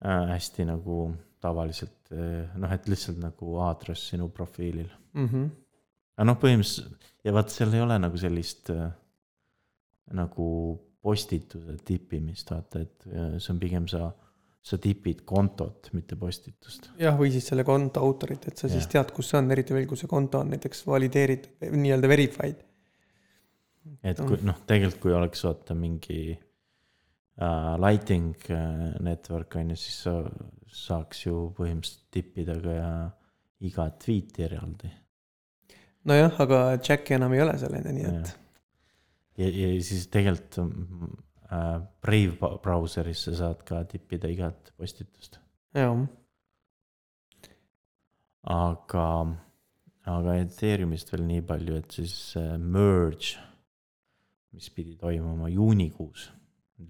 äh,, 0.05 0.25
hästi 0.35 0.67
nagu 0.69 0.99
tavaliselt 1.45 2.13
äh, 2.13 2.49
noh, 2.61 2.73
et 2.73 2.89
lihtsalt 2.89 3.21
nagu 3.21 3.59
aadress 3.65 4.11
sinu 4.13 4.29
profiilil. 4.33 4.89
mm. 5.15 5.29
-hmm. 5.29 5.51
aga 6.17 6.27
noh, 6.31 6.39
põhimõtteliselt 6.41 7.11
ja 7.25 7.33
vaat 7.33 7.53
seal 7.53 7.75
ei 7.75 7.83
ole 7.85 7.99
nagu 8.01 8.21
sellist 8.21 8.71
äh, 8.73 8.91
nagu 10.13 10.49
postituse 11.05 11.79
tipimist, 11.85 12.51
vaata, 12.53 12.85
et 12.85 13.09
äh, 13.11 13.35
see 13.39 13.53
on 13.53 13.61
pigem 13.61 13.89
sa, 13.91 14.09
sa 14.65 14.79
tipid 14.81 15.25
kontot, 15.29 15.91
mitte 15.97 16.17
postitust. 16.21 16.91
jah, 17.01 17.17
või 17.19 17.33
siis 17.35 17.51
selle 17.51 17.67
konto 17.69 18.03
autorit, 18.05 18.49
et 18.49 18.61
sa 18.61 18.71
siis 18.71 18.87
Jah. 18.87 18.95
tead, 18.97 19.13
kus 19.17 19.33
see 19.33 19.41
on, 19.41 19.51
eriti 19.53 19.77
veel, 19.77 19.89
kui 19.91 20.01
see 20.01 20.11
konto 20.11 20.41
on 20.41 20.55
näiteks 20.55 20.85
valideeritud, 20.89 21.69
nii-öelda 21.75 22.11
verified. 22.11 22.65
et 24.01 24.23
kui 24.25 24.41
noh, 24.49 24.63
tegelikult 24.65 25.03
kui 25.03 25.17
oleks 25.17 25.45
vaata 25.45 25.77
mingi 25.77 26.21
äh, 26.33 27.75
lighting 27.85 28.49
äh, 28.49 28.87
network 29.05 29.59
on 29.61 29.75
ju, 29.75 29.81
siis 29.81 29.99
sa 30.07 30.17
saaks 30.75 31.27
ju 31.27 31.51
põhimõtteliselt 31.57 32.09
tippida 32.15 32.57
ka 32.65 32.79
iga 33.65 33.91
tweet'i 34.01 34.47
eraldi. 34.49 34.89
nojah, 36.09 36.41
aga 36.47 36.65
Jacki 36.81 37.19
enam 37.19 37.37
ei 37.37 37.45
ole 37.45 37.59
seal 37.61 37.77
on 37.77 37.91
ju, 37.91 37.95
nii 37.99 38.09
et 38.09 38.35
ja, 39.39 39.49
ja 39.49 39.71
siis 39.83 40.09
tegelikult 40.13 40.61
mm, 40.65 41.17
äh, 41.51 41.79
Brave 42.05 42.53
brauseris 42.63 43.25
sa 43.29 43.37
saad 43.41 43.65
ka 43.67 43.83
tippida 43.91 44.31
igat 44.31 44.73
postitust, 44.79 45.41
jah, 45.75 45.97
aga, 48.55 49.09
aga 50.11 50.39
Ethereumist 50.43 51.13
veel 51.13 51.27
nii 51.29 51.45
palju, 51.49 51.81
et 51.81 51.99
siis 52.01 52.17
äh, 52.41 52.55
merge, 52.59 53.39
mis 54.55 54.71
pidi 54.71 54.95
toimuma 55.01 55.51
juunikuus, 55.51 56.29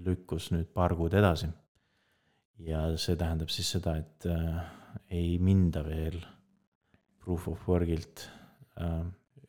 lükkus 0.04 0.50
nüüd 0.52 0.72
paar 0.74 0.96
kuud 0.98 1.14
edasi. 1.16 1.48
ja 2.64 2.84
see 3.00 3.16
tähendab 3.18 3.50
siis 3.50 3.72
seda, 3.74 3.96
et 3.98 4.26
äh, 4.30 4.58
ei 5.10 5.38
minda 5.42 5.82
veel 5.86 6.20
proof 7.24 7.48
of 7.48 7.68
work'ilt 7.68 8.28
äh, 8.80 9.04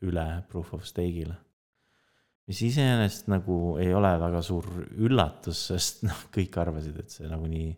üle 0.05 0.25
proof 0.49 0.73
of 0.73 0.85
stake'ile. 0.87 1.35
Mis 2.49 2.61
iseenesest 2.67 3.31
nagu 3.31 3.77
ei 3.81 3.93
ole 3.93 4.11
väga 4.21 4.41
suur 4.45 4.67
üllatus, 4.93 5.65
sest 5.71 6.05
noh, 6.05 6.27
kõik 6.33 6.59
arvasid, 6.61 6.99
et 7.01 7.13
see 7.13 7.29
nagunii 7.29 7.71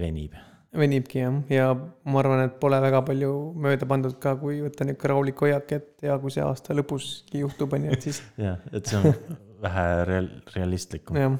venib. 0.00 0.34
venibki 0.74 1.20
jah, 1.20 1.36
ja 1.52 1.68
ma 1.76 2.22
arvan, 2.22 2.44
et 2.48 2.56
pole 2.62 2.80
väga 2.82 3.04
palju 3.06 3.30
mööda 3.66 3.86
pandud 3.90 4.16
ka, 4.22 4.34
kui 4.40 4.58
võtta 4.64 4.86
niisugune 4.86 5.12
rahulik 5.12 5.44
hoiak, 5.46 5.76
et 5.76 6.08
ja 6.08 6.18
kui 6.22 6.34
see 6.34 6.42
aasta 6.42 6.74
lõpuski 6.74 7.44
juhtub, 7.44 7.76
on 7.76 7.86
ju, 7.86 7.94
et 7.94 8.08
siis 8.08 8.20
jah, 8.46 8.58
et 8.74 8.90
see 8.90 8.98
on 8.98 9.38
vähe 9.64 9.86
real-, 10.10 10.34
realistlikum, 10.56 11.38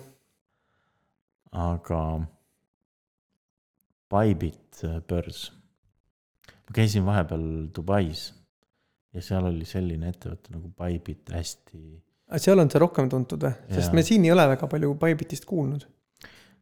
aga 1.65 2.05
Bybit 4.15 4.85
äh, 4.87 5.01
börs. 5.09 5.49
ma 6.69 6.75
käisin 6.77 7.03
vahepeal 7.07 7.45
Dubais 7.75 8.29
ja 9.15 9.23
seal 9.23 9.49
oli 9.49 9.67
selline 9.67 10.13
ettevõte 10.13 10.55
nagu 10.55 10.71
Bybit 10.79 11.33
hästi 11.35 11.81
seal 12.43 12.63
on 12.63 12.71
see 12.73 12.81
rohkem 12.83 13.11
tuntud 13.13 13.45
või? 13.45 13.53
sest 13.75 13.95
me 13.97 14.05
siin 14.07 14.25
ei 14.27 14.33
ole 14.35 14.47
väga 14.55 14.69
palju 14.71 14.95
Bybitist 15.01 15.47
kuulnud. 15.49 15.87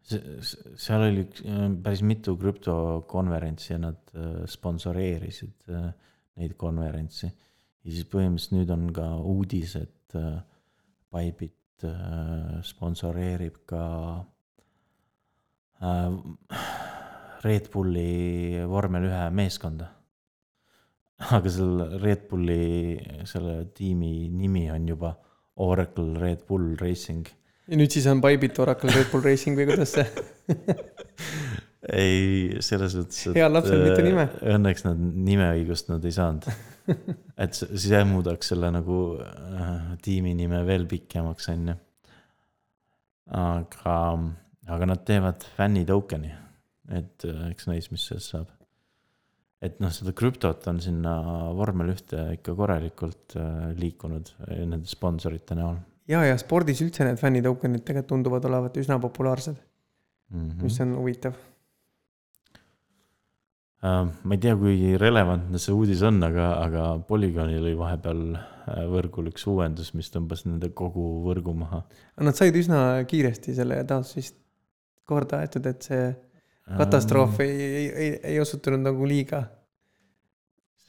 seal 0.02 1.06
oli 1.06 1.24
üks- 1.24 1.44
päris 1.84 2.02
mitu 2.06 2.34
krüptokonverentsi 2.36 3.72
ja 3.72 3.78
nad 3.78 4.00
äh, 4.16 4.42
sponsoreerisid 4.50 5.70
äh, 5.70 5.88
neid 6.40 6.56
konverentsi. 6.58 7.26
ja 7.26 7.90
siis 7.90 8.08
põhimõtteliselt 8.10 8.58
nüüd 8.58 8.74
on 8.74 8.92
ka 8.96 9.08
uudis, 9.16 9.76
et 9.80 10.18
äh, 10.18 10.42
Bybit 11.12 11.58
sponsoreerib 12.62 13.56
ka 13.66 13.82
Red 17.42 17.66
Bulli 17.72 18.62
vormel 18.70 19.08
ühe 19.08 19.24
meeskonda. 19.34 19.88
aga 21.34 21.50
seal 21.50 21.98
Red 22.02 22.28
Bulli 22.30 23.26
selle 23.26 23.64
tiimi 23.74 24.28
nimi 24.30 24.68
on 24.70 24.86
juba 24.88 25.10
Oracle 25.60 26.18
Red 26.20 26.46
Bull 26.48 26.74
Racing 26.80 27.28
ja 27.72 27.78
nüüd 27.78 27.94
siis 27.94 28.06
on 28.10 28.20
Bybit 28.22 28.58
Oracle 28.62 28.92
Red 28.92 29.10
Bull 29.12 29.24
Racing 29.24 29.58
või 29.58 29.68
kuidas 29.70 29.94
see? 29.96 30.04
ei, 32.02 32.58
selles 32.64 32.96
mõttes. 32.98 33.22
Heal 33.36 33.54
lapsel 33.54 33.84
mitu 33.86 34.04
nime. 34.06 34.26
õnneks 34.54 34.86
nad 34.86 35.00
nimeõigust 35.00 35.90
nad 35.92 36.04
ei 36.06 36.14
saanud. 36.16 36.48
et 37.42 37.56
see 37.56 37.80
see 37.84 38.02
muudaks 38.08 38.52
selle 38.52 38.72
nagu 38.74 38.98
äh, 39.22 39.92
tiimi 40.02 40.34
nime 40.38 40.64
veel 40.68 40.88
pikemaks, 40.90 41.48
on 41.54 41.72
ju. 41.72 41.76
aga, 43.38 43.98
aga 44.76 44.90
nad 44.90 45.04
teevad 45.06 45.46
fänni 45.56 45.86
token'i, 45.88 46.32
et 46.98 47.28
äh, 47.30 47.46
eks 47.52 47.70
näis, 47.70 47.92
mis 47.94 48.08
sellest 48.10 48.34
saab. 48.34 48.50
Et 49.62 49.78
noh, 49.82 49.92
seda 49.94 50.14
krüptot 50.16 50.66
on 50.70 50.80
sinna 50.82 51.14
vormel 51.56 51.92
ühte 51.94 52.26
ikka 52.36 52.54
korralikult 52.58 53.36
äh, 53.38 53.70
liikunud 53.78 54.34
äh, 54.48 54.64
nende 54.66 54.90
sponsorite 54.90 55.56
näol 55.58 55.78
ja, 56.10 56.24
ja 56.26 56.36
spordis 56.40 56.82
üldse 56.84 57.06
need 57.06 57.20
fännitokenid 57.20 57.84
tegelikult 57.86 58.10
tunduvad 58.16 58.50
olevat 58.50 58.76
üsna 58.82 58.98
populaarsed, 59.02 59.56
mm. 60.32 60.48
-hmm. 60.48 60.62
mis 60.66 60.80
on 60.84 60.96
huvitav. 60.98 61.38
Äh, 63.82 64.08
ma 64.10 64.34
ei 64.34 64.42
tea, 64.42 64.56
kui 64.58 64.96
relevantne 64.98 65.58
see 65.62 65.74
uudis 65.74 66.02
on, 66.06 66.20
aga, 66.26 66.48
aga 66.66 66.88
Polygonil 67.06 67.62
oli 67.62 67.78
vahepeal 67.78 68.26
võrgul 68.90 69.30
üks 69.32 69.46
uuendus, 69.50 69.90
mis 69.98 70.10
tõmbas 70.14 70.44
nende 70.46 70.68
kogu 70.70 71.06
võrgu 71.24 71.54
maha. 71.64 71.82
nad 72.22 72.38
said 72.38 72.54
üsna 72.58 73.02
kiiresti 73.10 73.54
selle 73.54 73.80
taas 73.84 74.14
vist 74.16 74.36
korda 75.06 75.42
aetud, 75.42 75.66
et 75.66 75.82
see 75.82 76.04
katastroof 76.78 77.40
ei, 77.44 77.50
ei, 77.62 77.88
ei, 78.04 78.12
ei 78.32 78.40
osutunud 78.40 78.82
nagu 78.84 79.06
liiga 79.08 79.44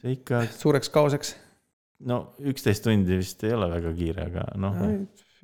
see 0.00 0.14
ikka, 0.18 0.44
suureks 0.52 0.90
kaoseks. 0.94 1.34
no 2.08 2.20
üksteist 2.44 2.84
tundi 2.84 3.18
vist 3.20 3.42
ei 3.46 3.54
ole 3.56 3.70
väga 3.72 3.92
kiire, 3.96 4.28
aga 4.30 4.46
noh, 4.60 4.78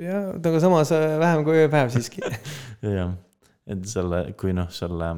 ja, 0.00 0.22
aga 0.36 0.60
samas 0.62 0.92
äh, 0.96 1.18
vähem 1.20 1.44
kui 1.46 1.60
ööpäev 1.64 1.92
siiski. 1.94 2.22
jah, 2.98 3.14
et 3.70 3.84
selle, 3.88 4.24
kui 4.40 4.52
noh, 4.56 4.68
selle, 4.74 5.12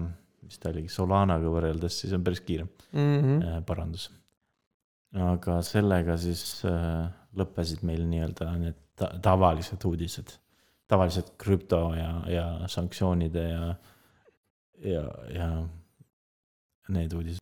mis 0.44 0.58
ta 0.62 0.70
oligi, 0.72 0.90
Solanaga 0.92 1.50
võrreldes, 1.50 2.02
siis 2.02 2.12
on 2.16 2.24
päris 2.26 2.42
kiire 2.46 2.68
Mhm. 2.92 3.38
äh, 3.40 3.60
parandus. 3.64 4.10
aga 5.16 5.58
sellega 5.64 6.16
siis 6.20 6.62
äh, 6.68 7.08
lõppesid 7.36 7.82
meil 7.88 8.04
nii-öelda 8.08 8.50
need 8.60 8.76
ta 8.96 9.08
tavalised 9.24 9.80
uudised, 9.88 10.34
tavalised 10.88 11.30
krüpto 11.40 11.94
ja, 11.96 12.10
ja 12.28 12.44
sanktsioonide 12.68 13.42
ja, 13.48 13.70
ja, 14.82 15.06
ja 15.28 15.68
need 16.88 17.12
uudised. 17.12 17.41